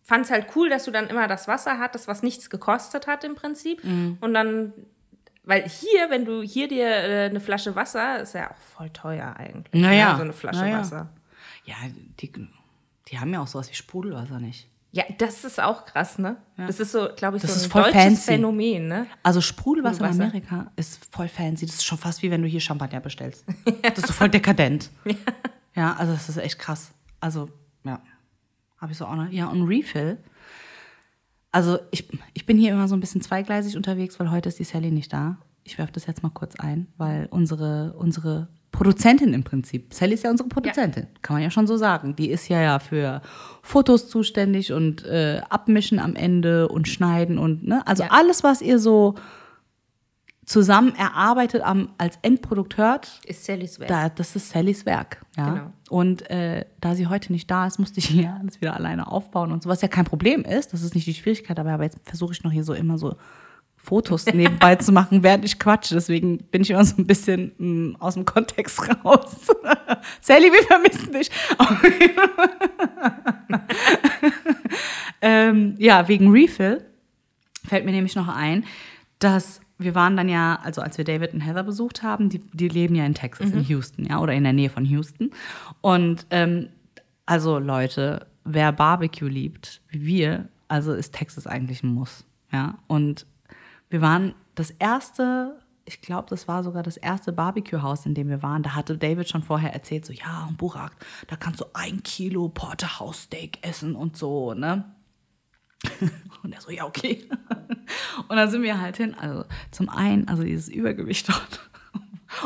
[0.02, 3.24] fand es halt cool, dass du dann immer das Wasser hattest, was nichts gekostet hat
[3.24, 3.84] im Prinzip.
[3.84, 4.16] Mhm.
[4.20, 4.72] Und dann,
[5.44, 9.34] weil hier, wenn du hier dir äh, eine Flasche Wasser, ist ja auch voll teuer
[9.36, 9.82] eigentlich.
[9.82, 10.78] Naja, ne, So eine Flasche naja.
[10.80, 11.08] Wasser.
[11.64, 11.74] Ja,
[12.20, 12.32] die,
[13.08, 14.68] die haben ja auch sowas wie Sprudelwasser nicht.
[14.90, 16.38] Ja, das ist auch krass, ne?
[16.56, 18.22] Das ist so, glaube ich, Das so ein deutsches fancy.
[18.32, 19.06] Phänomen, ne?
[19.22, 20.22] Also Sprudelwasser in.
[20.22, 21.66] Amerika ist voll fancy.
[21.66, 23.44] Das ist schon fast wie wenn du hier Champagner bestellst.
[23.82, 24.88] Das ist so voll dekadent.
[25.74, 26.90] Ja, also das ist echt krass.
[27.20, 27.50] Also,
[27.84, 28.00] ja.
[28.78, 29.30] Habe ich so auch noch.
[29.30, 30.18] Ja, und Refill.
[31.50, 34.64] Also ich, ich bin hier immer so ein bisschen zweigleisig unterwegs, weil heute ist die
[34.64, 35.38] Sally nicht da.
[35.64, 40.24] Ich werfe das jetzt mal kurz ein, weil unsere, unsere Produzentin im Prinzip, Sally ist
[40.24, 42.14] ja unsere Produzentin, kann man ja schon so sagen.
[42.16, 43.22] Die ist ja ja für
[43.62, 47.86] Fotos zuständig und äh, abmischen am Ende und schneiden und, ne?
[47.86, 48.10] Also Ja.
[48.12, 49.14] alles, was ihr so
[50.48, 53.88] zusammen erarbeitet am, als Endprodukt hört, Ist Sallys Werk.
[53.88, 55.20] da, das ist Sallys Werk.
[55.36, 55.50] Ja?
[55.50, 55.72] Genau.
[55.90, 59.52] Und äh, da sie heute nicht da ist, musste ich hier alles wieder alleine aufbauen
[59.52, 60.72] und so, was ja kein Problem ist.
[60.72, 63.16] Das ist nicht die Schwierigkeit dabei, aber jetzt versuche ich noch hier so immer so
[63.76, 65.94] Fotos nebenbei zu machen, während ich quatsche.
[65.94, 69.36] Deswegen bin ich immer so ein bisschen mh, aus dem Kontext raus.
[70.22, 71.30] Sally, wir vermissen dich.
[75.20, 76.84] ähm, ja, wegen Refill
[77.66, 78.64] fällt mir nämlich noch ein,
[79.18, 82.68] dass wir waren dann ja, also als wir David und Heather besucht haben, die, die
[82.68, 85.30] leben ja in Texas, in Houston, ja, oder in der Nähe von Houston.
[85.80, 86.68] Und ähm,
[87.26, 92.76] also Leute, wer Barbecue liebt, wie wir, also ist Texas eigentlich ein Muss, ja.
[92.88, 93.26] Und
[93.88, 98.42] wir waren das erste, ich glaube, das war sogar das erste Barbecue-Haus, in dem wir
[98.42, 98.64] waren.
[98.64, 100.96] Da hatte David schon vorher erzählt, so ja, und Burak,
[101.28, 104.84] da kannst du ein Kilo Porterhouse-Steak essen und so, ne?
[106.42, 107.28] Und er so, ja, okay.
[108.28, 109.14] Und dann sind wir halt hin.
[109.14, 111.60] Also zum einen, also dieses Übergewicht dort.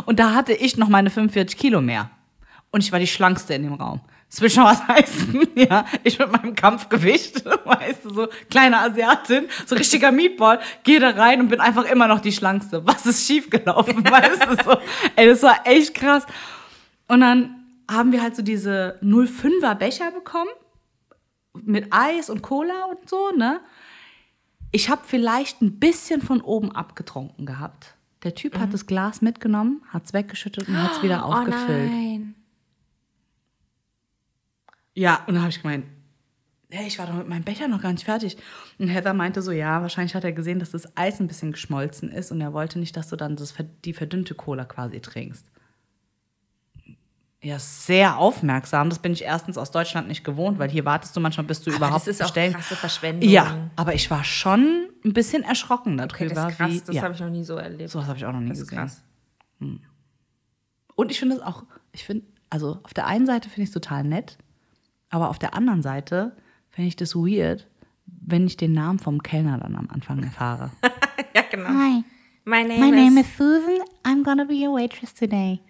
[0.06, 2.10] Und da hatte ich noch meine 45 Kilo mehr.
[2.70, 4.00] Und ich war die schlankste in dem Raum.
[4.30, 5.84] Das will schon was heißen, ja.
[6.04, 11.40] Ich mit meinem Kampfgewicht, weißt du, so kleine Asiatin, so richtiger Meatball, gehe da rein
[11.40, 12.86] und bin einfach immer noch die schlankste.
[12.86, 14.78] Was ist schiefgelaufen, weißt du, so.
[15.16, 16.24] Ey, das war echt krass.
[17.08, 17.56] Und dann
[17.90, 20.48] haben wir halt so diese 05er Becher bekommen
[21.54, 23.60] mit Eis und Cola und so, ne?
[24.70, 27.94] Ich habe vielleicht ein bisschen von oben abgetrunken gehabt.
[28.22, 31.90] Der Typ hat das Glas mitgenommen, hat es weggeschüttet und hat es wieder aufgefüllt.
[31.90, 32.34] Oh nein.
[34.94, 35.86] Ja, und dann habe ich gemeint,
[36.70, 38.36] hey, ich war doch mit meinem Becher noch gar nicht fertig.
[38.78, 42.10] Und Heather meinte so, ja, wahrscheinlich hat er gesehen, dass das Eis ein bisschen geschmolzen
[42.10, 45.46] ist und er wollte nicht, dass du dann das, die verdünnte Cola quasi trinkst.
[47.44, 48.88] Ja, sehr aufmerksam.
[48.88, 51.70] Das bin ich erstens aus Deutschland nicht gewohnt, weil hier wartest du manchmal, bis du
[51.70, 53.28] Aber überhaupt das ist auch krasse Verschwendung.
[53.28, 56.70] Ja, aber ich war schon ein bisschen erschrocken Okay, darüber, das ist krass.
[56.70, 56.80] wie.
[56.86, 57.90] Das ja, habe ich noch nie so erlebt.
[57.90, 58.78] sowas habe ich auch noch nie das ist gesehen.
[58.78, 59.02] krass.
[60.94, 63.74] Und ich finde es auch, ich finde, also auf der einen Seite finde ich es
[63.74, 64.38] total nett,
[65.10, 66.36] aber auf der anderen Seite
[66.70, 67.66] finde ich das weird,
[68.06, 70.70] wenn ich den Namen vom Kellner dann am Anfang erfahre.
[71.34, 71.68] Ja, genau.
[71.68, 72.04] Hi,
[72.44, 73.78] My name, my is, name is Susan.
[74.04, 75.60] I'm gonna be your waitress today.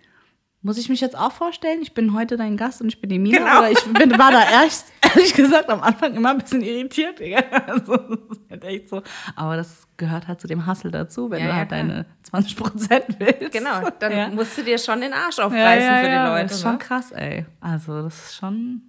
[0.65, 1.81] Muss ich mich jetzt auch vorstellen?
[1.83, 3.39] Ich bin heute dein Gast und ich bin die Mina.
[3.39, 3.59] Genau.
[3.59, 7.21] Oder ich bin, war da erst, ehrlich gesagt, am Anfang immer ein bisschen irritiert.
[7.67, 9.03] Also, das ist halt echt so.
[9.35, 11.81] Aber das gehört halt zu dem Hustle dazu, wenn Ja, du ja, halt klar.
[11.81, 13.51] deine 20 Prozent willst.
[13.53, 14.29] Genau, dann Ja.
[14.29, 16.29] musst du dir schon den Arsch ja, aufreißen ja, für die ja.
[16.29, 16.43] Leute.
[16.45, 16.79] Das ist schon ne?
[16.79, 17.47] krass, ey.
[17.61, 18.83] Also, das ist schon,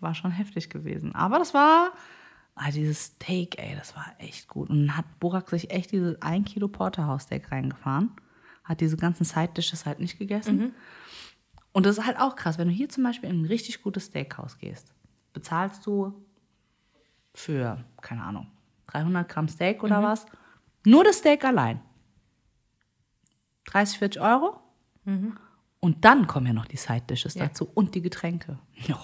[0.00, 1.14] war schon heftig gewesen.
[1.14, 1.92] Aber das war,
[2.54, 4.70] ah, dieses Steak, ey, das war echt gut.
[4.70, 8.10] Und dann hat Burak sich echt dieses 1 Kilo Porterhouse-Steak reingefahren.
[8.64, 10.56] Hat diese ganzen Side-Dishes halt nicht gegessen.
[10.56, 10.72] Mhm.
[11.72, 14.06] Und das ist halt auch krass, wenn du hier zum Beispiel in ein richtig gutes
[14.06, 14.92] Steakhouse gehst,
[15.32, 16.14] bezahlst du
[17.34, 18.48] für, keine Ahnung,
[18.88, 19.84] 300 Gramm Steak Mhm.
[19.84, 20.26] oder was,
[20.84, 21.80] nur das Steak allein.
[23.66, 24.60] 30, 40 Euro.
[25.80, 27.46] Und dann kommen ja noch die Side-Dishes Ja.
[27.46, 28.58] dazu und die Getränke.
[28.88, 28.98] Ja,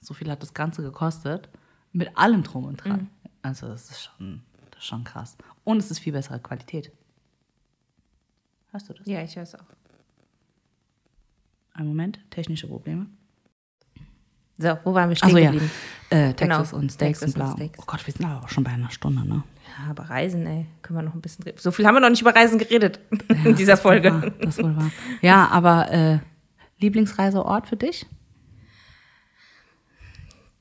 [0.00, 1.48] so viel hat das Ganze gekostet.
[1.92, 3.10] Mit allem drum und dran.
[3.42, 5.36] Also das ist, schon, das ist schon krass.
[5.64, 6.92] Und es ist viel bessere Qualität.
[8.70, 9.06] Hörst du das?
[9.06, 9.64] Ja, ich höre es auch.
[11.76, 13.06] Einen Moment, technische Probleme.
[14.58, 15.70] So, wo waren wir stehen ja, geblieben?
[16.08, 17.50] äh, Texas Genau, und Steaks Texas und bla.
[17.50, 17.78] und Steaks.
[17.78, 19.42] Oh Gott, wir sind aber auch schon bei einer Stunde, ne?
[19.66, 21.58] Ja, aber Reisen, ey, können wir noch ein bisschen reden.
[21.58, 23.00] So viel haben wir noch nicht über Reisen geredet
[23.44, 24.08] in dieser Folge.
[24.08, 24.90] Ja, das wohl wahr.
[25.20, 26.18] Ja, aber äh,
[26.78, 28.06] Lieblingsreiseort für dich?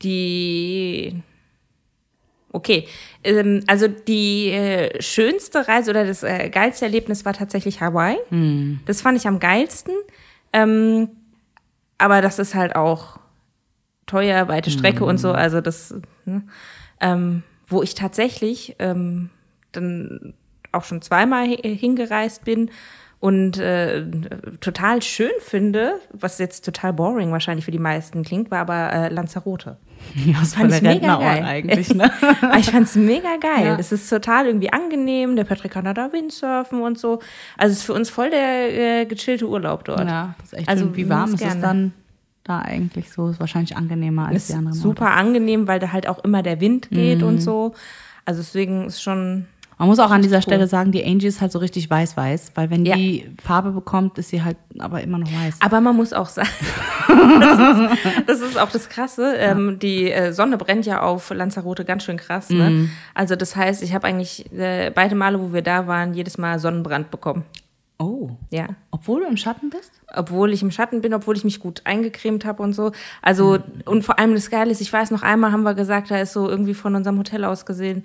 [0.02, 1.22] Die.
[2.52, 2.88] Okay,
[3.24, 8.18] ähm, also die äh, schönste Reise oder das äh, geilste Erlebnis war tatsächlich Hawaii.
[8.86, 9.94] Das fand ich am geilsten.
[10.56, 11.10] Ähm,
[11.98, 13.20] aber das ist halt auch
[14.06, 15.32] teuer, weite Strecke und so.
[15.34, 15.94] Also das,
[16.26, 16.44] ne?
[17.02, 19.30] ähm, wo ich tatsächlich ähm,
[19.74, 20.34] dann
[20.72, 22.70] auch schon zweimal hi- hingereist bin
[23.26, 24.06] und äh,
[24.62, 29.10] total schön finde, was jetzt total boring wahrscheinlich für die meisten klingt, war aber äh,
[29.10, 29.78] Lanzarote.
[30.14, 31.44] Ja, das fand ich mega geil.
[31.44, 32.12] eigentlich, ne?
[32.44, 33.66] Aber ich fand's mega geil.
[33.66, 33.78] Ja.
[33.78, 35.36] Das ist total irgendwie angenehm.
[35.36, 37.20] Der Patrick kann da Windsurfen und so.
[37.58, 40.08] Also es ist für uns voll der äh, gechillte Urlaub dort.
[40.08, 40.96] Ja, das ist echt Also schön.
[40.96, 41.62] Wie warm ist es gerne.
[41.62, 41.94] dann
[42.44, 43.30] da eigentlich so?
[43.30, 46.62] Ist wahrscheinlich angenehmer als Ist die anderen super angenehm, weil da halt auch immer der
[46.62, 47.74] Wind geht und so.
[48.24, 49.48] Also deswegen ist schon
[49.78, 50.42] Man muss auch an dieser cool.
[50.44, 52.96] Stelle sagen, die Angie ist halt so richtig weiß-weiß, weil wenn Ja.
[52.96, 55.58] die Farbe bekommt, ist sie halt aber immer noch weiß.
[55.60, 56.48] Aber man muss auch sagen,
[57.08, 61.84] das, ist, das ist auch das Krasse, ähm, die äh, Sonne brennt ja auf Lanzarote
[61.86, 62.50] ganz schön krass.
[62.50, 62.70] Ne?
[62.70, 62.90] Mhm.
[63.14, 66.60] Also das heißt, ich habe eigentlich äh, beide Male, wo wir da waren, jedes Mal
[66.60, 67.44] Sonnenbrand bekommen.
[67.98, 68.68] Oh, Ja.
[68.92, 69.92] obwohl du im Schatten bist?
[70.14, 72.92] Obwohl ich im Schatten bin, obwohl ich mich gut eingecremt habe und so.
[73.22, 76.18] Also, und vor allem das Geile ist, ich weiß noch einmal haben wir gesagt, da
[76.20, 78.04] ist so irgendwie von unserem Hotel aus gesehen,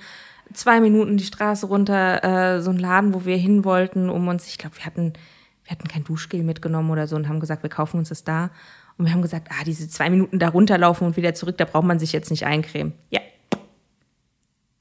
[0.53, 4.47] zwei Minuten die Straße runter, äh, so ein Laden, wo wir hin wollten, um uns,
[4.47, 5.13] ich glaube, wir hatten,
[5.65, 8.51] wir hatten kein Duschgel mitgenommen oder so und haben gesagt, wir kaufen uns das da.
[8.99, 11.87] Und wir haben gesagt, ah, diese zwei Minuten da runterlaufen und wieder zurück, da braucht
[11.87, 12.93] man sich jetzt nicht eincremen.
[13.11, 13.21] Ja.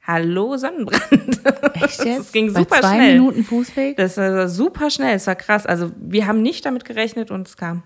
[0.05, 1.45] Hallo Sonnenbrand.
[1.76, 2.17] Echt jetzt?
[2.17, 3.20] Das ging Bei super zwei schnell.
[3.20, 3.95] Minuten Fußweg?
[3.95, 5.65] Das war super schnell, es war krass.
[5.65, 7.84] Also wir haben nicht damit gerechnet und es kam.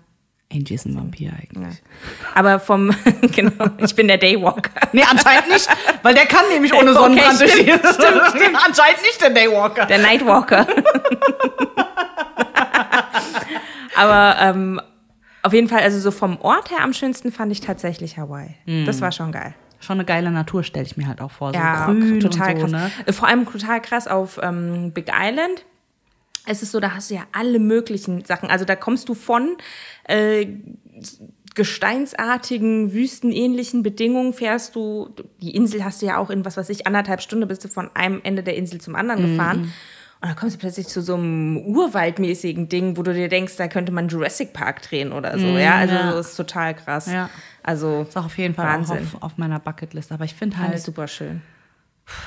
[0.52, 1.74] Angie ist ein Vampir eigentlich.
[1.74, 1.78] Ja.
[2.34, 2.94] Aber vom,
[3.34, 4.70] genau, ich bin der Daywalker.
[4.92, 5.68] Nee, anscheinend nicht,
[6.02, 9.86] weil der kann nämlich ohne Sonnenbrand durch die- Anscheinend nicht der Daywalker.
[9.86, 10.66] Der Nightwalker.
[13.96, 14.80] Aber ähm,
[15.42, 18.54] auf jeden Fall, also so vom Ort her am schönsten fand ich tatsächlich Hawaii.
[18.86, 19.54] Das war schon geil.
[19.80, 21.50] Schon eine geile Natur, stelle ich mir halt auch vor.
[21.52, 22.70] So Ja, grün total so, krass.
[22.72, 22.90] ne?
[23.12, 25.64] Vor allem total krass auf ähm, Big Island.
[26.46, 28.50] Es ist so, da hast du ja alle möglichen Sachen.
[28.50, 29.56] Also da kommst du von
[30.04, 30.46] äh,
[31.54, 36.86] gesteinsartigen, wüstenähnlichen Bedingungen fährst du, die Insel hast du ja auch in, was weiß ich,
[36.86, 39.26] anderthalb Stunden bist du von einem Ende der Insel zum anderen Mhm.
[39.36, 39.60] gefahren.
[40.20, 43.68] Und dann kommst du plötzlich zu so einem urwaldmäßigen Ding, wo du dir denkst, da
[43.68, 45.46] könnte man Jurassic Park drehen oder so.
[45.58, 46.12] ja, also Mhm, ja.
[46.14, 47.06] das ist total krass.
[47.12, 47.28] Ja.
[47.62, 48.98] Also Ist auch auf jeden Fall Wahnsinn.
[48.98, 50.12] auf, auf meiner Bucketlist.
[50.12, 51.42] Aber ich finde Alles halt, super schön.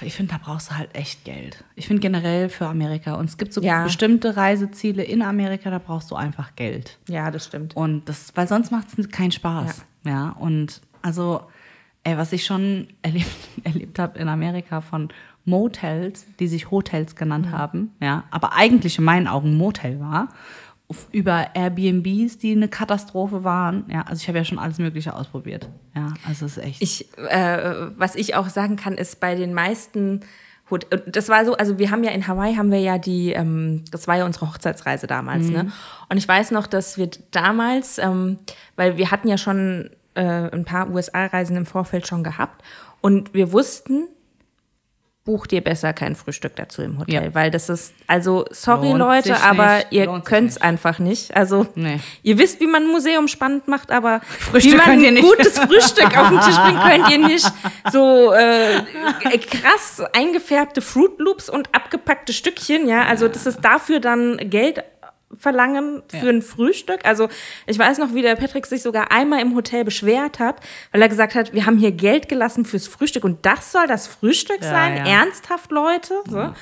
[0.01, 1.63] Ich finde, da brauchst du halt echt Geld.
[1.75, 3.13] Ich finde generell für Amerika.
[3.15, 3.83] Und es gibt so Ja.
[3.83, 6.97] bestimmte Reiseziele in Amerika, da brauchst du einfach Geld.
[7.07, 7.75] Ja, das stimmt.
[7.75, 9.85] Und das, weil sonst macht es keinen Spaß.
[10.05, 10.29] Ja.
[10.39, 11.41] und also,
[12.03, 13.27] ey, was ich schon erlebt,
[13.63, 15.09] erlebt habe in Amerika von
[15.45, 20.29] Motels, die sich Hotels genannt haben, ja, aber eigentlich in meinen Augen Motel war,
[21.11, 23.85] über Airbnbs, die eine Katastrophe waren.
[23.89, 25.69] Ja, also ich habe ja schon alles Mögliche ausprobiert.
[25.95, 26.81] Ja, also es ist echt.
[26.81, 30.21] Ich, äh, was ich auch sagen kann, ist bei den meisten
[30.69, 33.83] Hot das war so, also wir haben ja in Hawaii haben wir ja die, ähm,
[33.91, 35.71] das war ja unsere Hochzeitsreise damals, ne?
[36.09, 38.37] Und ich weiß noch, dass wir damals, ähm,
[38.75, 42.63] weil wir hatten ja schon äh, ein paar USA-Reisen im Vorfeld schon gehabt
[43.01, 44.07] und wir wussten,
[45.27, 47.33] buch dir besser kein Frühstück dazu im Hotel, Ja.
[47.35, 50.63] weil das ist, also sorry Lohnt Leute, aber nicht, ihr könnt's nicht.
[50.63, 51.35] einfach nicht.
[51.35, 51.99] Also Nee.
[52.23, 55.23] ihr wisst, wie man ein Museum spannend macht, aber Frühstück wie man könnt ein nicht.
[55.23, 57.51] gutes Frühstück auf den Tisch bringt, könnt ihr nicht.
[57.91, 58.81] So äh,
[59.37, 63.03] krass eingefärbte Fruit Loops und abgepackte Stückchen, ja.
[63.05, 64.83] Also das ist dafür dann Geld
[65.35, 67.05] verlangen für ein Frühstück.
[67.05, 67.27] Also
[67.65, 71.09] ich weiß noch, wie der Patrick sich sogar einmal im Hotel beschwert hat, weil er
[71.09, 74.69] gesagt hat, wir haben hier Geld gelassen fürs Frühstück und das soll das Frühstück Ja,
[74.69, 74.97] sein?
[74.97, 75.05] ja.
[75.05, 76.13] Ernsthaft, Leute?
[76.29, 76.53] So.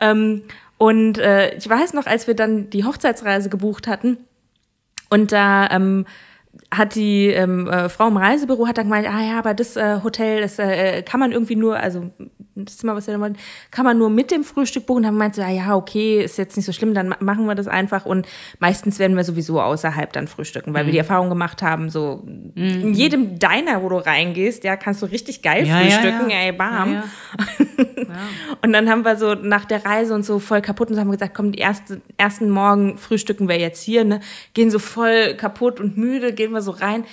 [0.00, 0.42] Ähm,
[0.78, 4.18] und äh, ich weiß noch, als wir dann die Hochzeitsreise gebucht hatten
[5.10, 6.06] und da ähm,
[6.72, 10.00] hat die ähm, äh, Frau im Reisebüro hat dann gemeint, ah ja, aber das äh,
[10.02, 12.10] Hotel, das äh, kann man irgendwie nur, also
[12.56, 13.36] das Zimmer, was wir da wollen,
[13.70, 15.02] kann man nur mit dem Frühstück buchen.
[15.02, 17.66] Dann meinte ah ja, okay, ist jetzt nicht so schlimm, dann ma- machen wir das
[17.68, 18.06] einfach.
[18.06, 18.26] Und
[18.60, 22.22] meistens werden wir sowieso außerhalb dann frühstücken, weil wir die Erfahrung gemacht haben, so
[22.54, 26.36] in jedem Diner, wo du reingehst, ja, kannst du richtig geil Ja, ja, frühstücken, ja.
[26.38, 27.02] ey, bam.
[27.76, 28.16] Ja,
[28.62, 31.08] Und dann haben wir so nach der Reise und so voll kaputt und so haben
[31.08, 34.20] wir gesagt, komm, die erste, ersten Morgen frühstücken wir jetzt hier, ne?
[34.52, 37.04] Gehen so voll kaputt und müde, gehen wir so rein.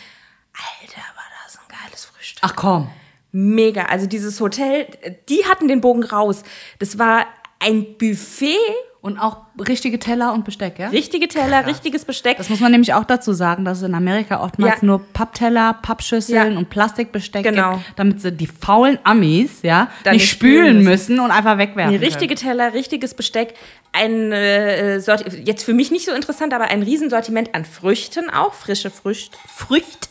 [0.53, 2.43] Alter, war das ein geiles Frühstück.
[2.43, 2.89] Ach komm.
[3.31, 3.83] Mega.
[3.85, 4.87] Also dieses Hotel,
[5.29, 6.43] die hatten den Bogen raus.
[6.79, 7.25] Das war
[7.59, 8.57] ein Buffet,
[9.03, 9.37] Und auch
[9.67, 10.89] richtige Teller und Besteck, ja?
[10.89, 12.37] richtige Teller, richtiges Besteck.
[12.37, 14.85] Das muss man nämlich auch dazu sagen, dass es in Amerika oftmals Ja.
[14.85, 16.57] nur Pappteller, Pappschüsseln Ja.
[16.59, 17.77] und Plastikbesteck Genau.
[17.77, 21.95] gibt, damit sie die faulen Amis, ja, Dann nicht spülen spülen müssen und einfach wegwerfen.
[21.99, 23.55] Nee, richtige Teller, richtiges Besteck,
[23.91, 28.53] ein äh, Sorti jetzt für mich nicht so interessant, aber ein Riesensortiment an Früchten auch,
[28.53, 30.09] frische Früchte, Früchte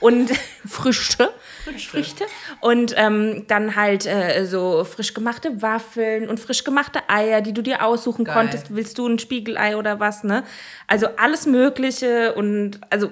[0.00, 0.30] und
[0.68, 1.30] Früchte,
[1.64, 2.24] Früchte
[2.60, 7.62] und ähm, dann halt äh, so frisch gemachte Waffeln und frisch gemachte Eier, die du
[7.62, 8.34] dir aussuchen Geil.
[8.34, 8.74] konntest.
[8.74, 10.44] Willst du ein Spiegelei oder was, ne?
[10.86, 13.10] Also alles Mögliche und also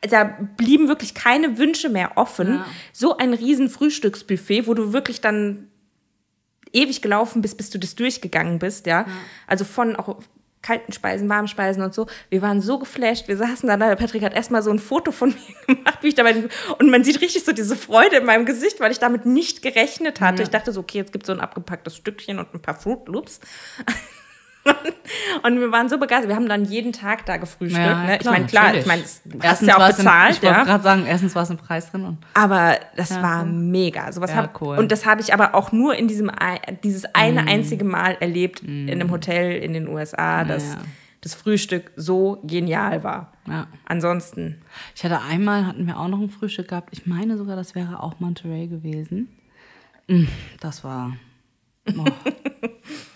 [0.00, 0.24] da
[0.56, 2.54] blieben wirklich keine Wünsche mehr offen.
[2.54, 2.66] Ja.
[2.92, 5.68] So ein riesen Frühstücksbuffet, wo du wirklich dann
[6.72, 9.06] ewig gelaufen bist, bis du das durchgegangen bist, ja.
[9.46, 10.20] Also von auch
[10.64, 12.06] kalten Speisen, warmen Speisen und so.
[12.30, 13.28] Wir waren so geflasht.
[13.28, 16.14] Wir saßen da, der Patrick hat erstmal so ein Foto von mir gemacht, wie ich
[16.14, 16.34] dabei,
[16.78, 20.20] und man sieht richtig so diese Freude in meinem Gesicht, weil ich damit nicht gerechnet
[20.20, 20.42] hatte.
[20.42, 23.06] Ich dachte so, okay, jetzt gibt es so ein abgepacktes Stückchen und ein paar Fruit
[23.06, 23.40] Loops.
[25.42, 26.28] Und wir waren so begeistert.
[26.28, 27.84] Wir haben dann jeden Tag da gefrühstückt.
[27.84, 28.18] Ja, ne?
[28.18, 30.36] Ich meine, klar, ich meine, du hast ja auch bezahlt.
[30.36, 30.64] Ich wollte ja.
[30.64, 34.10] gerade sagen, erstens war es im Preis drin Aber das war mega.
[34.12, 34.78] Sowas Ja, hab, cool.
[34.78, 36.30] Und das habe ich aber auch nur in diesem
[36.82, 37.48] dieses eine Mm.
[37.48, 40.78] einzige Mal erlebt in einem Hotel in den USA, dass ja.
[41.20, 43.32] das Frühstück so genial war.
[43.46, 43.66] ja.
[43.84, 44.62] Ansonsten,
[44.94, 46.88] Ich hatte einmal, hatten wir auch noch ein Frühstück gehabt.
[46.92, 49.28] Ich meine sogar, das wäre auch Monterey gewesen.
[50.08, 50.24] Mm,
[50.60, 51.16] Das war.
[51.96, 52.04] Oh.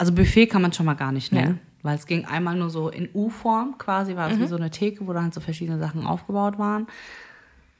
[0.00, 2.88] Also Buffet kann man schon mal gar nicht nennen, weil es ging einmal nur so
[2.88, 6.06] in U-Form quasi, war es wie so eine Theke, wo dann halt so verschiedene Sachen
[6.06, 6.86] aufgebaut waren.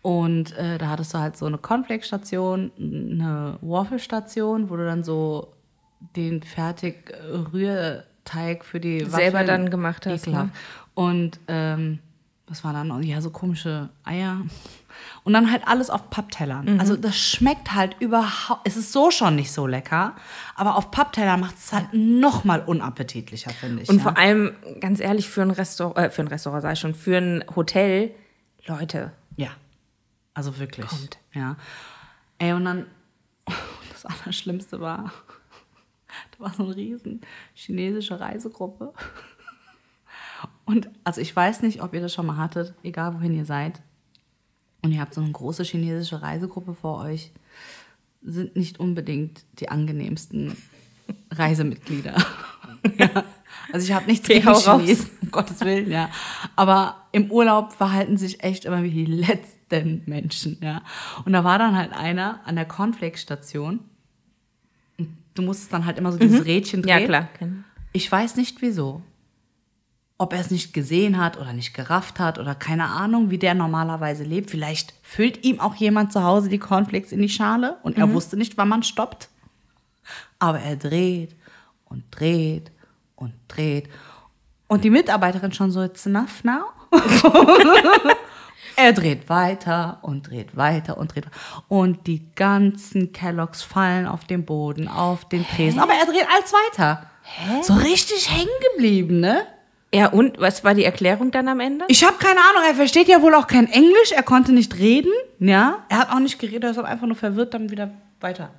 [0.03, 5.49] Und äh, da hattest du halt so eine Cornflake-Station, eine Waffle-Station, wo du dann so
[6.17, 10.51] den fertig äh, Rührteig für die Selber Waffeln- dann gemacht hast, ne?
[10.95, 11.99] Und ähm,
[12.51, 13.03] was war dann?
[13.05, 14.43] Ja, so komische Eier.
[15.23, 16.75] Und dann halt alles auf Papptellern.
[16.75, 16.81] Mhm.
[16.81, 18.63] Also das schmeckt halt überhaupt.
[18.65, 20.17] Es ist so schon nicht so lecker,
[20.57, 23.89] aber auf Papptellern macht es halt noch mal unappetitlicher, finde ich.
[23.89, 24.03] und ja.
[24.03, 27.45] vor allem, ganz ehrlich, für ein Restaurant, äh, für ein Restaurant ich schon, für ein
[27.55, 28.13] Hotel,
[28.67, 29.51] Leute, Ja.
[30.35, 30.87] Also wirklich.
[30.87, 31.19] Kommt.
[31.33, 31.57] Ja.
[32.39, 32.87] Ey, und dann,
[33.93, 35.13] das Allerschlimmste war,
[36.33, 37.21] da war so eine riesen
[37.55, 38.93] chinesische Reisegruppe.
[40.71, 43.83] Und also ich weiß nicht, ob ihr das schon mal hattet, egal wohin ihr seid.
[44.83, 47.33] Und ihr habt so eine große chinesische Reisegruppe vor euch,
[48.23, 50.57] sind nicht unbedingt die angenehmsten
[51.33, 52.15] Reisemitglieder.
[52.99, 53.25] ja.
[53.73, 54.49] Also ich habe nichts gegen.
[54.55, 56.09] Chinesen, um Gottes Willen, ja.
[56.55, 60.83] Aber im Urlaub verhalten sich echt immer wie die letzten Menschen, ja.
[61.25, 63.81] Und da war dann halt einer an der Cornflakes-Station.
[65.35, 67.01] Du musstest dann halt immer so dieses Rädchen drehen.
[67.01, 67.29] ja klar.
[67.93, 69.03] Ich weiß nicht wieso.
[70.21, 73.55] Ob er es nicht gesehen hat oder nicht gerafft hat oder keine Ahnung, wie der
[73.55, 74.51] normalerweise lebt.
[74.51, 78.37] Vielleicht füllt ihm auch jemand zu Hause die Cornflakes in die Schale und er wusste
[78.37, 79.31] nicht, wann man stoppt.
[80.39, 81.35] Aber er dreht
[81.87, 82.71] und dreht
[83.17, 83.89] und dreht.
[84.69, 86.65] Und die Mitarbeiterin schon so, it's enough now.
[88.77, 91.29] er dreht weiter und dreht weiter und dreht.
[91.69, 95.81] Und die ganzen Kelloggs fallen auf den Boden, auf den Tresen.
[95.81, 97.07] Aber er dreht alles weiter.
[97.63, 99.47] So richtig hängen geblieben, ne?
[99.93, 101.85] Ja, und was war die Erklärung dann am Ende?
[101.89, 105.11] Ich habe keine Ahnung, er versteht ja wohl auch kein Englisch, er konnte nicht reden,
[105.41, 105.79] ja.
[105.89, 107.91] Er hat auch nicht geredet, er ist einfach nur verwirrt, dann wieder
[108.21, 108.51] weiter.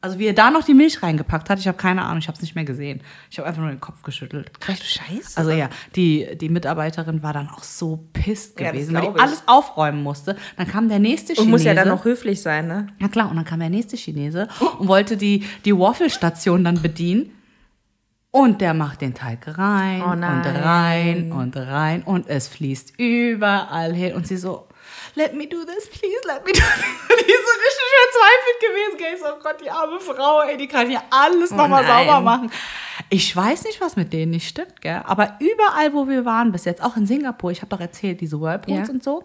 [0.00, 2.34] Also wie er da noch die Milch reingepackt hat, ich habe keine Ahnung, ich habe
[2.34, 3.02] es nicht mehr gesehen.
[3.30, 4.50] Ich habe einfach nur den Kopf geschüttelt.
[4.62, 5.36] Ach du Scheiße.
[5.38, 9.22] Also ja, die, die Mitarbeiterin war dann auch so pisst Ja, gewesen, weil die ich.
[9.22, 10.36] alles aufräumen musste.
[10.56, 11.42] Dann kam der nächste Chinese.
[11.44, 12.88] und muss ja dann noch höflich sein, ne?
[12.98, 14.48] Ja klar, und dann kam der nächste Chinese
[14.80, 17.30] und wollte die, die Waffle-Station dann bedienen.
[18.34, 23.92] Und der macht den Teig rein Oh und rein und rein und es fließt überall
[23.92, 24.14] hin.
[24.14, 24.68] Und sie so,
[25.14, 26.58] let me do this, please, let me do
[27.08, 27.24] this.
[27.26, 28.98] Die ist so richtig verzweifelt gewesen.
[28.98, 29.14] Gell?
[29.14, 32.06] Ich so, oh Gott, die arme Frau, ey, die kann hier alles Oh nochmal nein.
[32.06, 32.50] sauber machen.
[33.08, 35.02] Ich weiß nicht, was mit denen nicht stimmt, gell?
[35.04, 38.40] aber überall, wo wir waren bis jetzt, auch in Singapur, ich habe doch erzählt, diese
[38.40, 38.94] Whirlpools Ja.
[38.94, 39.24] und so.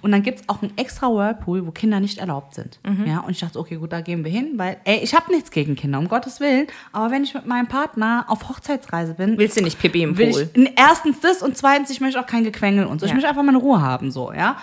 [0.00, 2.78] Und dann gibt es auch einen extra Whirlpool, wo Kinder nicht erlaubt sind.
[2.86, 3.06] Mhm.
[3.06, 5.50] Ja, und ich dachte, okay, gut, da gehen wir hin, weil, ey, ich habe nichts
[5.50, 6.66] gegen Kinder, um Gottes Willen.
[6.92, 10.50] Aber wenn ich mit meinem Partner auf Hochzeitsreise bin, Willst du nicht Pipi im Pool?
[10.54, 13.06] ich erstens das und zweitens, ich möchte auch kein Gequengel und so.
[13.06, 13.16] Ich Ja.
[13.16, 14.56] möchte einfach meine Ruhe haben, so, ja.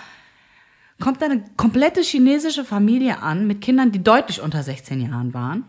[1.00, 5.64] Kommt da eine komplette chinesische Familie an mit Kindern, die deutlich unter 16 Jahren waren.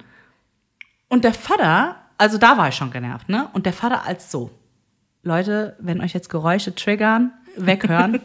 [1.09, 3.49] Und der Vater, also da war ich schon genervt, ne?
[3.53, 4.51] Und der Vater als so.
[5.23, 8.21] Leute, wenn euch jetzt Geräusche triggern, weghören.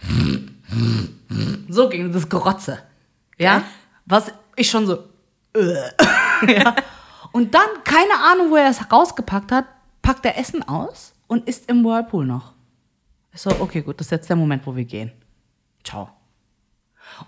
[1.68, 2.80] so ging das Gerotze.
[3.38, 3.62] Ja?
[4.06, 5.04] Was ich schon so.
[5.54, 6.74] ja.
[7.32, 9.66] Und dann, keine Ahnung, wo er das rausgepackt hat,
[10.02, 12.54] packt er Essen aus und isst im Whirlpool noch.
[13.32, 15.12] Ich so, okay, gut, das ist jetzt der Moment, wo wir gehen.
[15.84, 16.15] Ciao.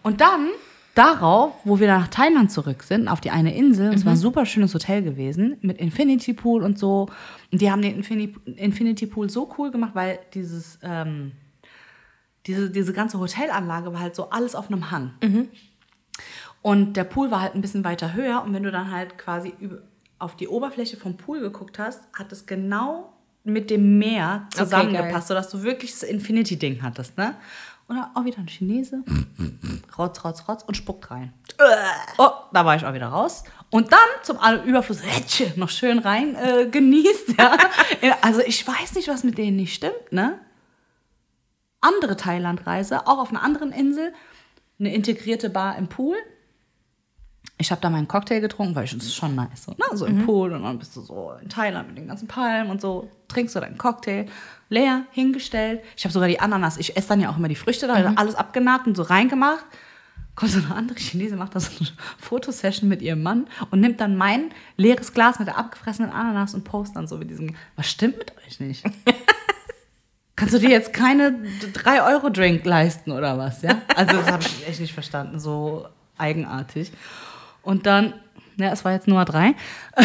[0.02, 0.48] Und dann,
[0.94, 4.46] darauf, wo wir nach Thailand zurück sind, auf die eine Insel, es war ein super
[4.46, 7.08] schönes Hotel gewesen, mit Infinity Pool und so.
[7.52, 11.32] Und die haben den Infini Infinity Pool so cool gemacht, weil dieses, ähm,
[12.46, 15.12] diese, diese ganze Hotelanlage war halt so alles auf einem Hang.
[16.62, 18.42] Und der Pool war halt ein bisschen weiter höher.
[18.42, 19.54] Und wenn du dann halt quasi
[20.18, 23.12] auf die Oberfläche vom Pool geguckt hast, hat es genau
[23.44, 27.36] mit dem Meer zusammengepasst, sodass du wirklich das Infinity-Ding hattest, ne?
[27.88, 29.02] Dann auch wieder ein Chinese.
[29.96, 31.32] Rotz, rotz, rotz und spuckt rein.
[32.18, 33.44] Oh, da war ich auch wieder raus.
[33.70, 37.34] Und dann zum Überfluss Rätsche, noch schön rein äh, genießt.
[37.38, 37.56] Ja.
[38.22, 40.38] Also ich weiß nicht, was mit denen nicht stimmt, ne?
[41.80, 44.12] Andere Thailandreise, auch auf einer anderen Insel,
[44.78, 46.16] eine integrierte Bar im Pool.
[47.60, 49.84] Ich habe da meinen Cocktail getrunken, weil ich das ist schon nice, so, ne?
[49.96, 52.80] so im Pool und dann bist du so in Thailand mit den ganzen Palmen und
[52.80, 54.26] so, trinkst du deinen Cocktail,
[54.68, 55.82] leer, hingestellt.
[55.96, 58.18] Ich habe sogar die Ananas, ich esse dann ja auch immer die Früchte, da ich
[58.18, 59.64] alles abgenagt und so reingemacht.
[60.36, 64.00] Kommt so eine andere Chinese, macht da so eine Fotosession mit ihrem Mann und nimmt
[64.00, 67.90] dann mein leeres Glas mit der abgefressenen Ananas und postet dann so mit diesem, was
[67.90, 68.84] stimmt mit euch nicht?
[70.36, 71.30] Kannst du dir jetzt keine
[71.74, 73.82] 3-Euro-Drink leisten oder was, ja?
[73.96, 76.92] Also das habe ich echt nicht verstanden, so eigenartig.
[77.68, 78.14] Und dann,
[78.56, 79.54] ja, es war jetzt Nummer drei.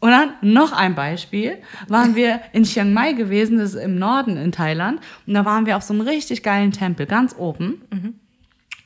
[0.00, 1.58] Und dann noch ein Beispiel.
[1.86, 5.00] Waren wir in Chiang Mai gewesen, das ist im Norden in Thailand.
[5.26, 7.82] Und da waren wir auf so einem richtig geilen Tempel, ganz oben.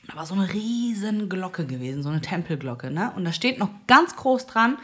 [0.09, 2.91] Da war so eine riesen Glocke gewesen, so eine Tempelglocke.
[2.91, 3.13] Ne?
[3.15, 4.77] Und da steht noch ganz groß dran,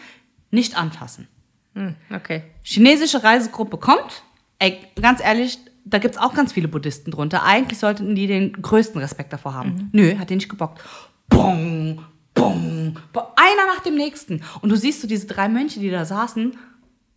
[0.49, 1.27] nicht anfassen.
[1.75, 2.43] Hm, okay.
[2.61, 4.23] Chinesische Reisegruppe kommt.
[4.59, 7.43] Ey, ganz ehrlich, da gibt es auch ganz viele Buddhisten drunter.
[7.43, 9.89] Eigentlich sollten die den größten Respekt davor haben.
[9.91, 10.81] Nö, hat den nicht gebockt.
[11.34, 13.26] Bong, bong, bong.
[13.35, 14.41] Einer nach dem nächsten.
[14.61, 16.57] Und du siehst so diese drei Mönche, die da saßen.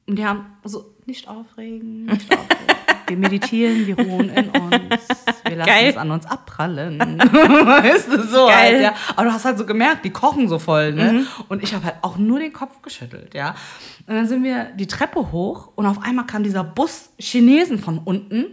[0.07, 2.77] Und die haben so, nicht aufregen, nicht aufregen.
[3.09, 5.09] Wir meditieren, wir ruhen in uns.
[5.45, 5.91] Wir lassen Geil.
[5.91, 6.99] es an uns abprallen.
[7.19, 8.53] weißt du, so Geil.
[8.57, 8.95] halt, ja.
[9.15, 11.25] Aber du hast halt so gemerkt, die kochen so voll, ne?
[11.49, 13.55] Und ich habe halt auch nur den Kopf geschüttelt, ja.
[14.09, 17.99] Und dann sind wir die Treppe hoch und auf einmal kam dieser Bus Chinesen von
[17.99, 18.47] unten.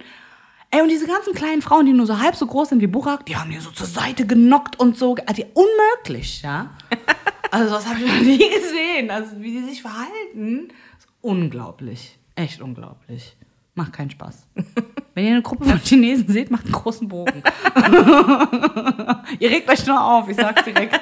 [0.74, 3.28] Ey, und diese ganzen kleinen Frauen, die nur so halb so groß sind wie Burak,
[3.28, 5.16] die haben die so zur Seite genockt und so.
[5.28, 6.72] Also unmöglich, ja.
[7.52, 9.12] Also das habe ich noch nie gesehen.
[9.12, 12.18] Also wie die sich verhalten, ist unglaublich.
[12.34, 13.38] Echt unglaublich.
[13.76, 14.48] Macht keinen Spaß.
[15.14, 17.44] Wenn ihr eine Gruppe von Chinesen seht, macht einen großen Bogen.
[19.38, 21.00] ihr regt euch nur auf, ich sag's direkt.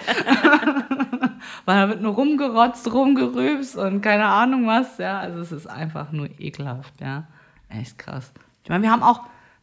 [1.63, 4.97] Weil da wird nur rumgerotzt, rumgerübst und keine Ahnung was.
[4.97, 7.23] Ja, also es ist einfach nur ekelhaft, ja.
[7.69, 8.33] Echt krass.
[8.65, 9.21] Ich meine, wir haben auch,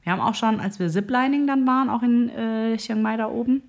[0.08, 3.28] wir haben auch schon, als wir Ziplining dann waren, auch in äh, Chiang Mai da
[3.28, 3.62] oben,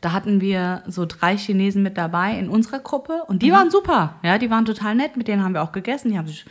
[0.00, 4.16] da hatten wir so drei Chinesen mit dabei in unserer Gruppe und die waren super.
[4.24, 6.44] Ja, die waren total nett, mit denen haben wir auch gegessen, die haben sich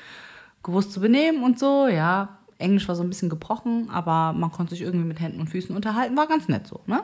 [0.63, 2.37] gewusst zu benehmen und so, ja.
[2.59, 5.75] Englisch war so ein bisschen gebrochen, aber man konnte sich irgendwie mit Händen und Füßen
[5.75, 7.03] unterhalten, war ganz nett so, ne?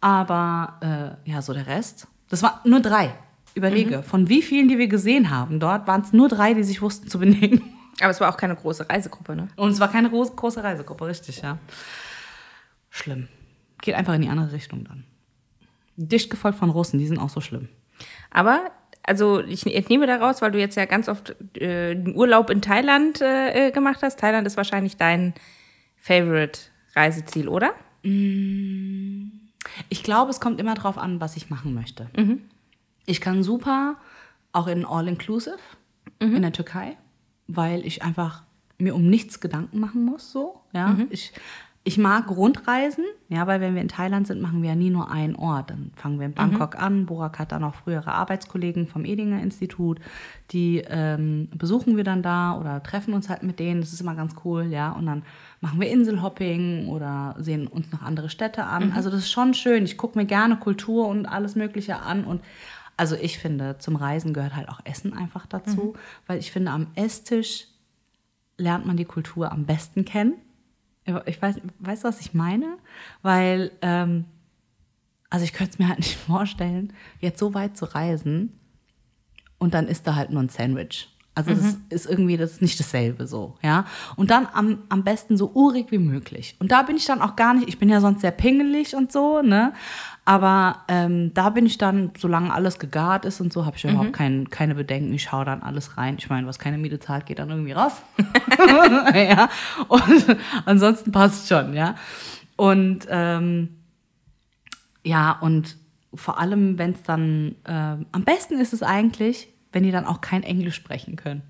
[0.00, 3.14] Aber äh, ja, so der Rest, das waren nur drei.
[3.54, 6.82] Überlege, von wie vielen, die wir gesehen haben dort, waren es nur drei, die sich
[6.82, 7.75] wussten zu benehmen.
[8.00, 9.48] Aber es war auch keine große Reisegruppe, ne?
[9.56, 11.58] Und es war keine große, Reisegruppe, richtig, ja.
[12.90, 13.28] Schlimm.
[13.80, 15.04] Geht einfach in die andere Richtung dann.
[15.96, 17.68] Dicht gefolgt von Russen, die sind auch so schlimm.
[18.30, 18.70] Aber,
[19.02, 23.22] also ich entnehme daraus, weil du jetzt ja ganz oft äh, einen Urlaub in Thailand
[23.22, 24.18] äh, äh, gemacht hast.
[24.18, 25.32] Thailand ist wahrscheinlich dein
[25.96, 27.72] Favorite-Reiseziel, oder?
[28.02, 32.08] Ich glaube, es kommt immer drauf an, was ich machen möchte.
[33.06, 33.96] Ich kann super
[34.52, 35.58] auch in All-Inclusive
[36.20, 36.96] in der Türkei,
[37.48, 38.42] weil ich einfach
[38.78, 40.32] mir um nichts Gedanken machen muss.
[40.32, 40.96] So, ja.
[41.10, 41.32] ich,
[41.86, 45.08] ich mag Rundreisen, ja, weil wenn wir in Thailand sind, machen wir ja nie nur
[45.08, 45.70] einen Ort.
[45.70, 47.06] Dann fangen wir in Bangkok an.
[47.06, 50.00] Burak hat dann auch frühere Arbeitskollegen vom Edinger Institut,
[50.50, 53.82] die ähm, besuchen wir dann da oder treffen uns halt mit denen.
[53.82, 54.90] Das ist immer ganz cool, ja.
[54.90, 55.22] Und dann
[55.60, 58.92] machen wir Inselhopping oder sehen uns noch andere Städte an.
[58.96, 59.84] Also das ist schon schön.
[59.84, 62.40] Ich gucke mir gerne Kultur und alles Mögliche an und
[62.96, 65.98] Also ich finde, zum Reisen gehört halt auch Essen einfach dazu, Mhm.
[66.26, 67.66] weil ich finde, am Esstisch
[68.58, 70.34] lernt man die Kultur am besten kennen.
[71.26, 72.78] Ich weiß, weißt du, was ich meine?
[73.22, 74.24] Weil, ähm,
[75.30, 78.58] also ich könnte es mir halt nicht vorstellen, jetzt so weit zu reisen
[79.58, 81.08] und dann ist da halt nur ein Sandwich.
[81.36, 83.84] Also das ist irgendwie, das ist nicht dasselbe so, ja.
[84.16, 86.56] Und dann am, am besten so urig wie möglich.
[86.60, 89.12] Und da bin ich dann auch gar nicht, ich bin ja sonst sehr pingelig und
[89.12, 89.74] so, ne.
[90.24, 94.14] Aber ähm, da bin ich dann, solange alles gegart ist und so, habe ich überhaupt
[94.14, 95.12] kein, keine Bedenken.
[95.12, 96.16] Ich schaue dann alles rein.
[96.18, 97.92] Ich meine, was keine Miete zahlt, geht dann irgendwie raus.
[99.14, 99.50] ja.
[99.88, 101.96] Und ansonsten passt schon, ja.
[102.56, 103.76] Und ähm,
[105.04, 105.76] ja, und
[106.14, 110.22] vor allem, wenn es dann, ähm, am besten ist es eigentlich, wenn die dann auch
[110.22, 111.42] kein Englisch sprechen können.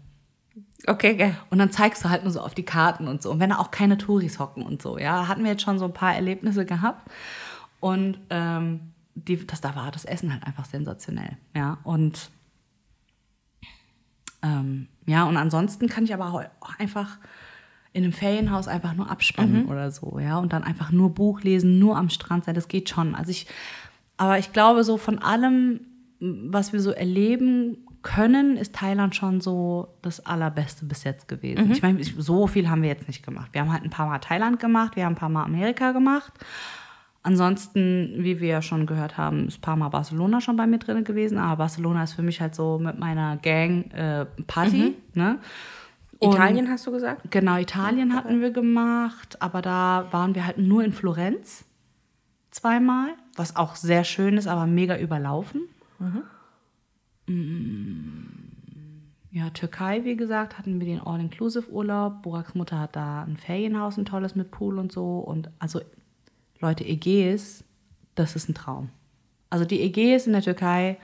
[0.85, 1.37] Okay, geil.
[1.49, 3.31] Und dann zeigst du halt nur so auf die Karten und so.
[3.31, 5.85] Und wenn da auch keine Touris hocken und so, ja, hatten wir jetzt schon so
[5.85, 7.09] ein paar Erlebnisse gehabt.
[7.79, 8.81] Und ähm,
[9.15, 11.79] die, das, da war das Essen halt einfach sensationell, ja.
[11.85, 12.33] Und
[14.43, 16.43] ähm, ja, und ansonsten kann ich aber auch
[16.81, 17.19] einfach
[17.93, 20.39] in einem Ferienhaus einfach nur abspannen oder so, ja.
[20.39, 23.15] Und dann einfach nur Buch lesen, nur am Strand sein, das geht schon.
[23.15, 23.47] Also ich,
[24.17, 25.81] aber ich glaube, so von allem,
[26.19, 31.73] was wir so erleben können, ist Thailand schon so das Allerbeste bis jetzt gewesen.
[31.73, 33.49] Ich meine, so viel haben wir jetzt nicht gemacht.
[33.53, 36.33] Wir haben halt ein paar Mal Thailand gemacht, wir haben ein paar Mal Amerika gemacht.
[37.25, 40.79] Ansonsten, wie wir ja schon gehört haben, ist ein paar Mal Barcelona schon bei mir
[40.79, 41.39] drin gewesen.
[41.39, 44.95] Aber Barcelona ist für mich halt so mit meiner Gang äh, Party.
[45.15, 45.39] Ne?
[46.21, 47.23] Und- Italien hast du gesagt?
[47.31, 51.65] Genau, Italien hatten wir gemacht, aber da waren wir halt nur in Florenz
[52.53, 55.63] zweimal, was auch sehr schön ist, aber mega überlaufen.
[55.99, 56.19] Mm,
[59.31, 62.23] Ja, Türkei, wie gesagt, hatten wir den All-Inclusive-Urlaub.
[62.23, 65.19] Buraks Mutter hat da ein Ferienhaus, ein tolles mit Pool und so.
[65.19, 65.81] Und also,
[66.61, 67.65] Leute, Ägäis,
[68.15, 68.91] das ist ein Traum.
[69.51, 70.99] Also die Ägäis in der Türkei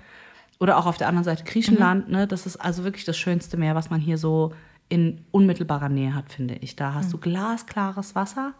[0.61, 3.74] oder auch auf der anderen Seite Griechenland, ne, das ist also wirklich das schönste Meer,
[3.74, 4.53] was man hier so
[4.89, 6.77] in unmittelbarer Nähe hat, finde ich.
[6.77, 8.55] Da hast du glasklares Wasser,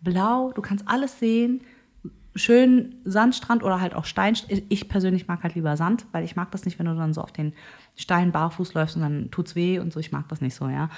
[0.00, 1.62] blau, du kannst alles sehen,
[2.36, 4.36] schön Sandstrand oder halt auch Stein.
[4.68, 7.22] Ich persönlich mag halt lieber Sand, weil ich mag das nicht, wenn du dann so
[7.22, 7.52] auf den
[7.96, 10.00] Stein barfuß läufst und dann tut's weh und so.
[10.00, 10.90] Ich mag das nicht so, ja.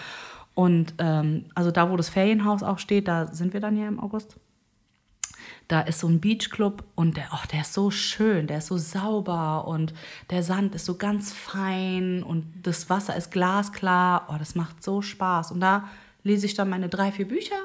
[0.54, 4.00] Und ähm, also da, wo das Ferienhaus auch steht, da sind wir dann ja im
[4.00, 4.36] August.
[5.68, 8.76] Da ist so ein Beachclub und der, oh, der ist so schön, der ist so
[8.76, 9.94] sauber und
[10.30, 14.28] der Sand ist so ganz fein und das Wasser ist glasklar.
[14.30, 15.52] Oh, das macht so Spaß.
[15.52, 15.88] Und da
[16.24, 17.56] lese ich dann meine drei, vier Bücher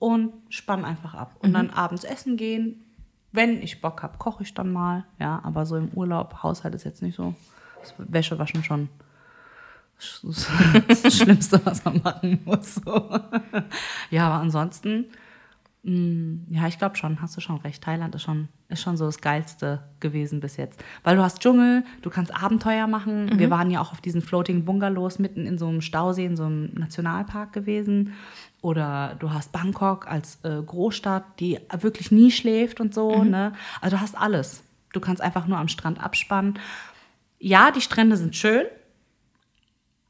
[0.00, 1.36] und spann einfach ab.
[1.38, 2.82] Und dann abends essen gehen.
[3.30, 5.04] Wenn ich Bock habe, koche ich dann mal.
[5.20, 7.34] Ja, aber so im Urlaub, Haushalt ist jetzt nicht so.
[7.80, 8.88] Das Wäsche waschen schon
[10.00, 12.76] das Schlimmste, was man machen muss.
[12.76, 13.20] So.
[14.10, 15.06] Ja, aber ansonsten,
[15.82, 17.82] mh, ja, ich glaube schon, hast du schon recht.
[17.82, 20.82] Thailand ist schon, ist schon so das Geilste gewesen bis jetzt.
[21.04, 23.38] Weil du hast Dschungel, du kannst Abenteuer machen.
[23.38, 26.44] Wir waren ja auch auf diesen Floating Bungalows mitten in so einem Stausee, in so
[26.44, 28.14] einem Nationalpark gewesen.
[28.62, 33.24] Oder du hast Bangkok als äh, Großstadt, die wirklich nie schläft und so.
[33.24, 33.52] Ne?
[33.80, 34.62] Also du hast alles.
[34.92, 36.58] Du kannst einfach nur am Strand abspannen.
[37.38, 38.66] Ja, die Strände sind schön,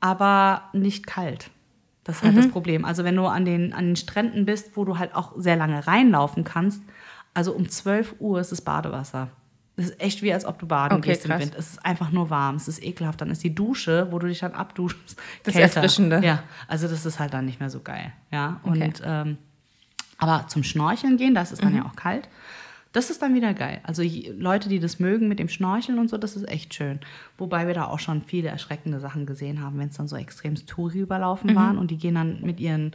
[0.00, 1.50] aber nicht kalt.
[2.04, 2.84] Das ist halt das Problem.
[2.84, 5.86] Also wenn du an den, an den Stränden bist, wo du halt auch sehr lange
[5.86, 6.82] reinlaufen kannst,
[7.34, 9.28] also um 12 Uhr ist das Badewasser.
[9.80, 11.40] Das ist echt wie, als ob du baden Okay, gehst im krass.
[11.40, 11.54] Wind.
[11.56, 13.20] Es ist einfach nur warm, es ist ekelhaft.
[13.20, 15.76] Dann ist die Dusche, wo du dich dann abduschst, Das kälter.
[15.76, 16.20] Erfrischende.
[16.22, 18.12] Ja, also das ist halt dann nicht mehr so geil.
[18.30, 18.84] Ja, Okay.
[18.84, 19.38] und ähm,
[20.18, 22.28] aber zum Schnorcheln gehen, das ist dann ja auch kalt.
[22.92, 23.80] Das ist dann wieder geil.
[23.84, 24.02] Also
[24.36, 27.00] Leute, die das mögen mit dem Schnorcheln und so, das ist echt schön.
[27.38, 30.68] Wobei wir da auch schon viele erschreckende Sachen gesehen haben, wenn es dann so extremst
[30.68, 32.92] Touri überlaufen waren und die gehen dann mit ihren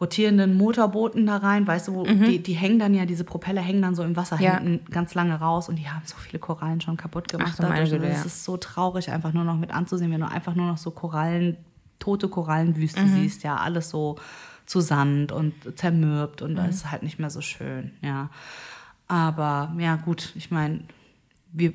[0.00, 3.82] rotierenden Motorbooten da rein, weißt du, wo die, die hängen dann ja, diese Propeller hängen
[3.82, 4.58] dann so im Wasser Ja.
[4.58, 7.52] hinten ganz lange raus und die haben so viele Korallen schon kaputt gemacht.
[7.54, 7.90] Ach dadurch.
[7.90, 8.24] Güte, das ja.
[8.24, 11.56] ist so traurig, einfach nur noch mit anzusehen, wenn du einfach nur noch so Korallen,
[11.98, 13.08] tote Korallenwüste Mhm.
[13.08, 14.16] siehst, ja, alles so
[14.64, 16.56] zu Sand und zermürbt und Mhm.
[16.56, 18.30] das ist halt nicht mehr so schön, ja.
[19.06, 20.80] Aber ja, gut, ich meine,
[21.52, 21.72] wir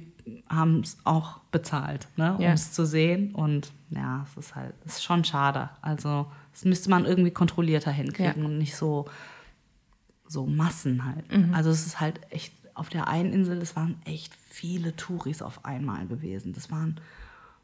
[0.49, 2.53] haben es auch bezahlt, ne, um Ja.
[2.53, 3.35] es zu sehen.
[3.35, 5.69] Und ja, es ist halt, es ist schon schade.
[5.81, 6.25] Also,
[6.55, 8.45] das müsste man irgendwie kontrollierter hinkriegen Ja.
[8.45, 9.09] und nicht so,
[10.25, 11.29] so Massen halt.
[11.29, 11.53] Mhm.
[11.53, 15.65] Also, es ist halt echt, auf der einen Insel, es waren echt viele Touris auf
[15.65, 16.53] einmal gewesen.
[16.53, 17.01] Das waren,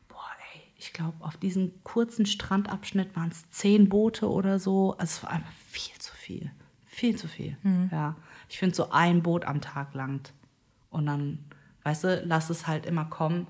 [0.10, 4.92] boah, ey, ich glaube, auf diesem kurzen Strandabschnitt waren es zehn Boote oder so.
[4.98, 6.52] Also, es war einfach viel zu viel.
[6.86, 7.56] Viel zu viel.
[7.64, 7.88] Mhm.
[7.94, 8.16] Ja.
[8.50, 10.34] Ich finde, so ein Boot am Tag langt.
[10.90, 11.40] Und dann,
[11.84, 13.48] weißt du, lass es halt immer kommen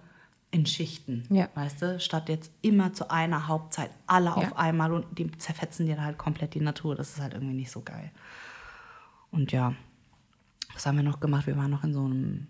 [0.52, 1.24] in Schichten.
[1.30, 1.48] Ja.
[1.56, 4.36] Weißt du, statt jetzt immer zu einer Hauptzeit alle Ja.
[4.36, 6.96] auf einmal und die zerfetzen dir halt komplett die Natur.
[6.96, 8.12] Das ist halt irgendwie nicht so geil.
[9.32, 9.74] Und ja,
[10.74, 11.48] was haben wir noch gemacht?
[11.48, 12.48] Wir waren noch in so einem,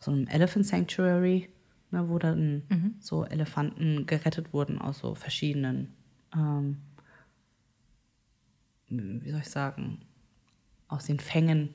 [0.00, 1.48] so einem Elephant Sanctuary.
[1.90, 2.62] ne, wo dann
[3.00, 5.92] so Elefanten gerettet wurden aus so verschiedenen,
[6.34, 6.78] ähm,
[8.88, 10.00] wie soll ich sagen,
[10.88, 11.70] aus den Fängen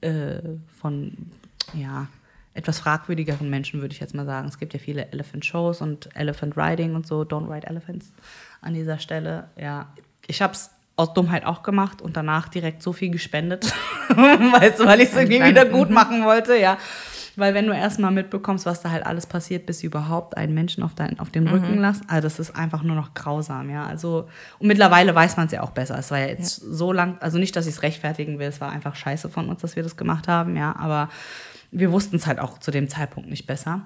[0.00, 1.30] äh, von,
[1.74, 2.08] ja,
[2.54, 4.48] etwas fragwürdigeren Menschen, würde ich jetzt mal sagen.
[4.48, 8.12] Es gibt ja viele Elephant Shows und Elephant Riding und so, Don't Ride Elephants
[8.60, 9.48] an dieser Stelle.
[9.56, 9.92] Ja,
[10.26, 13.72] ich habe es aus Dummheit auch gemacht und danach direkt so viel gespendet,
[14.08, 16.76] weißt du, weil ich es irgendwie wieder gut machen wollte, ja.
[17.34, 20.82] Weil wenn du erstmal mitbekommst, was da halt alles passiert, bis sie überhaupt einen Menschen
[20.82, 23.86] auf, dein, auf den Rücken lassen, also das ist einfach nur noch grausam, ja.
[23.86, 25.98] Also, und mittlerweile weiß man es ja auch besser.
[25.98, 28.70] Es war ja jetzt so lang, also nicht, dass ich es rechtfertigen will, es war
[28.70, 31.08] einfach scheiße von uns, dass wir das gemacht haben, ja, aber
[31.72, 33.82] wir wussten es halt auch zu dem Zeitpunkt nicht besser.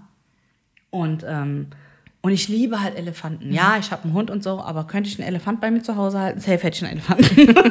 [0.90, 1.68] Und, ähm,
[2.20, 3.52] und ich liebe halt Elefanten.
[3.52, 5.96] Ja, ich habe einen Hund und so, aber könnte ich einen Elefant bei mir zu
[5.96, 6.40] Hause halten?
[6.40, 7.54] Safe hätte ich einen Elefanten.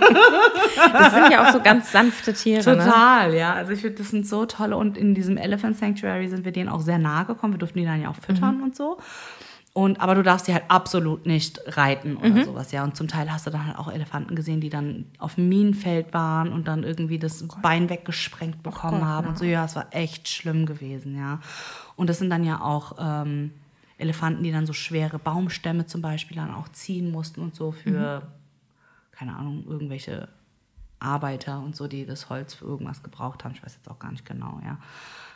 [0.91, 2.59] Das sind ja auch so ganz sanfte Tiere.
[2.59, 2.83] Ne?
[2.83, 3.53] Total, ja.
[3.53, 4.77] Also ich finde, das sind so tolle.
[4.77, 7.53] Und in diesem Elephant Sanctuary sind wir denen auch sehr nahe gekommen.
[7.53, 8.97] Wir durften die dann ja auch füttern und so.
[9.77, 12.85] Und, aber du darfst die halt absolut nicht reiten oder sowas, ja.
[12.85, 16.14] Und zum Teil hast du dann halt auch Elefanten gesehen, die dann auf dem Minenfeld
[16.14, 19.27] waren und dann irgendwie das Bein weggesprengt bekommen Gott, haben.
[19.27, 21.41] Und so, ja, es war echt schlimm gewesen, ja.
[21.97, 23.52] Und das sind dann ja auch ähm,
[23.97, 28.22] Elefanten, die dann so schwere Baumstämme zum Beispiel dann auch ziehen mussten und so für,
[29.11, 30.30] keine Ahnung, irgendwelche
[30.99, 33.52] Arbeiter und so, die das Holz für irgendwas gebraucht haben.
[33.52, 34.77] Ich weiß jetzt auch gar nicht genau, ja.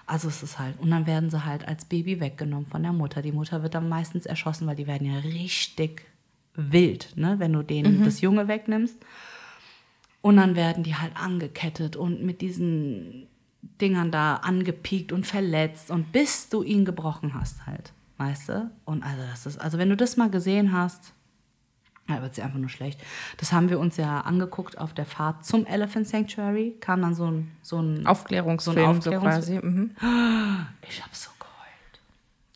[0.10, 3.22] Also es ist halt, und dann werden sie halt als Baby weggenommen von der Mutter.
[3.22, 6.08] Die Mutter wird dann meistens erschossen, weil die werden ja richtig
[6.56, 8.98] wild, ne, wenn du denen das Junge wegnimmst.
[10.22, 13.28] Und dann werden die halt angekettet und mit diesen
[13.80, 18.72] Dingern da angepiekt und verletzt und bis du ihn gebrochen hast halt, weißt du?
[18.86, 21.14] Und also das ist, also wenn du das mal gesehen hast,
[22.10, 23.00] ja, wird sie einfach nur schlecht.
[23.38, 26.76] Das haben wir uns ja angeguckt auf der Fahrt zum Elephant Sanctuary.
[26.82, 29.60] Kam dann so ein, so ein Aufklärungsfilm, So ein so, Aufklärungs- quasi.
[29.62, 29.92] Mhm.
[30.90, 32.02] Ich habe so geheult.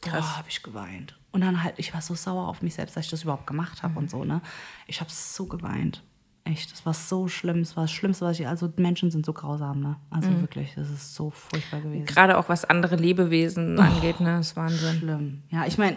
[0.02, 0.38] Krass.
[0.38, 1.16] habe ich geweint.
[1.32, 3.82] Und dann halt, ich war so sauer auf mich selbst, dass ich das überhaupt gemacht
[3.84, 4.42] habe und so, ne?
[4.88, 6.04] Ich habe so geweint.
[6.46, 7.60] Echt, das war so schlimm.
[7.62, 9.96] Es war das Schlimmste, was ich, also Menschen sind so grausam, ne?
[10.10, 12.06] Also wirklich, das ist so furchtbar gewesen.
[12.06, 14.38] Gerade auch was andere Lebewesen angeht, ne?
[14.38, 14.98] Das ist Wahnsinn.
[15.00, 15.44] Schlimm.
[15.50, 15.96] Ja, ich meine,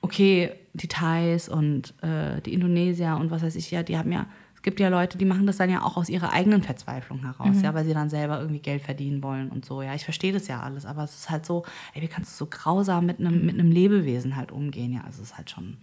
[0.00, 4.26] okay, die Thais und äh, die Indonesier und was weiß ich, ja, die haben ja,
[4.54, 7.62] es gibt ja Leute, die machen das dann ja auch aus ihrer eigenen Verzweiflung heraus,
[7.62, 9.82] ja, weil sie dann selber irgendwie Geld verdienen wollen und so.
[9.82, 11.64] Ja, ich verstehe das ja alles, aber es ist halt so,
[11.94, 14.92] ey, wie kannst du so grausam mit einem mit einem Lebewesen halt umgehen?
[14.92, 15.76] Ja, also es ist halt schon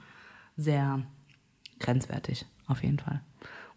[0.58, 1.02] sehr
[1.80, 3.22] grenzwertig, auf jeden Fall.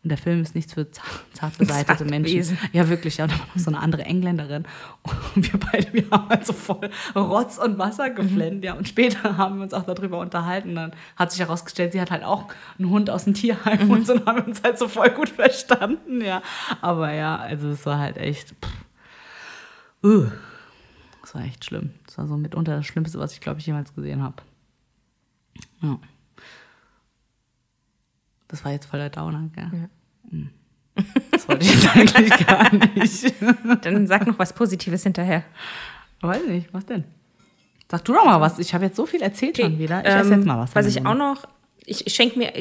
[0.07, 1.03] Und der Film ist nichts für za-
[1.33, 2.57] zart beseitete Menschen.
[2.73, 3.17] Ja, wirklich.
[3.17, 4.65] Ja, und dann war noch so eine andere Engländerin.
[5.35, 8.63] Und wir beide, wir haben halt so voll Rotz und Wasser geflennt.
[8.63, 10.77] Ja, und später haben wir uns auch darüber unterhalten.
[10.77, 12.45] Dann hat sich herausgestellt, sie hat halt auch
[12.79, 15.31] einen Hund aus dem Tierheim und so dann haben wir uns halt so voll gut
[15.31, 16.21] verstanden.
[16.21, 16.41] Ja,
[16.81, 18.51] aber ja, also es war halt echt.
[18.51, 18.73] Pff.
[20.05, 20.27] Uh,
[21.23, 21.91] das war echt schlimm.
[22.07, 24.37] Das war so mitunter das Schlimmste, was ich, glaube ich, jemals gesehen habe.
[25.83, 25.99] Ja.
[28.47, 29.91] Das war jetzt voll der Downer, gell?
[30.31, 30.51] Hm.
[31.31, 33.35] Das wollte ich jetzt eigentlich gar nicht.
[33.85, 35.43] Dann sag noch was Positives hinterher.
[36.21, 37.05] Weiß nicht, was denn?
[37.91, 38.59] Sag du doch mal was.
[38.59, 40.01] Ich habe jetzt so viel erzählt schon wieder.
[40.01, 40.75] Ich esse Ähm, jetzt mal was.
[40.75, 41.47] Was ich auch noch,
[41.85, 42.53] ich, ich schenke mir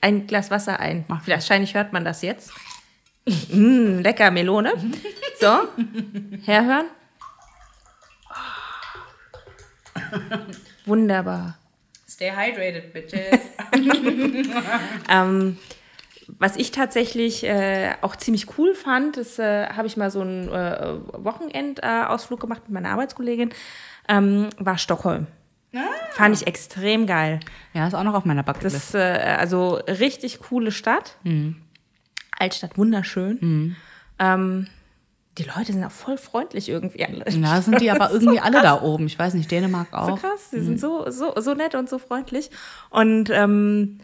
[0.00, 1.04] ein Glas Wasser ein.
[1.08, 1.26] Mach.
[1.26, 2.52] Wahrscheinlich hört man das jetzt.
[3.52, 4.72] Mm, lecker Melone.
[5.40, 5.46] So,
[6.44, 6.86] herhören.
[10.84, 11.56] Wunderbar.
[12.08, 13.40] Stay hydrated, bitches.
[15.08, 15.58] Ähm,
[16.28, 20.48] was ich tatsächlich äh, auch ziemlich cool fand, das äh, habe ich mal so einen
[20.48, 23.50] äh, Wochenendausflug gemacht mit meiner Arbeitskollegin,
[24.08, 25.26] ähm, war Stockholm.
[26.12, 27.40] Fand ich extrem geil.
[27.74, 28.76] Ja, ist auch noch auf meiner Bucketlist.
[28.76, 31.16] Das ist äh, also richtig coole Stadt.
[32.38, 33.76] Altstadt wunderschön.
[34.18, 34.66] Ähm,
[35.36, 37.04] die Leute sind auch voll freundlich irgendwie.
[37.04, 37.28] alle.
[37.28, 39.06] Ja, sind die aber irgendwie alle da oben.
[39.06, 40.18] Ich weiß nicht, Dänemark So auch.
[40.18, 42.50] krass, die sind so, so, so nett und so freundlich.
[42.88, 43.98] Und ähm,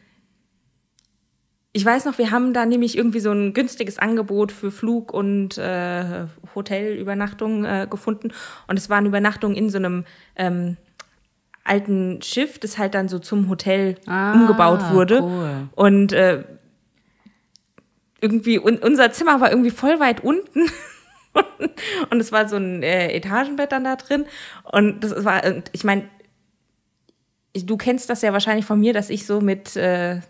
[1.75, 5.57] ich weiß noch, wir haben da nämlich irgendwie so ein günstiges Angebot für Flug und
[5.57, 8.33] äh, Hotelübernachtung äh, gefunden.
[8.69, 10.05] Und es waren Übernachtungen in so einem
[10.37, 10.77] ähm,
[11.65, 15.23] alten Schiff, das halt dann so zum Hotel Ah, umgebaut wurde.
[15.23, 15.69] cool.
[15.75, 16.45] Und äh,
[18.21, 20.67] irgendwie, un unser Zimmer war irgendwie voll weit unten.
[22.11, 24.27] und es war so ein äh, Etagenbett dann da drin.
[24.71, 25.43] Und das war,
[25.73, 26.05] ich meine,
[27.55, 30.21] du kennst das ja wahrscheinlich von mir, dass ich so mit äh,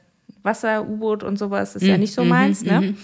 [0.42, 2.94] Wasser, U-Boot und sowas ist ja nicht so meins, ne?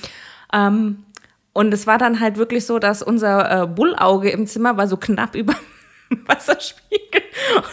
[0.52, 1.04] Ähm,
[1.52, 4.96] und es war dann halt wirklich so, dass unser äh, Bullauge im Zimmer war so
[4.96, 5.54] knapp über
[6.10, 7.20] dem Wasserspiegel.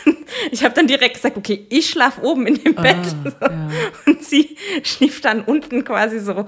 [0.06, 0.18] Und
[0.52, 2.98] ich habe dann direkt gesagt, okay, ich schlafe oben in dem Bett.
[3.40, 3.70] Ah, ja.
[4.08, 6.46] Und sie schlief dann unten quasi so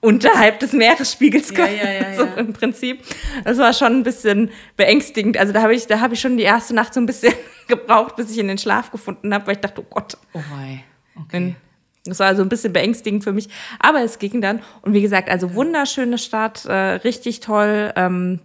[0.00, 3.00] unterhalb des Meeresspiegels Ja, ja, so im Prinzip.
[3.44, 5.36] Das war schon ein bisschen beängstigend.
[5.38, 7.32] Also da habe ich, da habe ich schon die erste Nacht so ein bisschen
[7.68, 10.84] gebraucht, bis ich in den Schlaf gefunden habe, weil ich dachte, oh Gott, Oh wei.
[11.16, 11.26] Okay.
[11.30, 11.56] wenn-
[12.04, 13.48] das war also ein bisschen beängstigend für mich.
[13.78, 14.60] Aber es ging dann.
[14.82, 17.92] Und wie gesagt, also wunderschöne Stadt, äh, richtig toll.
[17.96, 18.40] Ähm,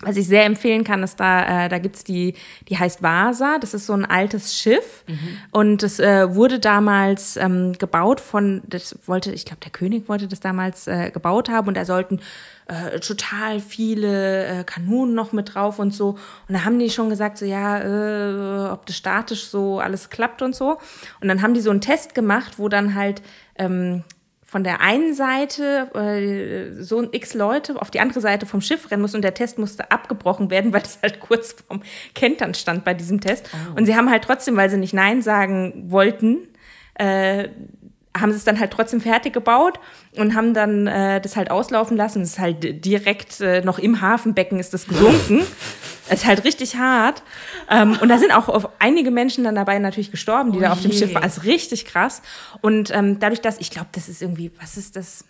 [0.00, 2.34] was ich sehr empfehlen kann, ist da, äh, da gibt's die,
[2.68, 3.58] die heißt Vasa.
[3.58, 5.04] Das ist so ein altes Schiff.
[5.50, 10.28] Und das äh, wurde damals ähm, gebaut von, das wollte, ich glaube, der König wollte
[10.28, 12.20] das damals äh, gebaut haben und da sollten
[12.68, 16.10] äh, total viele äh, Kanonen noch mit drauf und so.
[16.48, 20.42] Und da haben die schon gesagt, so ja, äh, ob das statisch so alles klappt
[20.42, 20.78] und so.
[21.20, 23.22] Und dann haben die so einen Test gemacht, wo dann halt
[23.56, 24.04] ähm,
[24.50, 28.90] von der einen Seite äh, so ein x Leute auf die andere Seite vom Schiff
[28.90, 31.82] rennen mussten und der Test musste abgebrochen werden, weil das halt kurz vorm
[32.14, 33.50] Kentern stand bei diesem Test.
[33.76, 36.48] Und sie haben halt trotzdem, weil sie nicht Nein sagen wollten,
[36.94, 37.50] äh,
[38.16, 39.78] haben sie es dann halt trotzdem fertig gebaut
[40.16, 42.22] und haben dann äh, das halt auslaufen lassen.
[42.22, 45.42] Es ist halt direkt äh, noch im Hafenbecken ist das gesunken.
[46.10, 47.22] Es ist halt richtig hart.
[47.68, 50.72] Ähm, und da sind auch auf einige Menschen dann dabei natürlich gestorben, die Oh da
[50.72, 50.90] auf dem.
[50.90, 51.22] Schiff waren.
[51.22, 52.22] Also richtig krass.
[52.62, 55.26] Und ähm, dadurch, dass ich glaube, das ist irgendwie, was ist das?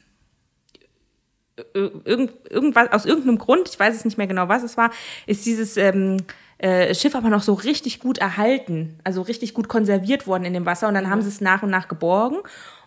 [1.74, 4.92] Ir- Irgend, irgendwas, aus irgendeinem Grund, ich weiß es nicht mehr genau, was es war,
[5.26, 6.18] ist dieses ähm,
[6.58, 10.66] äh, Schiff aber noch so richtig gut erhalten, also richtig gut konserviert worden in dem
[10.66, 10.88] Wasser.
[10.88, 12.38] Und dann haben sie es nach und nach geborgen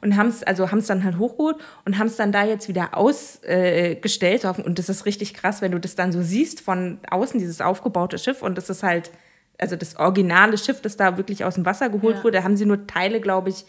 [0.02, 2.68] und haben es, also haben es dann halt hochgeholt und haben es dann da jetzt
[2.68, 4.43] wieder ausgestellt.
[4.43, 7.61] Äh, und das ist richtig krass, wenn du das dann so siehst von außen, dieses
[7.61, 8.41] aufgebaute Schiff.
[8.41, 9.11] Und das ist halt,
[9.57, 12.23] also das originale Schiff, das da wirklich aus dem Wasser geholt Ja.
[12.23, 13.65] wurde, da haben sie nur Teile, glaube ich,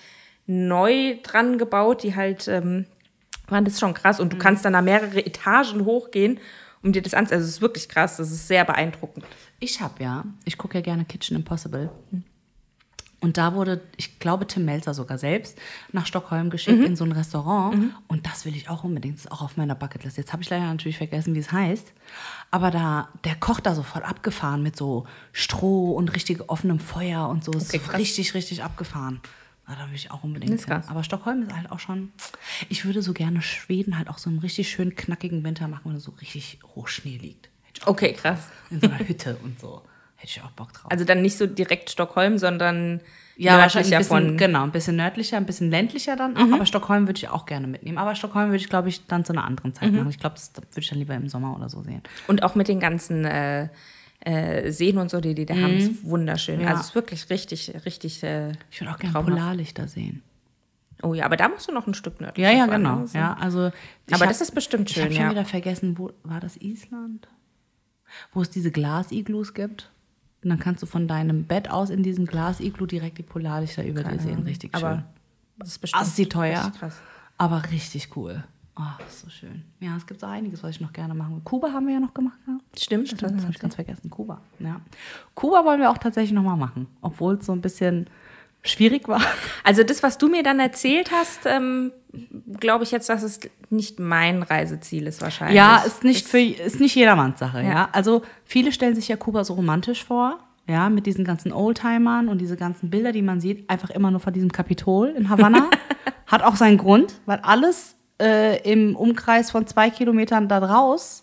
[0.46, 2.86] neu dran gebaut, die halt ähm,
[3.48, 4.18] waren das schon krass.
[4.18, 6.40] Und du kannst dann da mehrere Etagen hochgehen,
[6.82, 7.38] um dir das anzusehen.
[7.38, 9.24] Also es ist wirklich krass, das ist sehr beeindruckend.
[9.60, 11.90] Ich habe ja, ich gucke ja gerne Kitchen Impossible.
[13.20, 15.56] Und da wurde, ich glaube, Tim Melzer sogar selbst
[15.92, 17.94] nach Stockholm geschickt in so ein Restaurant.
[18.08, 19.14] Und das will ich auch unbedingt.
[19.14, 20.16] Das ist auch auf meiner Bucketlist.
[20.16, 21.92] Jetzt habe ich leider natürlich vergessen, wie es heißt.
[22.50, 27.28] Aber da, der kocht da so voll abgefahren mit so Stroh und richtig offenem Feuer
[27.28, 27.52] und so.
[27.52, 29.20] Okay, ist richtig, richtig abgefahren.
[29.72, 30.52] Ah, da will ich auch unbedingt.
[30.52, 30.82] Ist hin.
[30.86, 32.12] Aber Stockholm ist halt auch schon.
[32.68, 35.98] Ich würde so gerne Schweden halt auch so einen richtig schönen knackigen Winter machen, wo
[35.98, 37.48] so richtig Hochschnee liegt.
[37.86, 38.48] Okay, krass.
[38.70, 39.82] In so einer Hütte und so.
[40.16, 40.90] Hätte ich auch Bock drauf.
[40.90, 43.00] Also dann nicht so direkt Stockholm, sondern
[43.36, 44.36] ja, wahrscheinlich ein bisschen, von.
[44.36, 46.52] genau, ein bisschen nördlicher, ein bisschen ländlicher dann auch.
[46.52, 47.98] Aber Stockholm würde ich auch gerne mitnehmen.
[47.98, 50.10] Aber Stockholm würde ich, glaube ich, dann zu einer anderen Zeit machen.
[50.10, 52.02] Ich glaube, das würde ich dann lieber im Sommer oder so sehen.
[52.28, 53.68] Und auch mit den ganzen äh,
[54.24, 56.60] äh, Seen und so, die die da haben, ist wunderschön.
[56.60, 56.68] Ja.
[56.68, 58.22] Also es ist wirklich richtig, richtig.
[58.22, 59.12] Äh, Ich würde auch gerne.
[59.22, 60.22] Polarlichter sehen.
[61.02, 62.44] Oh ja, aber da musst du noch ein Stück nördlich.
[62.44, 63.00] Ja, ja, genau.
[63.00, 63.06] ne?
[63.12, 63.60] Ja, also
[64.10, 65.30] Aber hab- das ist bestimmt Ich habe schön, schon ja.
[65.32, 67.26] wieder vergessen, wo war das Island?
[68.32, 69.90] Wo es diese Glasiglus gibt.
[70.44, 74.02] Und dann kannst du von deinem Bett aus in diesem Glasiglu direkt die Polarlichter über
[74.04, 74.40] dir sehen.
[74.40, 74.84] Richtig schön.
[74.84, 75.04] Aber
[75.58, 76.72] das ist bestimmt Assi teuer,
[77.38, 78.44] aber richtig cool.
[78.76, 79.62] Oh, ist so schön.
[79.80, 81.42] Ja, es gibt so einiges, was ich noch gerne machen will.
[81.44, 82.38] Kuba haben wir ja noch gemacht.
[82.46, 82.58] Ja?
[82.78, 84.08] Stimmt, Das habe ich ganz vergessen.
[84.08, 84.40] Kuba.
[84.60, 84.80] Ja.
[85.34, 88.08] Kuba wollen wir auch tatsächlich noch mal machen, obwohl es so ein bisschen
[88.62, 89.20] schwierig war.
[89.64, 91.92] Also das, was du mir dann erzählt hast, ähm,
[92.58, 93.38] glaube ich jetzt, dass es
[93.70, 95.56] nicht mein Reiseziel ist wahrscheinlich.
[95.56, 97.68] Ja, ist nicht für ist nicht jedermanns Sache, ja.
[97.68, 97.88] Ja.
[97.92, 102.38] Also viele stellen sich ja Kuba so romantisch vor, ja, mit diesen ganzen Oldtimern und
[102.38, 105.70] diese ganzen Bilder, die man sieht, einfach immer nur vor diesem Kapitol in Havanna.
[106.26, 111.22] Hat auch seinen Grund, weil alles äh, im Umkreis von zwei Kilometern da draus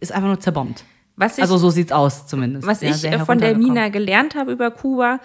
[0.00, 0.84] ist einfach nur zerbombt.
[1.16, 2.66] Ich, Also so sieht's aus zumindest.
[2.66, 3.56] was ja, ich von der.
[3.56, 5.20] Mina gelernt habe über Kuba,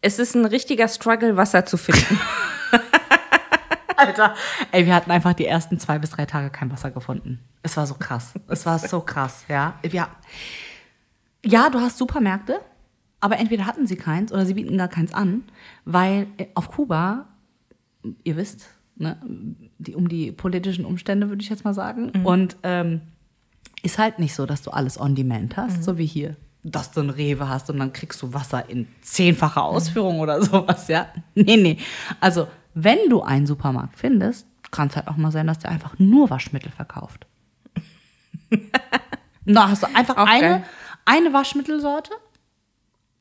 [0.00, 2.20] es ist ein richtiger Struggle, Wasser zu finden.
[3.96, 4.34] Alter,
[4.72, 7.40] ey, wir hatten einfach die ersten zwei bis drei Tage kein Wasser gefunden.
[7.62, 8.34] Es war so krass.
[8.48, 9.74] Es war so krass, ja.
[9.82, 10.08] Wir,
[11.44, 12.60] ja, du hast Supermärkte,
[13.20, 15.44] aber entweder hatten sie keins oder sie bieten gar keins an,
[15.84, 17.26] weil äh, auf Kuba,
[18.24, 19.16] ihr wisst, ne,
[19.84, 23.00] die, um die politischen Umstände würde ich jetzt mal sagen, und ähm,
[23.82, 26.36] ist halt nicht so, dass du alles on demand hast, so wie hier.
[26.62, 30.88] Dass du ein Rewe hast und dann kriegst du Wasser in zehnfacher Ausführung oder sowas,
[30.88, 31.08] ja.
[31.34, 31.78] Nee, nee.
[32.20, 35.98] Also, wenn du einen Supermarkt findest, kann es halt auch mal sein, dass der einfach
[35.98, 37.26] nur Waschmittel verkauft.
[39.44, 40.64] da hast du einfach Auch eine,
[41.04, 42.10] eine Waschmittelsorte,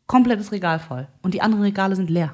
[0.07, 1.07] komplettes Regal voll.
[1.21, 2.33] Und die anderen Regale sind leer.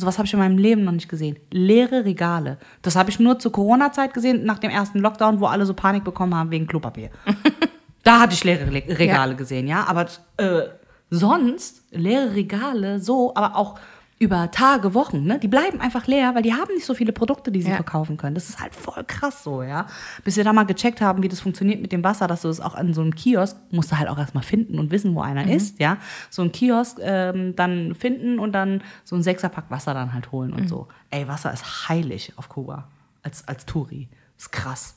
[0.00, 1.38] Sowas habe ich in meinem Leben noch nicht gesehen.
[1.50, 2.58] Leere Regale.
[2.82, 6.04] Das habe ich nur zur Corona-Zeit gesehen, nach dem ersten Lockdown, wo alle so Panik
[6.04, 7.10] bekommen haben wegen Klopapier.
[8.04, 9.84] da hatte ich leere Le- Regale gesehen, ja.
[9.88, 10.06] Aber
[10.36, 10.68] äh,
[11.10, 13.80] sonst leere Regale so, aber auch
[14.20, 15.38] über Tage, Wochen, ne?
[15.38, 17.76] Die bleiben einfach leer, weil die haben nicht so viele Produkte, die sie Ja.
[17.76, 18.34] verkaufen können.
[18.34, 19.86] Das ist halt voll krass so, ja.
[20.24, 22.60] Bis wir da mal gecheckt haben, wie das funktioniert mit dem Wasser, dass du es
[22.60, 25.44] auch an so einem Kiosk, musst du halt auch erstmal finden und wissen, wo einer
[25.44, 25.50] Mhm.
[25.52, 25.98] ist, ja.
[26.30, 30.50] So ein Kiosk ähm, dann finden und dann so ein Sechserpack Wasser dann halt holen
[30.50, 30.56] Mhm.
[30.56, 30.88] und so.
[31.10, 32.88] Ey, Wasser ist heilig auf Kuba.
[33.22, 34.08] Als, als Touri.
[34.36, 34.94] ist krass.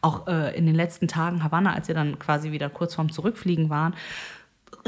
[0.00, 3.68] Auch äh, in den letzten Tagen Havanna, als wir dann quasi wieder kurz vorm Zurückfliegen
[3.68, 3.94] waren,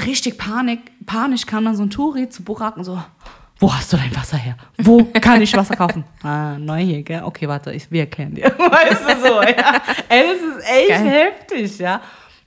[0.05, 3.01] richtig Panik, panisch kam dann so ein Touri zu Burak und so,
[3.61, 4.57] wo hast du dein Wasser her?
[4.77, 6.03] Wo kann ich Wasser kaufen?
[6.23, 7.23] ah, neu hier, gell?
[7.23, 8.45] Okay, warte, ich, wir kennen dir.
[8.57, 9.81] Weißt du so, ja.
[10.09, 11.07] Ey, das ist echt Geil.
[11.09, 12.01] heftig, ja.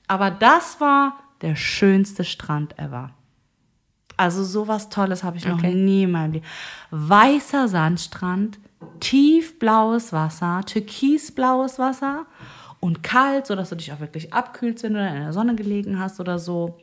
[0.06, 3.10] Aber das war der schönste Strand ever.
[4.16, 5.74] Also sowas Tolles habe ich noch Okay.
[5.74, 6.46] nie in meinem Leben.
[6.90, 8.58] Weißer Sandstrand,
[9.00, 12.26] tiefblaues Wasser, türkisblaues Wasser
[12.80, 16.20] und kalt, sodass du dich auch wirklich abkühlst, wenn du in der Sonne gelegen hast
[16.20, 16.78] oder so.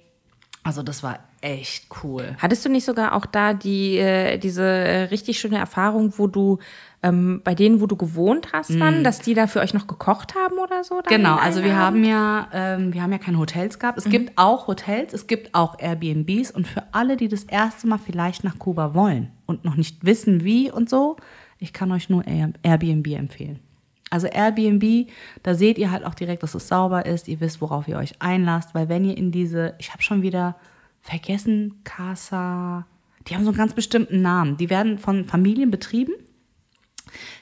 [0.63, 2.35] Also das war echt cool.
[2.37, 6.59] Hattest du nicht sogar auch da die, äh, diese äh, richtig schöne Erfahrung, wo du
[7.01, 10.35] ähm, bei denen, wo du gewohnt hast, dann, dass die da für euch noch gekocht
[10.35, 10.99] haben oder so?
[10.99, 11.03] Mm.
[11.09, 11.81] Genau, also wir Abend?
[11.83, 13.97] haben ja, ähm, wir haben ja keine Hotels gehabt.
[13.97, 17.97] Es gibt auch Hotels, es gibt auch Airbnbs und für alle, die das erste Mal
[17.97, 21.17] vielleicht nach Kuba wollen und noch nicht wissen, wie und so,
[21.57, 23.59] ich kann euch nur Air- Airbnb empfehlen.
[24.11, 25.09] Also Airbnb,
[25.41, 28.13] da seht ihr halt auch direkt, dass es sauber ist, ihr wisst, worauf ihr euch
[28.19, 30.57] einlasst, weil wenn ihr in diese, ich habe schon wieder
[31.01, 32.85] vergessen, Casa,
[33.27, 36.11] die haben so einen ganz bestimmten Namen, die werden von Familien betrieben.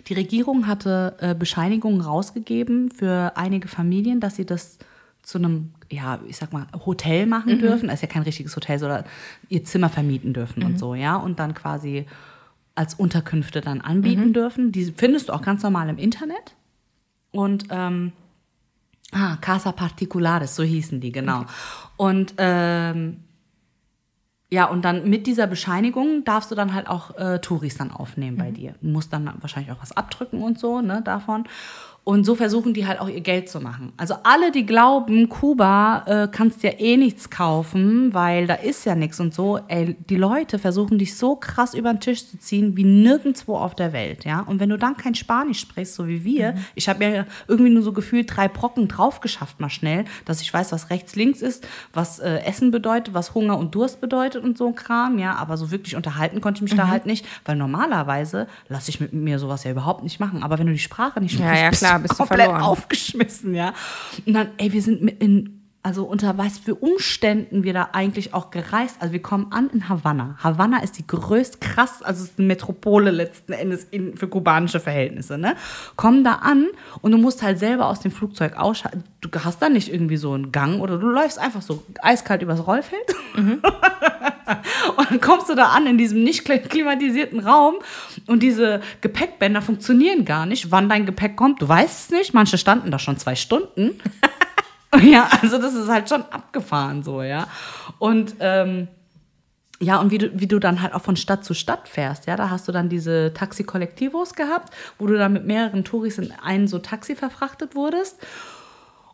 [0.08, 4.78] Die Regierung hatte äh, Bescheinigungen rausgegeben für einige Familien, dass sie das
[5.24, 7.88] zu einem, ja, ich sag mal, Hotel machen dürfen.
[7.88, 9.06] Das ist ja kein richtiges Hotel, sondern
[9.50, 11.16] ihr Zimmer vermieten dürfen und so, ja.
[11.18, 12.06] Und dann quasi
[12.76, 14.72] als Unterkünfte dann anbieten dürfen.
[14.72, 16.56] Die findest du auch ganz normal im Internet.
[17.32, 18.12] Und ähm,
[19.12, 21.46] ah, Casa Particulares, so hießen die, genau.
[21.98, 23.24] Und ähm,
[24.52, 28.38] ja, und dann mit dieser Bescheinigung darfst du dann halt auch äh, Touris dann aufnehmen
[28.38, 28.74] bei dir.
[28.82, 31.48] Du musst dann wahrscheinlich auch was abdrücken und so, ne, davon.
[32.10, 33.94] Und so versuchen die halt auch ihr Geld zu machen.
[33.96, 38.96] Also alle, die glauben, Kuba äh, kannst ja eh nichts kaufen, weil da ist ja
[38.96, 39.60] nichts und so.
[39.68, 43.76] Ey, die Leute versuchen dich so krass über den Tisch zu ziehen wie nirgendwo auf
[43.76, 44.40] der Welt, ja.
[44.40, 47.84] Und wenn du dann kein Spanisch sprichst, so wie wir, ich habe ja irgendwie nur
[47.84, 51.68] so gefühlt drei Brocken drauf geschafft mal schnell, dass ich weiß, was rechts, links ist,
[51.94, 55.36] was äh, Essen bedeutet, was Hunger und Durst bedeutet und so ein Kram, ja.
[55.36, 59.14] Aber so wirklich unterhalten konnte ich mich da halt nicht, weil normalerweise lasse ich mit
[59.14, 60.42] mir sowas ja überhaupt nicht machen.
[60.42, 62.62] Aber wenn du die Sprache nicht Ja, sprichst, ja, bist klar, bist du komplett verloren.
[62.62, 63.74] aufgeschmissen, ja.
[64.26, 68.34] Und dann, ey, wir sind mit in, also unter was für Umständen wir da eigentlich
[68.34, 68.98] auch gereist.
[69.00, 70.38] Also wir kommen an in Havanna.
[70.44, 75.38] Havanna ist die größte, krass, also ist eine Metropole letzten Endes in, für kubanische Verhältnisse,
[75.38, 75.56] ne?
[75.96, 76.68] Kommen da an
[77.02, 79.04] und du musst halt selber aus dem Flugzeug ausschalten.
[79.22, 82.66] Du hast da nicht irgendwie so einen Gang oder du läufst einfach so eiskalt übers
[82.68, 83.16] Rollfeld.
[84.98, 87.76] Und dann kommst du da an in diesem nicht kli- klimatisierten Raum
[88.26, 90.72] und diese Gepäckbänder funktionieren gar nicht.
[90.72, 92.34] Wann dein Gepäck kommt, du weißt es nicht.
[92.34, 94.00] Manche standen da schon zwei Stunden.
[95.04, 97.48] ja, also das ist halt schon abgefahren so, ja.
[98.00, 98.88] Und ähm,
[99.82, 102.36] ja, und wie du, wie du dann halt auch von Stadt zu Stadt fährst, ja,
[102.36, 106.68] da hast du dann diese Taxi-Kollektivos gehabt, wo du dann mit mehreren Touris in ein
[106.68, 108.18] so Taxi verfrachtet wurdest.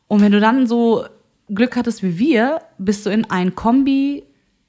[0.07, 1.05] Und wenn du dann so
[1.49, 4.23] Glück hattest wie wir, bist du in ein Kombi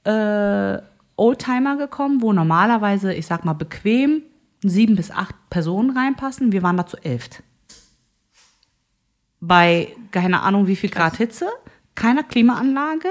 [0.05, 0.79] äh,
[1.17, 4.23] Oldtimer gekommen, wo normalerweise, ich sag mal, bequem
[4.63, 6.53] sieben bis acht Personen reinpassen.
[6.53, 7.43] Wir waren da zu elf.
[9.47, 11.49] Bei keine Ahnung wie viel Grad Hitze,
[11.95, 13.09] keiner Klimaanlage.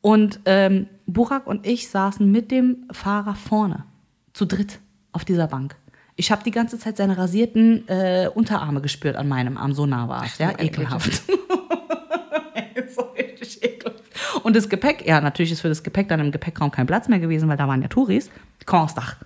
[0.00, 3.84] Und ähm, Burak und ich saßen mit dem Fahrer vorne,
[4.32, 4.80] zu dritt
[5.12, 5.76] auf dieser Bank.
[6.16, 10.08] Ich habe die ganze Zeit seine rasierten äh, Unterarme gespürt an meinem Arm, so nah
[10.08, 11.22] war es, ja, ekelhaft.
[12.94, 14.02] so richtig ekelhaft.
[14.42, 17.20] Und das Gepäck, ja, natürlich ist für das Gepäck dann im Gepäckraum kein Platz mehr
[17.20, 18.30] gewesen, weil da waren ja Touris.
[18.66, 19.16] Kommen aufs Dach.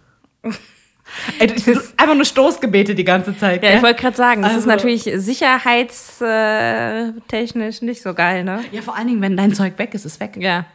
[1.38, 3.62] Das ist einfach nur Stoßgebete die ganze Zeit.
[3.62, 3.76] Ja, gell?
[3.78, 8.64] ich wollte gerade sagen, das ist Also- natürlich sicherheitstechnisch nicht so geil, ne?
[8.72, 10.36] ja, vor allen Dingen, wenn dein Zeug weg ist, ist weg.
[10.38, 10.66] Ja.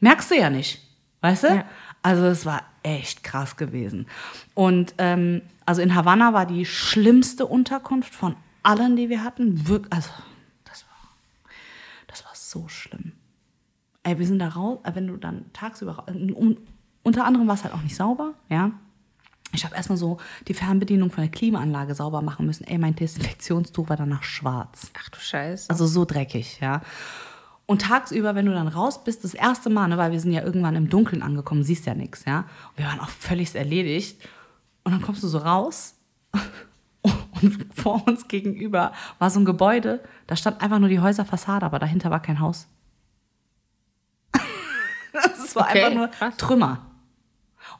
[0.00, 0.80] Merkst du ja nicht.
[1.22, 1.48] Weißt du?
[1.48, 1.64] Ja.
[2.02, 4.06] Also es war echt krass gewesen.
[4.52, 9.66] Und ähm, also in Havanna war die schlimmste Unterkunft von allen, die wir hatten.
[9.66, 10.10] Wirk also
[10.64, 10.96] das war,
[12.06, 13.12] das war so schlimm.
[14.02, 16.04] Ey, wir sind da raus, äh, wenn du dann tagsüber,
[17.02, 18.72] unter anderem war es halt auch nicht sauber, ja.
[19.54, 20.18] Ich habe erstmal so
[20.48, 22.64] die Fernbedienung von der Klimaanlage sauber machen müssen.
[22.64, 24.90] Ey, mein Desinfektionstuch war danach schwarz.
[24.98, 25.70] Ach du Scheiße.
[25.70, 26.82] Also so dreckig, ja.
[27.66, 30.42] Und tagsüber, wenn du dann raus bist, das erste Mal, ne, weil wir sind ja
[30.42, 32.40] irgendwann im Dunkeln angekommen, siehst ja nichts, ja.
[32.40, 34.20] Und wir waren auch völlig erledigt.
[34.82, 35.94] Und dann kommst du so raus
[37.02, 41.78] und vor uns gegenüber war so ein Gebäude, da stand einfach nur die Häuserfassade, aber
[41.78, 42.66] dahinter war kein Haus.
[45.12, 46.36] Das war Okay, einfach nur krass.
[46.36, 46.93] Trümmer.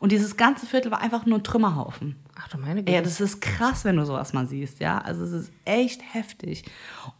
[0.04, 2.16] Und dieses ganze Viertel war einfach nur ein Trümmerhaufen.
[2.38, 2.92] Ach du meine Güte.
[2.92, 4.98] Ja, das ist krass, wenn du sowas mal siehst, ja.
[4.98, 6.66] Also es ist echt heftig.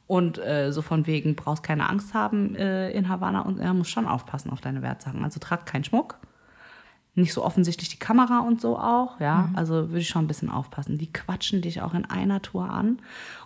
[0.06, 3.72] Und äh, so von wegen, brauchst keine Angst haben äh, in Havanna und er ja,
[3.72, 5.24] muss schon aufpassen auf deine Wertsachen.
[5.24, 6.18] Also trag keinen Schmuck.
[7.14, 9.48] Nicht so offensichtlich die Kamera und so auch, ja.
[9.48, 9.56] Mhm.
[9.56, 10.98] Also würde ich schon ein bisschen aufpassen.
[10.98, 12.98] Die quatschen dich auch in einer Tour an.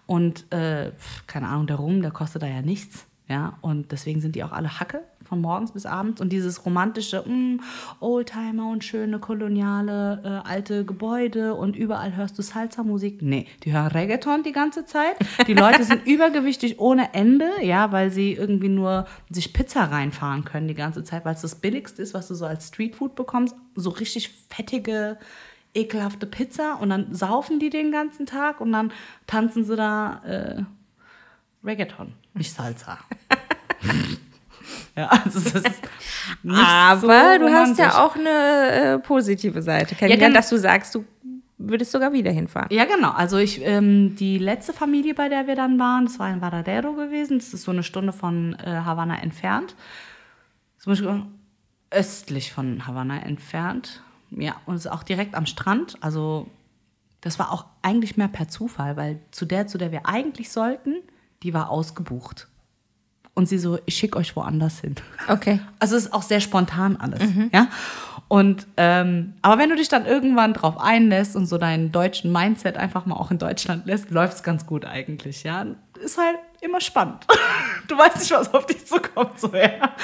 [0.07, 0.91] Und äh,
[1.29, 3.07] keine Ahnung, der Rum, der kostet da ja nichts.
[3.29, 6.21] Ja, und deswegen sind die auch alle Hacke von morgens bis abends.
[6.23, 7.61] Und dieses romantische, mh, mm,
[8.01, 13.21] Oldtimer und schöne koloniale äh, alte Gebäude und überall hörst du Salsa-Musik.
[13.21, 15.17] Nee, die hören Reggaeton die ganze Zeit.
[15.47, 20.67] Die Leute sind übergewichtig ohne Ende, ja, weil sie irgendwie nur sich Pizza reinfahren können
[20.67, 23.55] die ganze Zeit, weil es das billigste ist, was du so als Streetfood bekommst.
[23.75, 25.19] So richtig fettige
[25.75, 28.91] ekelhafte Pizza und dann saufen die den ganzen Tag und dann
[29.27, 30.63] tanzen sie da äh,
[31.65, 32.99] Reggaeton, nicht Salsa.
[34.97, 35.83] ja, also das ist
[36.47, 40.95] Aber so du hast ja auch eine äh, positive Seite kennengelernt, ja, dass du sagst,
[40.95, 41.05] du
[41.59, 42.69] würdest sogar wieder hinfahren.
[42.71, 43.11] Ja, genau.
[43.11, 46.95] Also ich, ähm, die letzte Familie, bei der wir dann waren, das war in Varadero
[46.95, 47.39] gewesen.
[47.39, 49.75] Das ist so eine Stunde von äh, Havanna entfernt.
[50.79, 51.23] Zum Beispiel
[51.91, 54.03] östlich von Havanna entfernt.
[54.31, 55.97] Ja, und es ist auch direkt am Strand.
[56.01, 56.49] Also
[57.21, 60.97] das war auch eigentlich mehr per Zufall, weil zu der, zu der wir eigentlich sollten,
[61.43, 62.49] die war ausgebucht.
[63.35, 64.97] Und sie so, ich schicke euch woanders hin.
[65.29, 65.61] Okay.
[65.79, 67.51] Also es ist auch sehr spontan alles, mhm.
[67.53, 67.69] ja.
[68.27, 72.77] Und ähm, aber wenn du dich dann irgendwann drauf einlässt und so deinen deutschen Mindset
[72.77, 75.67] einfach mal auch in Deutschland lässt, läuft es ganz gut eigentlich, ja.
[76.03, 77.27] Ist halt immer spannend.
[77.87, 79.95] Du weißt nicht, was auf dich zukommt, so ja.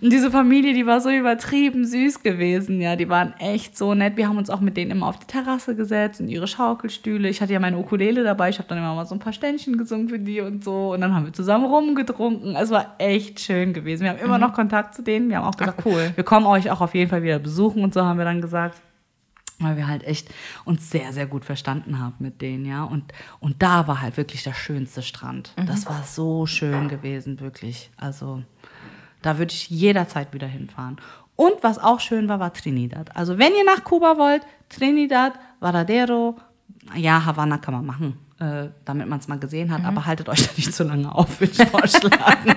[0.00, 2.96] Und diese Familie, die war so übertrieben süß gewesen, ja.
[2.96, 4.16] Die waren echt so nett.
[4.16, 7.28] Wir haben uns auch mit denen immer auf die Terrasse gesetzt, in ihre Schaukelstühle.
[7.28, 8.48] Ich hatte ja meine Ukulele dabei.
[8.48, 10.94] Ich habe dann immer mal so ein paar Ständchen gesungen für die und so.
[10.94, 12.56] Und dann haben wir zusammen rumgetrunken.
[12.56, 14.04] Es war echt schön gewesen.
[14.04, 14.44] Wir haben immer mhm.
[14.44, 15.28] noch Kontakt zu denen.
[15.28, 16.12] Wir haben auch gesagt, Ach, cool.
[16.14, 18.80] wir kommen euch auch auf jeden Fall wieder besuchen und so haben wir dann gesagt
[19.58, 20.28] weil wir halt echt
[20.64, 22.84] uns sehr, sehr gut verstanden haben mit denen, ja.
[22.84, 25.52] Und, und da war halt wirklich der schönste Strand.
[25.56, 25.66] Mhm.
[25.66, 27.90] Das war so schön gewesen, wirklich.
[27.96, 28.42] Also
[29.22, 30.98] da würde ich jederzeit wieder hinfahren.
[31.36, 33.14] Und was auch schön war, war Trinidad.
[33.16, 36.36] Also wenn ihr nach Kuba wollt, Trinidad, Varadero,
[36.94, 39.86] ja, Havanna kann man machen, äh, damit man es mal gesehen hat, mhm.
[39.86, 42.54] aber haltet euch da nicht zu lange auf, würde ich vorschlagen.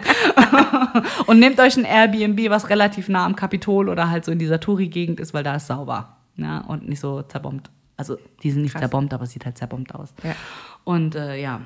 [1.28, 4.60] und nehmt euch ein Airbnb, was relativ nah am Kapitol oder halt so in dieser
[4.60, 7.70] Touri-Gegend ist, weil da ist sauber ja, und nicht so zerbombt.
[7.98, 8.82] Also die sind nicht Krass.
[8.82, 10.14] zerbombt, aber es sieht halt zerbombt aus.
[10.24, 10.36] Ja.
[10.84, 11.62] Und äh, ja.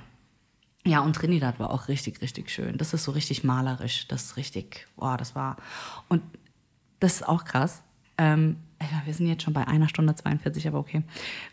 [0.85, 2.77] Ja, und Trinidad war auch richtig, richtig schön.
[2.77, 4.07] Das ist so richtig malerisch.
[4.07, 5.55] Das ist richtig, boah, das war.
[6.09, 6.21] Und
[6.99, 7.83] das ist auch krass.
[8.17, 8.57] Ähm,
[9.05, 11.03] wir sind jetzt schon bei einer Stunde 42, aber okay.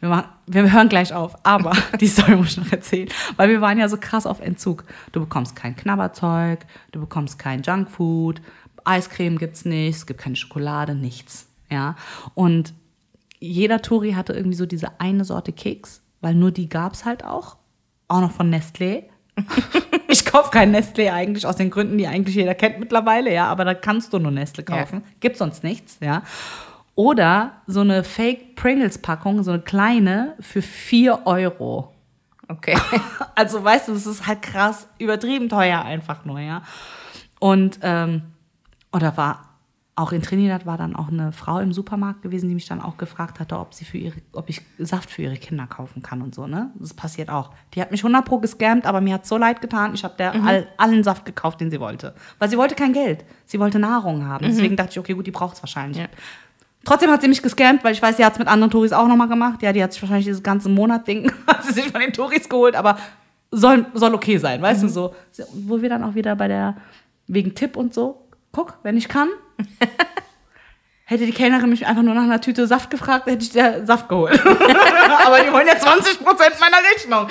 [0.00, 1.36] Wir, machen, wir hören gleich auf.
[1.44, 3.08] Aber die Story muss ich noch erzählen.
[3.36, 4.84] Weil wir waren ja so krass auf Entzug.
[5.12, 8.40] Du bekommst kein Knabberzeug, du bekommst kein Junkfood,
[8.84, 11.48] Eiscreme gibt es nicht, es gibt keine Schokolade, nichts.
[11.70, 11.96] Ja.
[12.34, 12.72] Und
[13.40, 17.24] jeder Touri hatte irgendwie so diese eine Sorte Keks, weil nur die gab es halt
[17.24, 17.56] auch.
[18.06, 19.04] Auch noch von Nestlé.
[20.08, 23.64] ich kaufe kein Nestlé eigentlich aus den Gründen, die eigentlich jeder kennt mittlerweile, ja, aber
[23.64, 25.02] da kannst du nur Nestlé kaufen.
[25.04, 25.12] Ja.
[25.20, 26.22] Gibt sonst nichts, ja.
[26.94, 31.94] Oder so eine Fake Pringles-Packung, so eine kleine, für 4 Euro.
[32.48, 32.76] Okay.
[33.36, 36.62] Also, weißt du, das ist halt krass, übertrieben teuer einfach nur, ja.
[37.38, 38.22] Und, ähm,
[38.92, 39.49] oder war
[40.00, 42.96] auch in Trinidad war dann auch eine Frau im Supermarkt gewesen, die mich dann auch
[42.96, 46.34] gefragt hatte, ob sie für ihre, ob ich Saft für ihre Kinder kaufen kann und
[46.34, 46.70] so, ne?
[46.78, 47.50] Das passiert auch.
[47.74, 49.92] Die hat mich 100 pro gescammt, aber mir hat so leid getan.
[49.94, 50.46] Ich habe der mhm.
[50.46, 52.14] all, allen Saft gekauft, den sie wollte.
[52.38, 53.24] Weil sie wollte kein Geld.
[53.44, 54.46] Sie wollte Nahrung haben.
[54.46, 54.50] Mhm.
[54.50, 55.98] Deswegen dachte ich, okay, gut, die braucht es wahrscheinlich.
[55.98, 56.08] Ja.
[56.84, 59.06] Trotzdem hat sie mich gescammt, weil ich weiß, sie hat es mit anderen Touris auch
[59.06, 59.62] nochmal gemacht.
[59.62, 62.74] Ja, die hat sich wahrscheinlich dieses ganze Monat-Ding, hat sie sich von den Touris geholt,
[62.74, 62.98] aber
[63.50, 64.86] soll, soll okay sein, weißt mhm.
[64.86, 65.14] du so.
[65.52, 66.76] Wo wir dann auch wieder bei der,
[67.26, 69.28] wegen Tipp und so, guck, wenn ich kann,
[71.04, 74.08] Hätte die Kellnerin mich einfach nur nach einer Tüte Saft gefragt, hätte ich dir Saft
[74.08, 74.38] geholt.
[74.46, 76.20] Aber die wollen ja 20%
[76.60, 77.26] meiner Rechnung.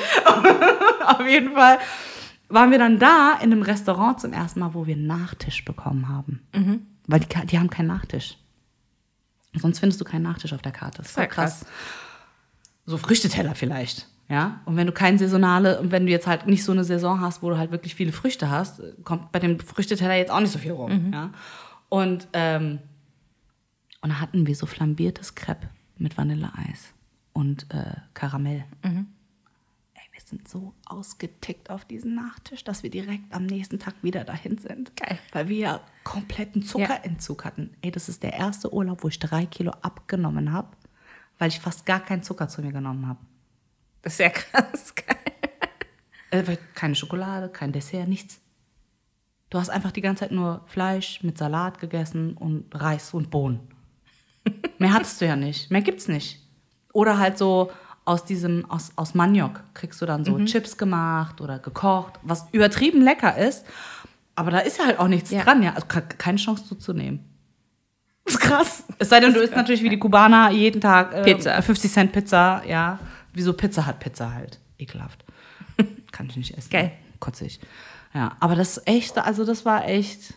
[1.05, 1.79] Auf jeden Fall
[2.49, 6.09] waren wir dann da in einem Restaurant zum ersten Mal, wo wir einen Nachtisch bekommen
[6.09, 6.41] haben.
[6.53, 6.87] Mhm.
[7.07, 8.37] Weil die, die haben keinen Nachtisch.
[9.53, 10.97] Sonst findest du keinen Nachtisch auf der Karte.
[10.97, 11.29] Das ist krass.
[11.29, 11.65] krass.
[12.85, 14.07] So Früchteteller vielleicht.
[14.29, 17.19] Ja, und wenn du kein saisonale, und wenn du jetzt halt nicht so eine Saison
[17.19, 20.51] hast, wo du halt wirklich viele Früchte hast, kommt bei dem Früchteteller jetzt auch nicht
[20.51, 21.07] so viel rum.
[21.07, 21.13] Mhm.
[21.13, 21.29] Ja.
[21.89, 22.79] Und, ähm,
[24.01, 26.93] und da hatten wir so flambiertes Crepe mit Vanilleeis
[27.33, 28.65] und äh, Karamell.
[28.83, 29.07] Mhm.
[29.95, 34.23] Ey, wir sind so ausgetickt auf diesen Nachtisch, dass wir direkt am nächsten Tag wieder
[34.23, 34.95] dahin sind.
[34.95, 35.19] Geil.
[35.31, 37.45] Weil wir ja kompletten Zuckerentzug ja.
[37.45, 37.75] hatten.
[37.81, 40.69] Ey, das ist der erste Urlaub, wo ich drei Kilo abgenommen habe,
[41.37, 43.19] weil ich fast gar keinen Zucker zu mir genommen habe.
[44.01, 45.17] Das ist ja krass geil.
[46.31, 48.39] Äh, keine Schokolade, kein Dessert, nichts.
[49.49, 53.59] Du hast einfach die ganze Zeit nur Fleisch mit Salat gegessen und Reis und Bohnen.
[54.77, 55.71] Mehr hattest du ja nicht.
[55.71, 56.39] Mehr gibt's nicht.
[56.93, 57.71] Oder halt so
[58.05, 63.01] aus diesem, aus, aus Maniok kriegst du dann so Chips gemacht oder gekocht, was übertrieben
[63.01, 63.65] lecker ist.
[64.35, 65.43] Aber da ist ja halt auch nichts Ja.
[65.43, 65.73] dran, ja.
[65.73, 67.25] Also ke- keine Chance zuzunehmen.
[68.25, 68.83] Das ist krass.
[68.99, 71.59] Es sei denn, du isst natürlich wie die Kubaner jeden Tag äh, Pizza.
[71.63, 72.99] 50 Cent Pizza, ja.
[73.33, 74.59] Wieso Pizza hat Pizza halt.
[74.77, 75.25] Ekelhaft.
[76.11, 76.69] Kann ich nicht essen.
[76.69, 76.91] Geil.
[77.19, 77.59] Kotze ich.
[78.13, 80.33] Ja, aber das echt, also das war echt.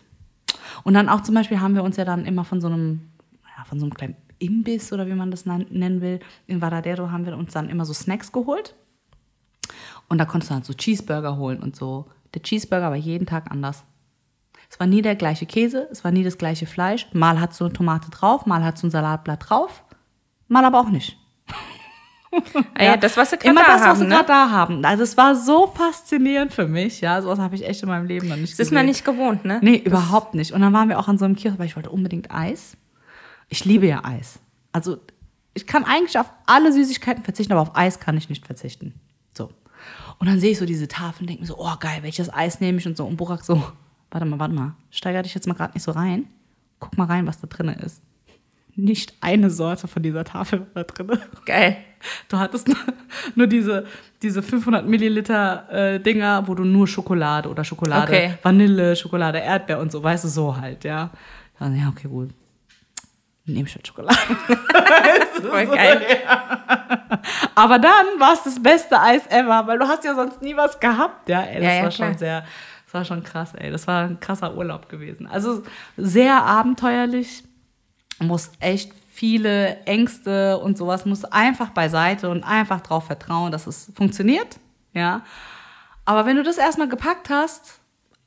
[0.85, 3.11] Und dann auch zum Beispiel haben wir uns ja dann immer von so einem,
[3.57, 7.25] ja, von so einem kleinen Imbiss oder wie man das nennen will, in Varadero haben
[7.25, 8.75] wir uns dann immer so Snacks geholt.
[10.09, 12.07] Und da konntest du halt so Cheeseburger holen und so.
[12.35, 13.85] Der Cheeseburger war jeden Tag anders.
[14.69, 17.07] Es war nie der gleiche Käse, es war nie das gleiche Fleisch.
[17.13, 19.85] Mal hat so eine Tomate drauf, mal hat so ein Salatblatt drauf,
[20.49, 21.19] mal aber auch nicht.
[22.75, 24.25] Ah, ja, das, was sie gerade Immer da das, was haben, sie ne?
[24.27, 24.85] da haben.
[24.85, 27.01] Also es war so faszinierend für mich.
[27.01, 28.91] Ja, sowas habe ich echt in meinem Leben noch nicht Das ist man gesehen.
[28.91, 29.61] nicht gewohnt, ne?
[29.63, 30.53] Nee, überhaupt nicht.
[30.53, 32.77] Und dann waren wir auch an so einem Kiosk, weil ich wollte unbedingt Eis.
[33.49, 34.39] Ich liebe ja Eis.
[34.73, 34.97] Also
[35.55, 38.95] ich kann eigentlich auf alle Süßigkeiten verzichten, aber auf Eis kann ich nicht verzichten.
[39.37, 39.51] So.
[40.19, 42.79] Und dann sehe ich so diese Tafeln, denke mir so, oh geil, welches Eis nehme
[42.79, 43.05] ich und so.
[43.05, 43.63] Und Burak so,
[44.11, 46.29] warte mal, warte mal, steiger dich jetzt mal gerade nicht so rein.
[46.81, 48.01] Guck mal rein, was da drin ist.
[48.75, 51.19] Nicht eine Sorte von dieser Tafel war da drin.
[51.45, 51.77] Geil.
[52.29, 52.69] Du hattest
[53.35, 53.87] nur, diese,
[54.23, 58.35] diese 500 Milliliter äh, Dinger, wo du nur Schokolade oder Schokolade, Okay.
[58.43, 61.11] Vanille, Schokolade, Erdbeer und so, weißt du, so halt, ja.
[61.59, 62.31] Dann, ja, okay, gut.
[63.45, 64.17] Nehme ich halt Schokolade.
[65.43, 66.01] Voll geil.
[67.55, 70.79] Aber dann war es das beste Eis ever, weil du hast ja sonst nie was
[70.81, 71.43] gehabt, ja.
[71.43, 72.09] Ey, das Ja, ja, war klar.
[72.09, 72.41] schon sehr,
[72.87, 73.71] das war schon krass, ey.
[73.71, 75.27] Das war ein krasser Urlaub gewesen.
[75.27, 75.63] Also
[75.97, 77.43] sehr abenteuerlich,
[78.21, 78.93] musst echt
[79.23, 84.59] viele Ängste und sowas, musst einfach beiseite und einfach drauf vertrauen, dass es funktioniert,
[84.95, 85.23] ja.
[86.05, 87.79] Aber wenn du das erstmal gepackt hast,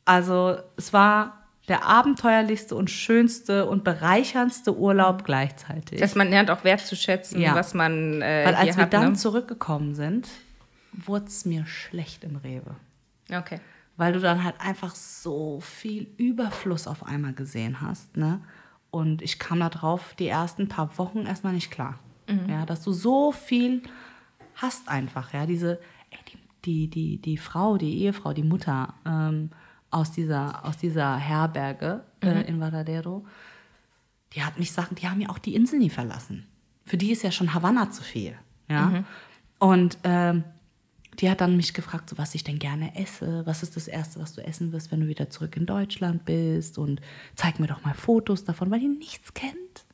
[0.06, 6.00] also es war der abenteuerlichste und schönste und bereicherndste Urlaub gleichzeitig.
[6.00, 7.56] Dass man lernt auch wertzuschätzen, Ja.
[7.56, 8.94] was man äh, Weil als wir hat.
[8.94, 9.14] dann ne?
[9.16, 10.30] zurückgekommen sind,
[10.94, 12.74] wurde es mir schlecht im Rewe.
[13.30, 13.60] Okay.
[13.98, 18.40] Weil du dann halt einfach so viel Überfluss auf einmal gesehen hast, ne?
[18.96, 22.00] Und ich kam da drauf die ersten paar Wochen erstmal nicht klar.
[22.50, 23.84] Ja, dass du so viel
[24.54, 25.46] hast einfach, ja.
[25.46, 25.82] Diese,
[26.12, 29.50] ey, die, die, die, die Frau, die Ehefrau, die Mutter ähm,
[29.92, 33.26] aus, dieser, aus dieser Herberge äh, in Varadero,
[34.32, 36.48] die hat mich Sachen, die haben ja auch die Insel nie verlassen.
[36.86, 38.40] Für die ist ja schon Havanna zu viel.
[38.70, 39.04] Ja?
[39.60, 40.46] Und ähm,
[41.22, 43.46] die hat dann mich gefragt, so, was ich denn gerne esse.
[43.46, 46.78] Was ist das Erste, was du essen wirst, wenn du wieder zurück in Deutschland bist?
[46.78, 47.02] Und
[47.36, 49.86] zeig mir doch mal Fotos davon, weil die nichts kennt.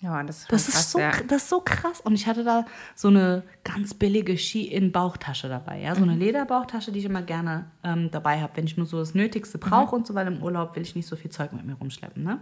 [0.00, 1.10] Ja, das ist, Das krass, ist, so, ja.
[1.26, 2.00] das ist so krass.
[2.00, 5.80] Und ich hatte da so eine ganz billige Ski-In-Bauchtasche dabei.
[5.80, 5.94] Ja?
[5.96, 6.10] So Mhm.
[6.10, 9.58] eine Lederbauchtasche, die ich immer gerne ähm, dabei habe, wenn ich nur so das Nötigste
[9.58, 10.00] brauche Mhm.
[10.00, 12.22] und so, weil im Urlaub will ich nicht so viel Zeug mit mir rumschleppen.
[12.22, 12.38] Ne?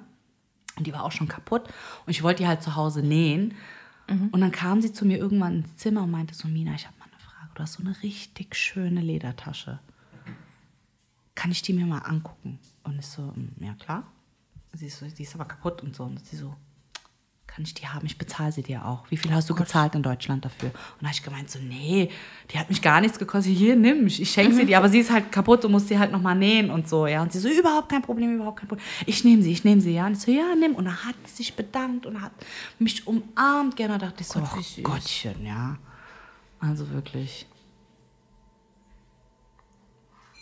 [0.77, 1.63] Und die war auch schon kaputt.
[2.05, 3.55] Und ich wollte die halt zu Hause nähen.
[4.09, 4.29] Mhm.
[4.33, 6.96] Und dann kam sie zu mir irgendwann ins Zimmer und meinte so, Mina, ich habe.
[7.57, 9.79] Du hast so eine richtig schöne Ledertasche.
[11.35, 12.59] Kann ich die mir mal angucken?
[12.85, 14.05] Und ich so, "Mm, ja klar.
[14.75, 16.05] Sie ist, so, die ist aber kaputt und so.
[16.05, 16.55] Und sie so,
[17.47, 18.05] kann ich die haben?
[18.05, 19.11] Ich bezahle sie dir auch.
[19.11, 20.69] Wie viel hast du gezahlt in Deutschland dafür?
[20.69, 22.11] Und da habe ich gemeint, so, nee,
[22.51, 23.55] die hat mich gar nichts gekostet.
[23.55, 24.77] Hier, nimm, ich, ich schenke sie dir.
[24.77, 27.23] Aber sie ist halt kaputt, du musst sie halt nochmal nähen und so, ja.
[27.23, 28.85] Und sie so, überhaupt kein Problem, überhaupt kein Problem.
[29.07, 30.07] Ich nehme sie, ich nehme sie, ja.
[30.07, 30.75] Und ich so, ja, nimm.
[30.75, 32.33] Und dann hat sie sich bedankt und hat
[32.79, 33.77] mich umarmt.
[33.77, 34.83] Gerne dachte ich so, Gott.
[34.83, 35.79] Gottchen, ja.
[36.61, 37.47] Also wirklich.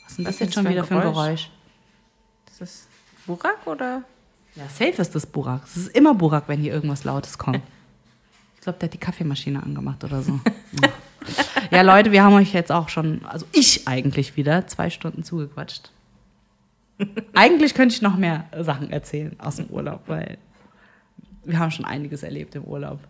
[0.04, 1.14] Was ist denn das Was jetzt ist schon wieder für ein Geräusch?
[1.14, 1.50] Geräusch?
[2.46, 2.88] Das ist
[3.26, 4.04] Burak oder?
[4.54, 5.62] Ja, safe ist das Burak.
[5.64, 7.60] Es ist immer Burak, wenn hier irgendwas Lautes kommt.
[8.56, 10.40] Ich glaube, der hat die Kaffeemaschine angemacht oder so.
[10.80, 10.88] Ja.
[11.70, 15.90] ja, Leute, wir haben euch jetzt auch schon, also ich eigentlich wieder, zwei Stunden zugequatscht.
[17.34, 20.38] Eigentlich könnte ich noch mehr Sachen erzählen aus dem Urlaub, weil
[21.44, 23.00] wir haben schon einiges erlebt im Urlaub.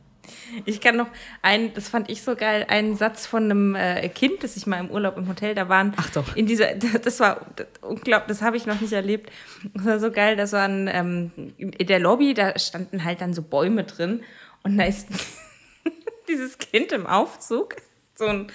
[0.65, 1.09] Ich kann noch
[1.43, 4.81] einen, das fand ich so geil, einen Satz von einem äh, Kind, das ich mal
[4.81, 5.93] im Urlaub im Hotel, da waren.
[5.97, 6.25] Achtung.
[6.35, 7.47] In dieser, das war
[7.81, 9.31] unglaublich, das habe ich noch nicht erlebt.
[9.75, 13.43] Das war so geil, das waren ähm, in der Lobby, da standen halt dann so
[13.43, 14.23] Bäume drin
[14.63, 15.09] und da ist
[16.29, 17.77] dieses Kind im Aufzug,
[18.15, 18.47] so ein,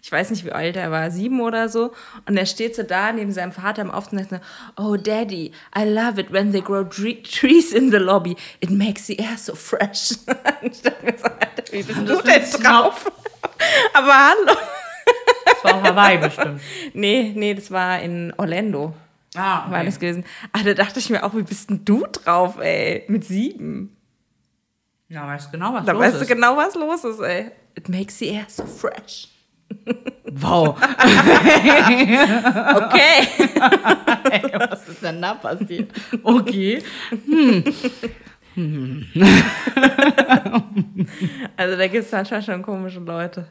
[0.00, 1.92] ich weiß nicht, wie alt er war, sieben oder so.
[2.26, 4.44] Und er steht so da neben seinem Vater im Aufzug und sagt
[4.76, 8.36] so, oh Daddy, I love it when they grow tre- trees in the lobby.
[8.60, 10.12] It makes the air so fresh.
[10.62, 13.10] ich dachte mir so, Alter, wie bist du denn drauf?
[13.94, 14.56] Aber hallo.
[15.44, 16.60] Das war auf Hawaii bestimmt.
[16.94, 18.94] Nee, nee, das war in Orlando.
[19.34, 20.24] Ah, War das gewesen.
[20.52, 23.04] Ah, da dachte ich mir auch, wie bist denn du drauf, ey?
[23.08, 23.94] Mit sieben.
[25.08, 26.28] Ja, weißt du genau, was Da los weißt du ist.
[26.28, 27.50] genau, was los ist, ey.
[27.74, 29.28] It makes the air so fresh.
[30.32, 30.76] Wow.
[32.78, 33.28] Okay.
[34.70, 35.90] Was ist denn da passiert?
[36.22, 36.82] Okay.
[37.26, 37.64] Hm.
[41.56, 43.46] also da gibt es manchmal schon komische Leute.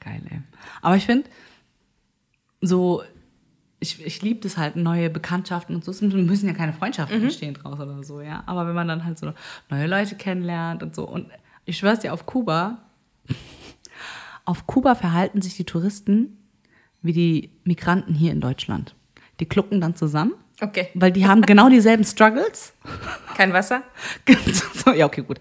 [0.00, 0.40] Geil, ey.
[0.80, 1.28] Aber ich finde,
[2.60, 3.02] so,
[3.80, 5.90] ich, ich liebe das halt, neue Bekanntschaften und so.
[5.90, 7.24] Es müssen ja keine Freundschaften Mhm.
[7.24, 8.42] entstehen draus oder so, ja.
[8.46, 9.32] Aber wenn man dann halt so
[9.70, 11.06] neue Leute kennenlernt und so.
[11.08, 11.28] Und
[11.64, 12.78] ich schwör's dir, auf Kuba,
[14.44, 16.38] auf Kuba verhalten sich die Touristen
[17.02, 18.94] wie die Migranten hier in Deutschland.
[19.40, 20.88] Die klucken dann zusammen, Okay.
[20.94, 22.72] weil die haben genau dieselben Struggles.
[23.36, 23.82] Kein Wasser?
[24.94, 25.38] ja, okay, gut.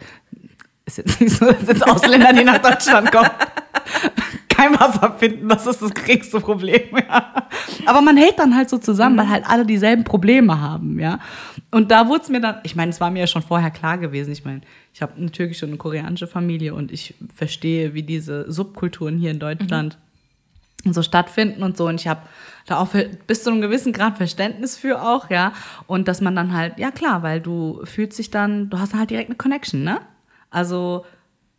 [0.85, 3.29] Ist jetzt nicht so, jetzt Ausländer, die nach Deutschland kommen,
[4.61, 5.49] kein Wasser finden.
[5.49, 7.47] Das ist das geringste Problem, ja.
[7.85, 11.19] Aber man hält dann halt so zusammen, weil halt alle dieselben Probleme haben, ja.
[11.71, 13.97] Und da wurde es mir dann, ich meine, es war mir ja schon vorher klar
[13.97, 14.31] gewesen.
[14.31, 14.61] Ich meine,
[14.93, 19.31] ich habe eine türkische und eine koreanische Familie und ich verstehe, wie diese Subkulturen hier
[19.31, 19.97] in Deutschland
[20.85, 21.87] so stattfinden und so.
[21.87, 22.21] Und ich habe
[22.65, 22.89] da auch
[23.27, 25.53] bis zu einem gewissen Grad Verständnis für auch, ja.
[25.87, 29.09] Und dass man dann halt, ja klar, weil du fühlst dich dann, du hast halt
[29.09, 30.01] direkt eine Connection, ne?
[30.49, 31.05] Also,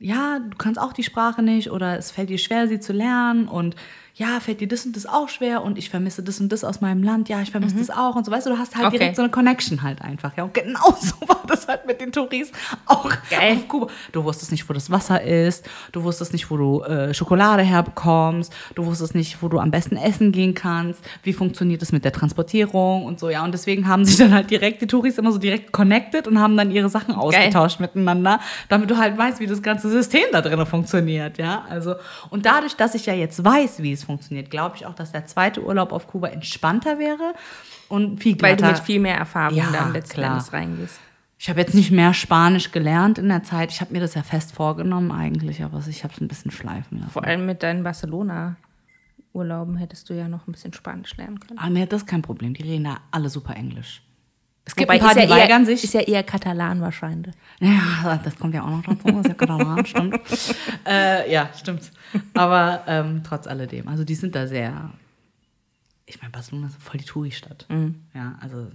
[0.02, 3.46] ja, du kannst auch die Sprache nicht oder es fällt dir schwer, sie zu lernen
[3.46, 3.76] und
[4.14, 6.80] ja, fällt dir das und das auch schwer und ich vermisse das und das aus
[6.82, 8.98] meinem Land, ja, ich vermisse das auch und so, weißt du, du hast halt Okay.
[8.98, 10.44] direkt so eine Connection halt einfach, ja.
[10.44, 12.52] Und genau so war das halt mit den Touris
[12.86, 13.56] auch Geil.
[13.56, 13.86] auf Kuba.
[14.12, 18.52] Du wusstest nicht, wo das Wasser ist, du wusstest nicht, wo du äh, Schokolade herbekommst,
[18.74, 22.12] du wusstest nicht, wo du am besten essen gehen kannst, wie funktioniert es mit der
[22.12, 23.42] Transportierung und so, ja.
[23.44, 26.56] Und deswegen haben sich dann halt direkt die Touris immer so direkt connected und haben
[26.56, 30.64] dann ihre Sachen ausgetauscht miteinander, damit du halt weißt, wie das ganze System da drin
[30.66, 31.64] funktioniert, ja.
[31.68, 31.94] Also,
[32.28, 35.26] und dadurch, dass ich ja jetzt weiß, wie es funktioniert, glaube ich auch, dass der
[35.26, 37.34] zweite Urlaub auf Kuba entspannter wäre
[37.88, 38.76] und viel Weil du glatter.
[38.78, 40.32] mit viel mehr Erfahrung Ja, dann letzten klar.
[40.32, 41.00] Endes reingehst.
[41.38, 43.72] Ich habe jetzt nicht mehr Spanisch gelernt in der Zeit.
[43.72, 46.98] Ich habe mir das ja fest vorgenommen eigentlich, aber ich habe es ein bisschen schleifen
[47.00, 47.10] lassen.
[47.10, 51.58] Vor allem mit deinen Barcelona-Urlauben hättest du ja noch ein bisschen Spanisch lernen können.
[51.58, 52.54] Ah, nee, das ist kein Problem.
[52.54, 54.02] Die reden da alle super Englisch.
[54.64, 55.84] Es gibt Wobei, ein paar, ja die weigern eher, sich.
[55.84, 57.34] Ist ja eher Katalan wahrscheinlich.
[57.60, 59.08] Ja, das kommt ja auch noch dazu.
[59.18, 60.20] Ist ja Katalan, stimmt.
[60.86, 61.90] äh, ja, stimmt.
[62.34, 63.88] Aber ähm, trotz alledem.
[63.88, 64.90] Also die sind da sehr.
[66.06, 67.66] Ich meine, Barcelona ist voll die Touri-Stadt.
[68.14, 68.68] Ja, also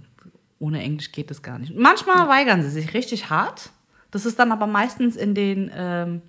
[0.58, 1.74] ohne Englisch geht das gar nicht.
[1.74, 3.70] Manchmal weigern sie sich richtig hart.
[4.10, 6.22] Das ist dann aber meistens in den, ähm,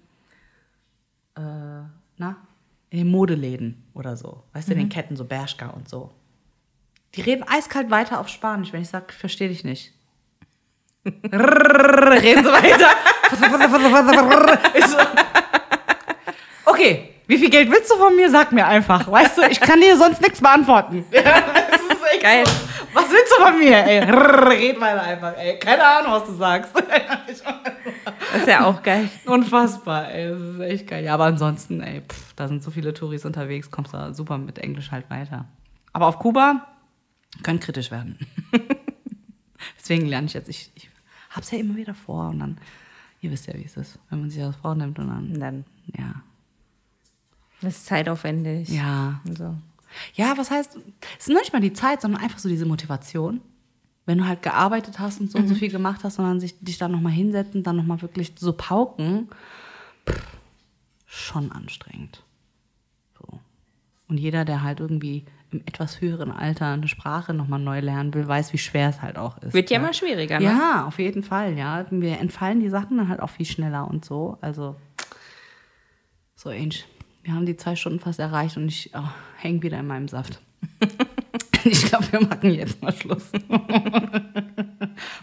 [1.36, 1.42] äh,
[2.18, 2.38] na,
[2.90, 4.44] in den Modeläden oder so.
[4.54, 6.12] Weißt du, in den Ketten, so Bershka und so.
[7.16, 9.94] Die reden eiskalt weiter auf Spanisch, wenn ich sage, ich verstehe dich nicht.
[11.06, 12.90] reden sie weiter.
[14.88, 14.98] So,
[16.66, 18.30] okay, wie viel Geld willst du von mir?
[18.30, 19.10] Sag mir einfach.
[19.10, 21.06] Weißt du, ich kann dir sonst nichts beantworten.
[21.12, 21.22] Ja,
[21.72, 22.46] das ist echt Geil.
[22.46, 22.52] So.
[22.94, 23.78] Was willst du von mir?
[23.86, 25.38] Ey, red weiter einfach.
[25.38, 26.72] Ey, keine Ahnung, was du sagst.
[26.76, 29.10] Das ist ja auch geil.
[29.26, 31.04] Unfassbar, ey, das ist echt geil.
[31.04, 34.58] Ja, aber ansonsten, ey, pff, da sind so viele Touris unterwegs, kommst du super mit
[34.60, 35.46] Englisch halt weiter.
[35.94, 36.66] Aber auf Kuba
[37.44, 38.18] kann kritisch werden.
[39.80, 40.90] Deswegen lerne ich jetzt, ich, ich
[41.30, 42.58] hab's ja immer wieder vor und dann,
[43.22, 45.66] ihr wisst ja, wie es ist, wenn man sich das vornimmt und dann, Und dann,
[45.98, 46.22] ja.
[47.62, 48.70] das ist zeitaufwendig.
[48.70, 49.22] Ja.
[49.38, 49.56] So.
[50.14, 50.78] Ja, was heißt,
[51.18, 53.42] es ist nicht mal die Zeit, sondern einfach so diese Motivation.
[54.06, 56.80] Wenn du halt gearbeitet hast und so und so viel gemacht hast, sondern sich, dich
[56.80, 59.30] dann nochmal hinsetzen, dann nochmal wirklich so pauken,
[60.10, 60.38] pff,
[61.06, 62.24] schon anstrengend.
[63.20, 63.40] So.
[64.08, 68.28] Und jeder, der halt irgendwie im etwas höheren Alter eine Sprache nochmal neu lernen will,
[68.28, 69.54] weiß, wie schwer es halt auch ist.
[69.54, 69.86] Wird ja ne?
[69.86, 70.46] immer schwieriger, ne?
[70.46, 71.86] Ja, auf jeden Fall, ja.
[71.90, 74.38] Wir entfallen die Sachen dann halt auch viel schneller und so.
[74.42, 74.76] Also,
[76.36, 76.76] so, Ange,
[77.24, 80.42] wir haben die zwei Stunden fast erreicht und ich oh, hänge wieder in meinem Saft.
[81.64, 83.32] ich glaube, wir machen jetzt mal Schluss.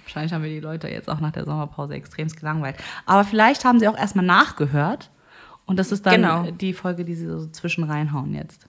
[0.04, 2.76] Wahrscheinlich haben wir die Leute jetzt auch nach der Sommerpause extremst gelangweilt.
[3.06, 5.10] Aber vielleicht haben sie auch erstmal nachgehört
[5.66, 6.50] und das ist dann Genau.
[6.50, 8.68] die Folge, die sie so zwischen reinhauen jetzt.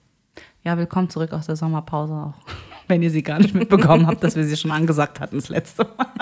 [0.64, 2.34] Ja, willkommen zurück aus der Sommerpause auch.
[2.88, 5.84] Wenn ihr sie gar nicht mitbekommen habt, dass wir sie schon angesagt hatten das letzte
[5.84, 6.06] Mal.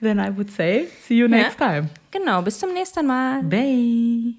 [0.00, 1.90] Then I would say, see you next time.
[2.10, 3.42] Genau, bis zum nächsten Mal.
[3.42, 4.34] Bye.